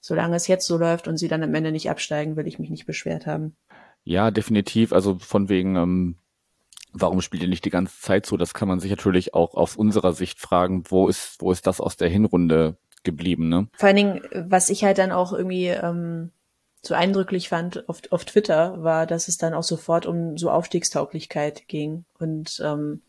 solange 0.00 0.36
es 0.36 0.46
jetzt 0.46 0.66
so 0.66 0.78
läuft 0.78 1.08
und 1.08 1.16
sie 1.16 1.28
dann 1.28 1.42
am 1.42 1.54
Ende 1.54 1.72
nicht 1.72 1.90
absteigen, 1.90 2.36
will 2.36 2.46
ich 2.46 2.58
mich 2.58 2.70
nicht 2.70 2.86
beschwert 2.86 3.26
haben. 3.26 3.56
Ja, 4.04 4.30
definitiv. 4.30 4.92
Also 4.92 5.18
von 5.18 5.48
wegen, 5.48 5.76
ähm, 5.76 6.16
warum 6.92 7.20
spielt 7.20 7.42
ihr 7.42 7.48
nicht 7.48 7.64
die 7.64 7.70
ganze 7.70 8.00
Zeit 8.00 8.26
so? 8.26 8.36
Das 8.36 8.54
kann 8.54 8.68
man 8.68 8.80
sich 8.80 8.90
natürlich 8.90 9.34
auch 9.34 9.54
aus 9.54 9.76
unserer 9.76 10.12
Sicht 10.12 10.38
fragen, 10.38 10.84
wo 10.88 11.08
ist, 11.08 11.36
wo 11.40 11.52
ist 11.52 11.66
das 11.66 11.80
aus 11.80 11.96
der 11.96 12.08
Hinrunde 12.08 12.76
geblieben, 13.02 13.48
ne? 13.48 13.68
Vor 13.76 13.88
allen 13.88 13.96
Dingen, 13.96 14.22
was 14.34 14.68
ich 14.70 14.84
halt 14.84 14.98
dann 14.98 15.12
auch 15.12 15.32
irgendwie 15.32 15.68
ähm, 15.68 16.32
so 16.82 16.94
eindrücklich 16.94 17.48
fand 17.48 17.88
auf, 17.88 18.00
auf 18.10 18.24
Twitter, 18.24 18.82
war, 18.82 19.06
dass 19.06 19.28
es 19.28 19.36
dann 19.38 19.54
auch 19.54 19.62
sofort 19.62 20.06
um 20.06 20.36
so 20.36 20.50
Aufstiegstauglichkeit 20.50 21.68
ging. 21.68 22.04
Und 22.18 22.60
ähm, 22.64 23.02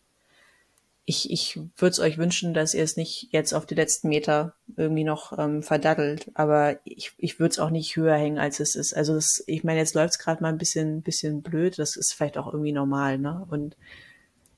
ich, 1.05 1.31
ich 1.31 1.57
würde 1.57 1.91
es 1.91 1.99
euch 1.99 2.17
wünschen, 2.17 2.53
dass 2.53 2.73
ihr 2.73 2.83
es 2.83 2.95
nicht 2.95 3.29
jetzt 3.31 3.53
auf 3.53 3.65
die 3.65 3.75
letzten 3.75 4.09
Meter 4.09 4.53
irgendwie 4.77 5.03
noch 5.03 5.37
ähm, 5.37 5.63
verdaddelt, 5.63 6.29
aber 6.35 6.79
ich, 6.85 7.13
ich 7.17 7.39
würde 7.39 7.51
es 7.51 7.59
auch 7.59 7.71
nicht 7.71 7.95
höher 7.95 8.15
hängen, 8.15 8.37
als 8.37 8.59
es 8.59 8.75
ist. 8.75 8.95
Also 8.95 9.15
das, 9.15 9.43
ich 9.47 9.63
meine, 9.63 9.79
jetzt 9.79 9.95
läuft 9.95 10.13
es 10.13 10.19
gerade 10.19 10.43
mal 10.43 10.49
ein 10.49 10.57
bisschen, 10.57 11.01
bisschen 11.01 11.41
blöd, 11.41 11.79
das 11.79 11.95
ist 11.95 12.13
vielleicht 12.13 12.37
auch 12.37 12.47
irgendwie 12.47 12.71
normal, 12.71 13.17
ne? 13.17 13.45
Und 13.49 13.75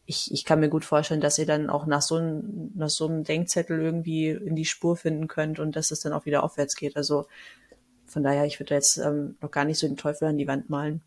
ich, 0.06 0.32
ich 0.34 0.44
kann 0.44 0.60
mir 0.60 0.70
gut 0.70 0.84
vorstellen, 0.84 1.22
dass 1.22 1.38
ihr 1.38 1.46
dann 1.46 1.70
auch 1.70 1.86
nach 1.86 2.02
so, 2.02 2.18
einem 2.18 2.72
nach 2.76 2.90
so 2.90 3.08
einem 3.08 3.24
Denkzettel 3.24 3.82
irgendwie 3.82 4.30
in 4.30 4.56
die 4.56 4.66
Spur 4.66 4.98
finden 4.98 5.28
könnt 5.30 5.60
und 5.60 5.78
dass 5.78 5.92
es 5.92 6.02
dann 6.02 6.12
auch 6.12 6.26
wieder 6.26 6.44
aufwärts 6.44 6.76
geht. 6.76 6.98
Also 6.98 7.26
von 8.06 8.22
daher, 8.22 8.46
ich 8.46 8.60
würde 8.60 8.76
jetzt 8.76 8.98
ähm, 8.98 9.38
noch 9.42 9.50
gar 9.50 9.64
nicht 9.64 9.80
so 9.80 9.88
den 9.88 9.98
Teufel 9.98 10.28
an 10.28 10.38
die 10.38 10.48
Wand 10.48 10.70
malen. 10.70 11.02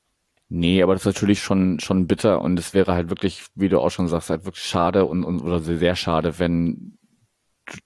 Nee, 0.49 0.83
aber 0.83 0.95
das 0.95 1.03
ist 1.03 1.07
natürlich 1.07 1.41
schon, 1.43 1.81
schon 1.81 2.07
bitter 2.07 2.41
und 2.41 2.59
es 2.59 2.73
wäre 2.73 2.93
halt 2.93 3.11
wirklich, 3.11 3.47
wie 3.57 3.69
du 3.69 3.81
auch 3.81 3.91
schon 3.91 4.07
sagst, 4.07 4.31
halt 4.31 4.45
wirklich 4.45 4.65
schade 4.65 5.05
und, 5.05 5.25
und 5.25 5.41
oder 5.41 5.59
sehr 5.59 5.97
schade, 5.97 6.39
wenn 6.39 6.99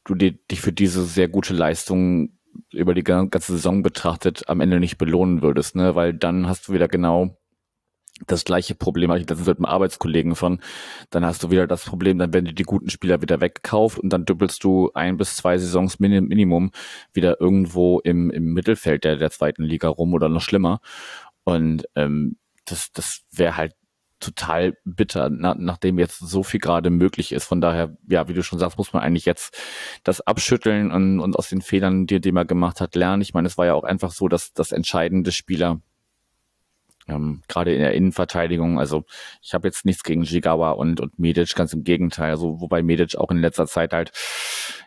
du 0.05 0.14
dir, 0.14 0.33
dich 0.33 0.61
für 0.61 0.73
diese 0.73 1.05
sehr 1.05 1.29
gute 1.29 1.55
Leistung 1.55 2.38
über 2.73 2.94
die 2.94 3.05
ganze 3.05 3.53
Saison 3.53 3.83
betrachtet 3.83 4.49
am 4.49 4.61
Ende 4.61 4.81
nicht 4.81 4.99
belohnen 4.99 5.40
würdest, 5.42 5.77
ne? 5.77 5.94
Weil 5.94 6.12
dann 6.14 6.49
hast 6.49 6.68
du 6.68 6.73
wieder 6.75 6.88
genau 6.88 7.37
das 8.27 8.44
gleiche 8.44 8.75
Problem 8.75 9.11
ich 9.12 9.20
letztens 9.20 9.46
mit 9.46 9.59
einem 9.59 9.64
Arbeitskollegen 9.64 10.37
von. 10.37 10.61
Dann 11.11 11.25
hast 11.25 11.42
du 11.42 11.51
wieder 11.51 11.66
das 11.66 11.85
Problem, 11.85 12.18
dann 12.18 12.33
werden 12.35 12.44
dir 12.44 12.53
die 12.55 12.64
guten 12.64 12.90
Spieler 12.90 13.23
wieder 13.23 13.40
weggekauft 13.40 13.99
und 13.99 14.11
dann 14.12 14.27
düppelst 14.27 14.62
du 14.62 14.90
ein 14.94 15.16
bis 15.16 15.37
zwei 15.37 15.57
Saisons 15.59 15.99
Minimum 16.01 16.70
wieder 17.14 17.40
irgendwo 17.40 18.01
im, 18.01 18.31
im 18.31 18.53
Mittelfeld 18.53 19.05
der, 19.05 19.16
der 19.16 19.31
zweiten 19.31 19.62
Liga 19.62 19.88
rum 19.88 20.12
oder 20.12 20.29
noch 20.29 20.42
schlimmer. 20.42 20.81
Und 21.44 21.87
ähm, 21.96 22.37
das, 22.64 22.92
das 22.92 23.23
wäre 23.31 23.57
halt 23.57 23.75
total 24.20 24.75
bitter, 24.85 25.31
na, 25.31 25.55
nachdem 25.59 25.99
jetzt 25.99 26.18
so 26.18 26.42
viel 26.42 26.61
gerade 26.61 26.90
möglich 26.90 27.33
ist. 27.33 27.44
Von 27.44 27.61
daher, 27.61 27.96
ja, 28.07 28.29
wie 28.29 28.35
du 28.35 28.42
schon 28.42 28.59
sagst, 28.59 28.77
muss 28.79 28.92
man 28.92 29.03
eigentlich 29.03 29.25
jetzt 29.25 29.57
das 30.05 30.20
abschütteln 30.20 30.92
und, 30.92 31.20
und 31.20 31.37
aus 31.37 31.49
den 31.49 31.62
Fehlern, 31.62 32.07
die, 32.07 32.20
die 32.20 32.33
man 32.33 32.46
gemacht 32.46 32.81
hat, 32.81 32.94
lernen. 32.94 33.23
Ich 33.23 33.35
meine, 33.35 33.49
es 33.49 33.57
war 33.57 33.66
ja 33.66 33.75
auch 33.75 33.85
einfach 33.85 34.12
so, 34.12 34.29
dass 34.29 34.53
das 34.53 34.73
entscheidende 34.73 35.33
Spieler 35.33 35.81
ähm, 37.09 37.42
gerade 37.49 37.75
in 37.75 37.81
der 37.81 37.94
Innenverteidigung, 37.94 38.79
also 38.79 39.05
ich 39.42 39.55
habe 39.55 39.66
jetzt 39.66 39.85
nichts 39.85 40.05
gegen 40.05 40.23
Jigawa 40.23 40.73
und, 40.73 41.01
und 41.01 41.18
Medic, 41.18 41.55
ganz 41.55 41.73
im 41.73 41.83
Gegenteil. 41.83 42.31
Also 42.31 42.61
wobei 42.61 42.83
Medic 42.83 43.16
auch 43.16 43.31
in 43.31 43.38
letzter 43.38 43.66
Zeit 43.66 43.92
halt, 43.92 44.12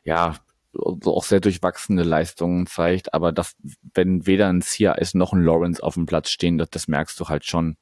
ja, 0.03 0.35
auch 0.75 1.23
sehr 1.23 1.39
durchwachsene 1.39 2.03
Leistungen 2.03 2.65
zeigt, 2.67 3.13
aber 3.13 3.31
das, 3.31 3.55
wenn 3.93 4.25
weder 4.25 4.47
ein 4.49 4.61
ist 4.61 5.15
noch 5.15 5.33
ein 5.33 5.43
Lawrence 5.43 5.83
auf 5.83 5.93
dem 5.95 6.05
Platz 6.05 6.29
stehen, 6.29 6.57
das, 6.57 6.69
das 6.69 6.87
merkst 6.87 7.19
du 7.19 7.27
halt 7.29 7.45
schon. 7.45 7.77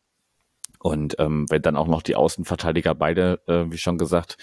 Und 0.80 1.16
ähm, 1.20 1.46
wenn 1.50 1.62
dann 1.62 1.76
auch 1.76 1.88
noch 1.88 2.02
die 2.02 2.16
Außenverteidiger 2.16 2.96
beide, 2.96 3.42
äh, 3.48 3.66
wie 3.72 3.78
schon 3.78 3.98
gesagt, 3.98 4.38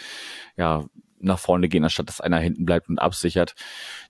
ja, 0.56 0.84
nach 1.20 1.38
vorne 1.38 1.68
gehen, 1.68 1.82
anstatt 1.82 2.08
dass 2.08 2.20
einer 2.20 2.38
hinten 2.38 2.64
bleibt 2.64 2.88
und 2.88 2.98
absichert, 2.98 3.54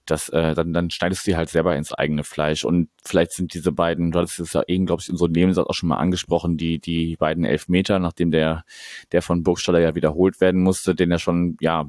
das, 0.04 0.28
äh, 0.28 0.54
dann, 0.54 0.72
dann 0.72 0.90
schneidest 0.90 1.26
du 1.26 1.30
die 1.30 1.36
halt 1.36 1.48
selber 1.48 1.74
ins 1.76 1.92
eigene 1.92 2.24
Fleisch. 2.24 2.64
Und 2.64 2.90
vielleicht 3.04 3.32
sind 3.32 3.54
diese 3.54 3.72
beiden, 3.72 4.10
du 4.10 4.18
hattest 4.18 4.40
es 4.40 4.52
ja 4.52 4.62
eben, 4.66 4.86
glaube 4.86 5.02
ich, 5.02 5.08
in 5.08 5.16
so 5.16 5.24
einem 5.24 5.32
Nebensatz 5.32 5.66
auch 5.66 5.74
schon 5.74 5.88
mal 5.88 5.96
angesprochen, 5.96 6.56
die, 6.56 6.78
die 6.78 7.16
beiden 7.16 7.44
Elfmeter, 7.44 7.98
nachdem 7.98 8.30
der, 8.30 8.64
der 9.12 9.22
von 9.22 9.42
Burgstaller 9.42 9.80
ja 9.80 9.94
wiederholt 9.94 10.40
werden 10.40 10.62
musste, 10.62 10.94
den 10.94 11.10
er 11.10 11.18
schon, 11.18 11.56
ja, 11.60 11.86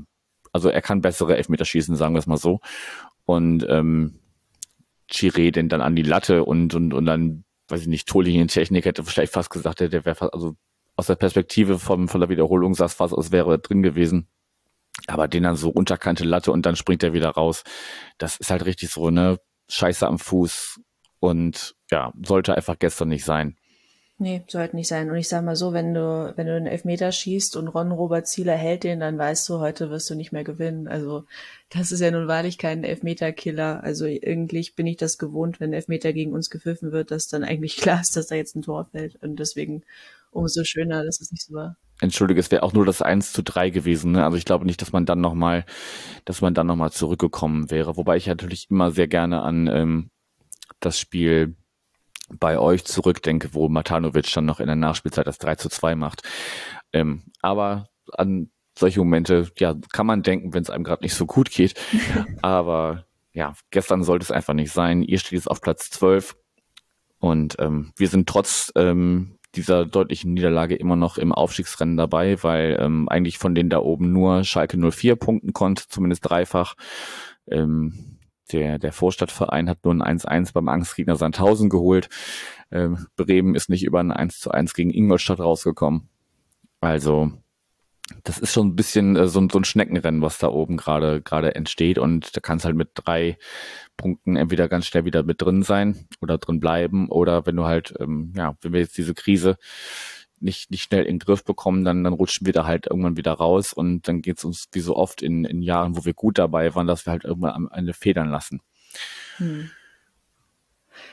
also 0.51 0.69
er 0.69 0.81
kann 0.81 1.01
bessere 1.01 1.38
Elfmeter 1.38 1.65
schießen, 1.65 1.95
sagen 1.95 2.13
wir 2.15 2.19
es 2.19 2.27
mal 2.27 2.38
so. 2.38 2.59
Und 3.25 3.65
ähm, 3.69 4.19
Chiré 5.12 5.51
den 5.51 5.69
dann 5.69 5.81
an 5.81 5.95
die 5.95 6.03
Latte 6.03 6.43
und, 6.43 6.73
und, 6.73 6.93
und 6.93 7.05
dann, 7.05 7.43
weiß 7.67 7.81
ich 7.81 7.88
nicht, 7.88 8.07
Torlinientechnik 8.07 8.85
hätte 8.85 9.03
vielleicht 9.03 9.33
fast 9.33 9.49
gesagt, 9.49 9.79
der, 9.79 9.91
wäre 9.91 10.15
fast, 10.15 10.33
also 10.33 10.55
aus 10.95 11.07
der 11.07 11.15
Perspektive 11.15 11.79
von, 11.79 12.07
von 12.07 12.19
der 12.19 12.29
Wiederholung 12.29 12.73
es 12.73 12.93
fast 12.93 13.13
aus, 13.13 13.31
wäre 13.31 13.59
drin 13.59 13.81
gewesen. 13.81 14.27
Aber 15.07 15.27
den 15.27 15.43
dann 15.43 15.55
so 15.55 15.69
unterkante 15.69 16.25
Latte 16.25 16.51
und 16.51 16.65
dann 16.65 16.75
springt 16.75 17.03
er 17.03 17.13
wieder 17.13 17.29
raus. 17.29 17.63
Das 18.17 18.38
ist 18.38 18.51
halt 18.51 18.65
richtig 18.65 18.89
so, 18.89 19.09
ne? 19.09 19.39
Scheiße 19.69 20.05
am 20.05 20.19
Fuß. 20.19 20.81
Und 21.19 21.75
ja, 21.89 22.12
sollte 22.21 22.55
einfach 22.55 22.77
gestern 22.79 23.09
nicht 23.09 23.23
sein. 23.23 23.57
Nee, 24.21 24.43
sollte 24.49 24.75
nicht 24.75 24.89
sein. 24.89 25.10
Und 25.10 25.15
ich 25.15 25.29
sag 25.29 25.45
mal 25.45 25.55
so, 25.55 25.71
wenn 25.71 25.93
du, 25.93 26.34
wenn 26.36 26.45
du 26.45 26.53
einen 26.53 26.67
Elfmeter 26.67 27.10
schießt 27.10 27.55
und 27.55 27.69
Ron 27.69 27.93
Robert 27.93 28.27
Zieler 28.27 28.55
hält 28.55 28.84
den, 28.84 28.99
dann 28.99 29.17
weißt 29.17 29.47
du, 29.47 29.60
heute 29.60 29.89
wirst 29.89 30.10
du 30.10 30.15
nicht 30.15 30.34
mehr 30.34 30.43
gewinnen. 30.43 30.89
Also, 30.89 31.23
das 31.69 31.93
ist 31.93 32.01
ja 32.01 32.12
nun 32.12 32.27
wahrlich 32.27 32.58
kein 32.58 32.84
Elfmeterkiller. 32.84 33.82
Also, 33.82 34.05
irgendwie 34.08 34.69
bin 34.75 34.88
ich 34.88 34.97
das 34.97 35.19
gewohnt, 35.19 35.62
wenn 35.62 35.71
Elfmeter 35.71 36.12
gegen 36.12 36.34
uns 36.34 36.49
gepfiffen 36.49 36.91
wird, 36.91 37.12
dass 37.12 37.29
dann 37.29 37.45
eigentlich 37.45 37.77
klar 37.82 38.01
ist, 38.01 38.17
dass 38.17 38.27
da 38.27 38.36
jetzt 38.36 38.58
ein 38.58 38.62
Tor 38.62 38.89
fällt. 38.91 39.15
Und 39.23 39.38
deswegen 39.39 39.84
umso 40.32 40.65
schöner, 40.65 41.05
dass 41.05 41.21
es 41.21 41.32
nicht 41.32 41.43
so 41.43 41.53
war. 41.53 41.77
Entschuldige, 42.01 42.41
es 42.41 42.51
wäre 42.51 42.63
auch 42.63 42.73
nur 42.73 42.86
das 42.86 43.01
1 43.01 43.32
zu 43.32 43.41
3 43.41 43.69
gewesen. 43.69 44.12
Ne? 44.12 44.25
Also 44.25 44.36
ich 44.36 44.45
glaube 44.45 44.65
nicht, 44.65 44.82
dass 44.82 44.91
man 44.91 45.05
dann 45.05 45.21
nochmal, 45.21 45.65
dass 46.25 46.41
man 46.41 46.53
dann 46.53 46.67
nochmal 46.67 46.91
zurückgekommen 46.91 47.71
wäre. 47.71 47.95
Wobei 47.95 48.17
ich 48.17 48.27
natürlich 48.27 48.69
immer 48.69 48.91
sehr 48.91 49.08
gerne 49.08 49.41
an 49.41 49.67
ähm, 49.67 50.10
das 50.82 50.99
Spiel 50.99 51.55
bei 52.37 52.59
euch 52.59 52.85
zurückdenke, 52.85 53.53
wo 53.53 53.69
Matanovic 53.69 54.31
dann 54.33 54.45
noch 54.45 54.59
in 54.59 54.67
der 54.67 54.75
Nachspielzeit 54.75 55.27
das 55.27 55.37
3 55.37 55.55
zu 55.55 55.69
2 55.69 55.95
macht. 55.95 56.21
Ähm, 56.93 57.23
aber 57.41 57.89
an 58.13 58.49
solche 58.77 58.99
Momente, 58.99 59.51
ja, 59.57 59.75
kann 59.91 60.05
man 60.05 60.23
denken, 60.23 60.53
wenn 60.53 60.63
es 60.63 60.69
einem 60.69 60.83
gerade 60.83 61.03
nicht 61.03 61.15
so 61.15 61.25
gut 61.25 61.51
geht. 61.51 61.73
aber 62.41 63.05
ja, 63.33 63.53
gestern 63.71 64.03
sollte 64.03 64.23
es 64.23 64.31
einfach 64.31 64.53
nicht 64.53 64.71
sein. 64.71 65.03
Ihr 65.03 65.19
steht 65.19 65.33
jetzt 65.33 65.49
auf 65.49 65.61
Platz 65.61 65.89
12 65.89 66.35
und 67.19 67.57
ähm, 67.59 67.93
wir 67.97 68.07
sind 68.07 68.27
trotz 68.27 68.71
ähm, 68.75 69.37
dieser 69.55 69.85
deutlichen 69.85 70.33
Niederlage 70.33 70.75
immer 70.75 70.95
noch 70.95 71.17
im 71.17 71.31
Aufstiegsrennen 71.31 71.97
dabei, 71.97 72.41
weil 72.43 72.77
ähm, 72.79 73.09
eigentlich 73.09 73.37
von 73.37 73.55
denen 73.55 73.69
da 73.69 73.79
oben 73.79 74.11
nur 74.11 74.43
Schalke 74.43 74.77
04 74.77 75.15
punkten 75.15 75.53
konnte, 75.53 75.85
zumindest 75.87 76.29
dreifach. 76.29 76.75
Ähm, 77.47 78.18
der, 78.51 78.79
der 78.79 78.91
Vorstadtverein 78.91 79.69
hat 79.69 79.83
nur 79.83 79.93
ein 79.93 80.19
1-1 80.19 80.53
beim 80.53 80.69
Angstgegner 80.69 81.15
Sandhausen 81.15 81.69
geholt. 81.69 82.09
Ähm, 82.71 83.07
Bremen 83.15 83.55
ist 83.55 83.69
nicht 83.69 83.83
über 83.83 83.99
ein 83.99 84.12
1 84.12 84.39
zu 84.39 84.51
1 84.51 84.73
gegen 84.73 84.91
Ingolstadt 84.91 85.39
rausgekommen. 85.39 86.09
Also 86.81 87.31
das 88.23 88.39
ist 88.39 88.53
schon 88.53 88.67
ein 88.67 88.75
bisschen 88.75 89.15
äh, 89.15 89.27
so, 89.27 89.47
so, 89.51 89.59
ein 89.59 89.63
Schneckenrennen, 89.63 90.21
was 90.21 90.38
da 90.38 90.47
oben 90.49 90.77
gerade 90.77 91.21
gerade 91.21 91.55
entsteht 91.55 91.97
und 91.97 92.35
da 92.35 92.41
kann 92.41 92.57
es 92.57 92.65
halt 92.65 92.75
mit 92.75 92.89
drei 92.95 93.38
Punkten 93.97 94.35
entweder 94.35 94.67
ganz 94.67 94.88
schnell 94.88 95.05
wieder 95.05 95.23
mit 95.23 95.41
drin 95.41 95.63
sein 95.63 96.07
oder 96.21 96.38
drin 96.38 96.59
bleiben 96.59 97.09
oder 97.09 97.45
wenn 97.45 97.55
du 97.55 97.65
halt 97.65 97.93
ähm, 97.99 98.33
ja 98.35 98.55
wenn 98.62 98.73
wir 98.73 98.79
jetzt 98.79 98.97
diese 98.97 99.13
Krise 99.13 99.57
nicht 100.41 100.71
nicht 100.71 100.84
schnell 100.84 101.04
in 101.04 101.15
den 101.15 101.19
Griff 101.19 101.43
bekommen, 101.43 101.84
dann 101.84 102.04
dann 102.04 102.13
rutschen 102.13 102.45
wir 102.45 102.54
da 102.54 102.65
halt 102.65 102.88
irgendwann 102.88 103.17
wieder 103.17 103.34
raus 103.34 103.73
und 103.73 104.08
dann 104.08 104.21
geht 104.21 104.38
es 104.38 104.45
uns 104.45 104.67
wie 104.71 104.80
so 104.80 104.95
oft 104.95 105.21
in 105.21 105.45
in 105.45 105.62
Jahren, 105.62 105.97
wo 105.97 106.06
wir 106.06 106.13
gut 106.13 106.38
dabei 106.38 106.73
waren, 106.75 106.88
dass 106.88 107.06
wir 107.06 107.12
halt 107.12 107.23
irgendwann 107.23 107.54
am 107.54 107.69
Ende 107.73 107.93
federn 107.93 108.30
lassen. 108.30 108.62
Hm. 109.38 109.71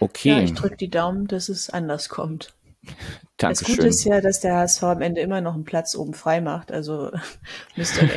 Okay. 0.00 0.30
Ja, 0.30 0.40
ich 0.40 0.54
drücke 0.54 0.76
die 0.76 0.90
Daumen, 0.90 1.26
dass 1.26 1.48
es 1.48 1.70
anders 1.70 2.08
kommt. 2.08 2.54
Dankeschön. 3.36 3.66
Das 3.66 3.76
Gute 3.76 3.88
ist 3.88 4.04
ja, 4.04 4.20
dass 4.20 4.40
der 4.40 4.56
HSV 4.56 4.82
am 4.84 5.02
Ende 5.02 5.20
immer 5.20 5.40
noch 5.40 5.54
einen 5.54 5.64
Platz 5.64 5.94
oben 5.94 6.14
frei 6.14 6.40
macht. 6.40 6.72
Also 6.72 7.10
müsst 7.76 8.00
ihr 8.00 8.08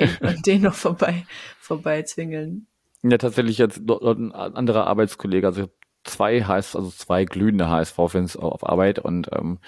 den 0.46 0.62
noch 0.62 0.76
vorbei, 0.76 1.26
vorbei 1.60 2.04
zwingeln. 2.04 2.68
Ja, 3.02 3.18
tatsächlich 3.18 3.58
jetzt 3.58 3.80
ein 3.80 4.34
anderer 4.34 4.88
Arbeitskollege, 4.88 5.48
also 5.48 5.70
zwei 6.10 6.44
heißt 6.44 6.76
also 6.76 6.90
zwei 6.90 7.26
glühende 7.26 7.70
HSV-Fans 7.70 8.38
auf 8.38 8.68
Arbeit 8.68 9.00
und 9.00 9.30
ähm, 9.32 9.60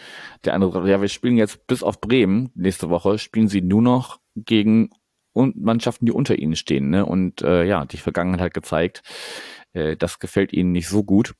der 0.45 0.53
andere, 0.53 0.89
ja, 0.89 1.01
wir 1.01 1.07
spielen 1.07 1.37
jetzt 1.37 1.67
bis 1.67 1.83
auf 1.83 2.01
Bremen 2.01 2.51
nächste 2.55 2.89
Woche, 2.89 3.17
spielen 3.17 3.47
sie 3.47 3.61
nur 3.61 3.81
noch 3.81 4.19
gegen 4.35 4.89
und 5.33 5.61
Mannschaften, 5.61 6.05
die 6.05 6.11
unter 6.11 6.37
ihnen 6.37 6.57
stehen, 6.57 6.89
ne? 6.89 7.05
Und 7.05 7.41
äh, 7.41 7.63
ja, 7.63 7.85
die 7.85 7.97
Vergangenheit 7.97 8.41
hat 8.41 8.53
gezeigt, 8.53 9.01
äh, 9.71 9.95
das 9.95 10.19
gefällt 10.19 10.51
ihnen 10.51 10.73
nicht 10.73 10.89
so 10.89 11.03
gut. 11.03 11.35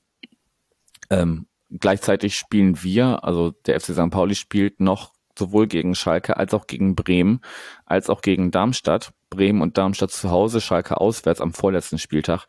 Ähm, 1.10 1.48
Gleichzeitig 1.80 2.36
spielen 2.36 2.84
wir, 2.84 3.24
also 3.24 3.52
der 3.66 3.80
FC 3.80 3.94
St. 3.94 4.10
Pauli 4.12 4.36
spielt 4.36 4.82
noch 4.82 5.14
sowohl 5.40 5.68
gegen 5.68 5.96
Schalke 5.96 6.36
als 6.36 6.54
auch 6.54 6.68
gegen 6.68 6.96
Bremen, 6.96 7.40
als 7.86 8.10
auch 8.10 8.22
gegen 8.22 8.52
Darmstadt. 8.52 9.14
Bremen 9.30 9.62
und 9.62 9.78
Darmstadt 9.78 10.12
zu 10.12 10.30
Hause, 10.30 10.60
Schalke 10.60 11.00
auswärts 11.00 11.40
am 11.40 11.54
vorletzten 11.54 11.98
Spieltag. 11.98 12.48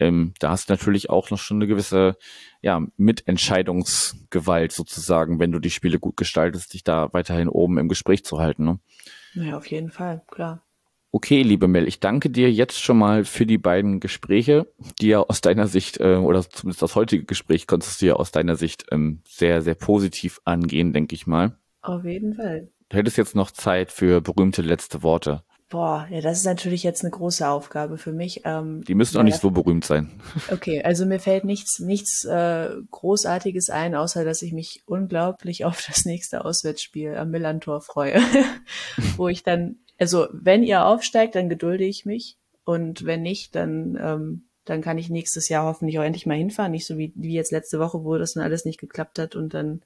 Ähm, 0.00 0.34
da 0.38 0.50
hast 0.50 0.68
du 0.68 0.72
natürlich 0.72 1.10
auch 1.10 1.30
noch 1.30 1.38
schon 1.38 1.58
eine 1.58 1.66
gewisse 1.66 2.16
ja, 2.62 2.84
Mitentscheidungsgewalt 2.96 4.72
sozusagen, 4.72 5.38
wenn 5.38 5.52
du 5.52 5.58
die 5.58 5.70
Spiele 5.70 5.98
gut 5.98 6.16
gestaltest, 6.16 6.74
dich 6.74 6.84
da 6.84 7.12
weiterhin 7.12 7.48
oben 7.48 7.78
im 7.78 7.88
Gespräch 7.88 8.24
zu 8.24 8.38
halten. 8.38 8.64
Ne? 8.64 8.78
Ja, 9.34 9.56
auf 9.56 9.66
jeden 9.66 9.90
Fall, 9.90 10.22
klar. 10.28 10.62
Okay, 11.12 11.42
liebe 11.42 11.66
Mel, 11.66 11.88
ich 11.88 11.98
danke 11.98 12.30
dir 12.30 12.52
jetzt 12.52 12.80
schon 12.80 12.96
mal 12.96 13.24
für 13.24 13.44
die 13.44 13.58
beiden 13.58 13.98
Gespräche, 13.98 14.72
die 15.00 15.08
ja 15.08 15.20
aus 15.20 15.40
deiner 15.40 15.66
Sicht, 15.66 15.98
äh, 15.98 16.14
oder 16.14 16.48
zumindest 16.48 16.82
das 16.82 16.94
heutige 16.94 17.24
Gespräch 17.24 17.66
konntest 17.66 18.00
du 18.00 18.06
ja 18.06 18.14
aus 18.14 18.30
deiner 18.30 18.54
Sicht 18.54 18.86
ähm, 18.92 19.20
sehr, 19.26 19.60
sehr 19.60 19.74
positiv 19.74 20.40
angehen, 20.44 20.92
denke 20.92 21.16
ich 21.16 21.26
mal. 21.26 21.58
Auf 21.82 22.04
jeden 22.04 22.34
Fall. 22.34 22.68
Du 22.90 22.96
hättest 22.96 23.18
jetzt 23.18 23.34
noch 23.34 23.50
Zeit 23.50 23.90
für 23.90 24.20
berühmte 24.20 24.62
letzte 24.62 25.02
Worte. 25.02 25.42
Boah, 25.70 26.06
ja, 26.10 26.20
das 26.20 26.38
ist 26.38 26.44
natürlich 26.44 26.82
jetzt 26.82 27.02
eine 27.02 27.12
große 27.12 27.48
Aufgabe 27.48 27.96
für 27.96 28.12
mich. 28.12 28.42
Ähm, 28.44 28.82
die 28.84 28.94
müssen 28.94 29.16
auch 29.18 29.22
nicht 29.22 29.40
so 29.40 29.50
berühmt 29.50 29.84
sein. 29.84 30.10
Okay, 30.50 30.82
also 30.82 31.06
mir 31.06 31.20
fällt 31.20 31.44
nichts, 31.44 31.78
nichts 31.78 32.24
äh, 32.24 32.70
Großartiges 32.90 33.70
ein, 33.70 33.94
außer 33.94 34.24
dass 34.24 34.42
ich 34.42 34.52
mich 34.52 34.82
unglaublich 34.86 35.64
auf 35.64 35.82
das 35.86 36.04
nächste 36.04 36.44
Auswärtsspiel 36.44 37.14
am 37.14 37.30
Millantor 37.30 37.80
freue, 37.80 38.20
wo 39.16 39.28
ich 39.28 39.44
dann 39.44 39.76
also 40.00 40.28
wenn 40.32 40.62
ihr 40.62 40.86
aufsteigt, 40.86 41.34
dann 41.34 41.50
gedulde 41.50 41.84
ich 41.84 42.06
mich. 42.06 42.38
Und 42.64 43.04
wenn 43.04 43.20
nicht, 43.22 43.54
dann, 43.54 43.98
ähm, 44.00 44.44
dann 44.64 44.80
kann 44.80 44.96
ich 44.96 45.10
nächstes 45.10 45.48
Jahr 45.50 45.66
hoffentlich 45.66 45.98
auch 45.98 46.02
endlich 46.02 46.24
mal 46.24 46.38
hinfahren. 46.38 46.72
Nicht 46.72 46.86
so 46.86 46.96
wie, 46.96 47.12
wie 47.14 47.34
jetzt 47.34 47.52
letzte 47.52 47.78
Woche, 47.78 48.02
wo 48.02 48.16
das 48.16 48.32
dann 48.32 48.42
alles 48.42 48.64
nicht 48.64 48.80
geklappt 48.80 49.18
hat. 49.18 49.36
Und 49.36 49.52
dann, 49.52 49.82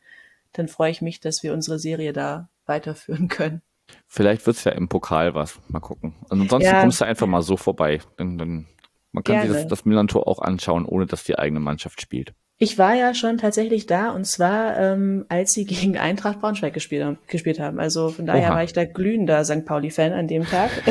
dann 0.53 0.69
freue 0.69 0.93
ich 0.93 1.03
mich, 1.03 1.19
dass 1.19 1.43
wir 1.43 1.53
unsere 1.53 1.81
Serie 1.81 2.13
da 2.13 2.49
weiterführen 2.65 3.27
können. 3.29 3.61
Vielleicht 4.07 4.47
wird's 4.47 4.65
ja 4.65 4.73
im 4.73 4.89
Pokal 4.89 5.35
was. 5.35 5.61
Mal 5.69 5.81
gucken. 5.81 6.15
Und 6.29 6.43
ansonsten 6.43 6.71
ja. 6.71 6.81
kommst 6.81 7.01
du 7.01 7.05
einfach 7.05 7.27
mal 7.27 7.43
so 7.43 7.57
vorbei. 7.57 8.01
Dann, 8.17 8.39
dann, 8.39 8.67
man 9.13 9.25
kann 9.25 9.37
Gerne. 9.37 9.53
sich 9.53 9.63
das, 9.63 9.69
das 9.69 9.85
Milan-Tor 9.85 10.27
auch 10.29 10.41
anschauen, 10.41 10.87
ohne 10.87 11.07
dass 11.07 11.25
die 11.25 11.39
eigene 11.39 11.61
Mannschaft 11.61 12.01
spielt. 12.01 12.35
Ich 12.57 12.79
war 12.79 12.95
ja 12.95 13.15
schon 13.15 13.39
tatsächlich 13.39 13.87
da 13.87 14.11
und 14.11 14.27
zwar, 14.27 14.79
ähm, 14.79 15.27
als 15.29 15.53
sie 15.53 15.65
gegen 15.67 15.99
Eintracht 15.99 16.41
Braunschweig 16.41 16.73
gespielt, 16.73 17.19
gespielt 17.27 17.59
haben. 17.59 17.81
Also 17.81 18.11
von 18.11 18.27
daher 18.27 18.51
Oha. 18.51 18.57
war 18.57 18.65
ich 18.65 18.73
da 18.73 18.85
glühender 18.85 19.45
St. 19.45 19.65
Pauli-Fan 19.65 20.13
an 20.13 20.29
dem 20.29 20.45
Tag. 20.45 20.71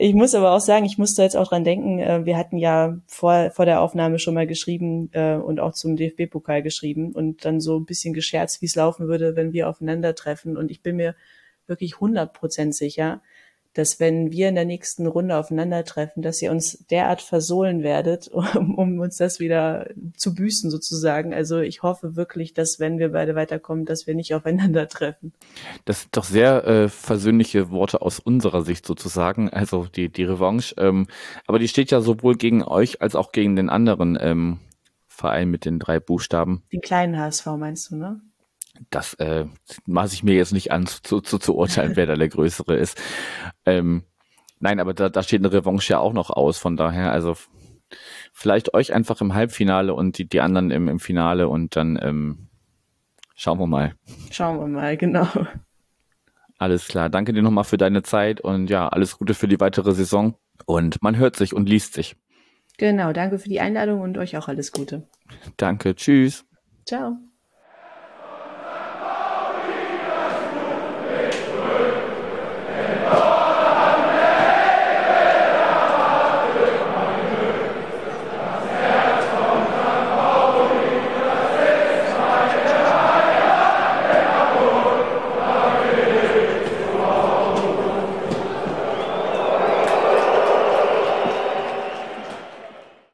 Ich 0.00 0.14
muss 0.14 0.36
aber 0.36 0.52
auch 0.52 0.60
sagen, 0.60 0.86
ich 0.86 0.96
musste 0.96 1.22
jetzt 1.22 1.36
auch 1.36 1.48
dran 1.48 1.64
denken, 1.64 1.98
äh, 1.98 2.24
wir 2.24 2.36
hatten 2.36 2.56
ja 2.56 2.98
vor, 3.08 3.50
vor 3.50 3.64
der 3.64 3.80
Aufnahme 3.80 4.20
schon 4.20 4.32
mal 4.34 4.46
geschrieben 4.46 5.10
äh, 5.12 5.34
und 5.34 5.58
auch 5.58 5.72
zum 5.72 5.96
DFB-Pokal 5.96 6.62
geschrieben 6.62 7.10
und 7.10 7.44
dann 7.44 7.60
so 7.60 7.76
ein 7.76 7.84
bisschen 7.84 8.14
gescherzt, 8.14 8.62
wie 8.62 8.66
es 8.66 8.76
laufen 8.76 9.08
würde, 9.08 9.34
wenn 9.34 9.52
wir 9.52 9.68
aufeinandertreffen. 9.68 10.56
Und 10.56 10.70
ich 10.70 10.82
bin 10.82 10.94
mir 10.94 11.16
wirklich 11.68 11.94
100 11.94 12.32
Prozent 12.32 12.74
sicher, 12.74 13.20
dass 13.74 14.00
wenn 14.00 14.32
wir 14.32 14.48
in 14.48 14.56
der 14.56 14.64
nächsten 14.64 15.06
Runde 15.06 15.36
aufeinandertreffen, 15.36 16.20
dass 16.20 16.42
ihr 16.42 16.50
uns 16.50 16.84
derart 16.90 17.22
versohlen 17.22 17.84
werdet, 17.84 18.26
um, 18.32 18.74
um, 18.74 18.98
uns 18.98 19.18
das 19.18 19.38
wieder 19.38 19.88
zu 20.16 20.34
büßen 20.34 20.70
sozusagen. 20.70 21.32
Also 21.32 21.60
ich 21.60 21.82
hoffe 21.84 22.16
wirklich, 22.16 22.54
dass 22.54 22.80
wenn 22.80 22.98
wir 22.98 23.12
beide 23.12 23.36
weiterkommen, 23.36 23.84
dass 23.84 24.06
wir 24.06 24.14
nicht 24.14 24.34
aufeinandertreffen. 24.34 25.32
Das 25.84 26.02
sind 26.02 26.16
doch 26.16 26.24
sehr 26.24 26.64
äh, 26.66 26.88
versöhnliche 26.88 27.70
Worte 27.70 28.02
aus 28.02 28.18
unserer 28.18 28.62
Sicht 28.62 28.84
sozusagen, 28.84 29.48
also 29.50 29.86
die, 29.86 30.08
die 30.08 30.24
Revanche. 30.24 30.74
Ähm, 30.78 31.06
aber 31.46 31.58
die 31.58 31.68
steht 31.68 31.90
ja 31.92 32.00
sowohl 32.00 32.36
gegen 32.36 32.64
euch 32.64 33.00
als 33.00 33.14
auch 33.14 33.30
gegen 33.30 33.54
den 33.54 33.68
anderen 33.68 34.18
ähm, 34.20 34.58
Verein 35.06 35.50
mit 35.50 35.64
den 35.64 35.78
drei 35.78 36.00
Buchstaben. 36.00 36.62
Den 36.72 36.80
kleinen 36.80 37.16
HSV 37.16 37.46
meinst 37.58 37.90
du, 37.90 37.96
ne? 37.96 38.20
Das 38.90 39.14
äh, 39.14 39.46
maße 39.86 40.14
ich 40.14 40.22
mir 40.22 40.34
jetzt 40.34 40.52
nicht 40.52 40.72
an, 40.72 40.86
zu, 40.86 41.20
zu, 41.20 41.38
zu 41.38 41.56
urteilen, 41.56 41.96
wer 41.96 42.06
da 42.06 42.14
der 42.14 42.28
Größere 42.28 42.76
ist. 42.76 43.00
Ähm, 43.66 44.04
nein, 44.60 44.80
aber 44.80 44.94
da, 44.94 45.08
da 45.08 45.22
steht 45.22 45.40
eine 45.40 45.52
Revanche 45.52 45.94
ja 45.94 45.98
auch 45.98 46.12
noch 46.12 46.30
aus, 46.30 46.58
von 46.58 46.76
daher, 46.76 47.12
also 47.12 47.36
vielleicht 48.32 48.74
euch 48.74 48.92
einfach 48.92 49.20
im 49.20 49.34
Halbfinale 49.34 49.94
und 49.94 50.18
die, 50.18 50.28
die 50.28 50.40
anderen 50.40 50.70
im, 50.70 50.88
im 50.88 51.00
Finale 51.00 51.48
und 51.48 51.76
dann 51.76 51.98
ähm, 52.02 52.48
schauen 53.34 53.58
wir 53.58 53.66
mal. 53.66 53.94
Schauen 54.30 54.58
wir 54.58 54.66
mal, 54.66 54.96
genau. 54.96 55.28
Alles 56.58 56.88
klar, 56.88 57.08
danke 57.08 57.32
dir 57.32 57.42
nochmal 57.42 57.64
für 57.64 57.76
deine 57.78 58.02
Zeit 58.02 58.40
und 58.40 58.68
ja, 58.68 58.88
alles 58.88 59.18
Gute 59.18 59.34
für 59.34 59.48
die 59.48 59.60
weitere 59.60 59.92
Saison 59.92 60.34
und 60.66 61.02
man 61.02 61.16
hört 61.16 61.36
sich 61.36 61.54
und 61.54 61.68
liest 61.68 61.94
sich. 61.94 62.16
Genau, 62.78 63.12
danke 63.12 63.38
für 63.38 63.48
die 63.48 63.60
Einladung 63.60 64.00
und 64.00 64.18
euch 64.18 64.36
auch 64.36 64.48
alles 64.48 64.72
Gute. 64.72 65.08
Danke, 65.56 65.94
tschüss. 65.94 66.44
Ciao. 66.86 67.18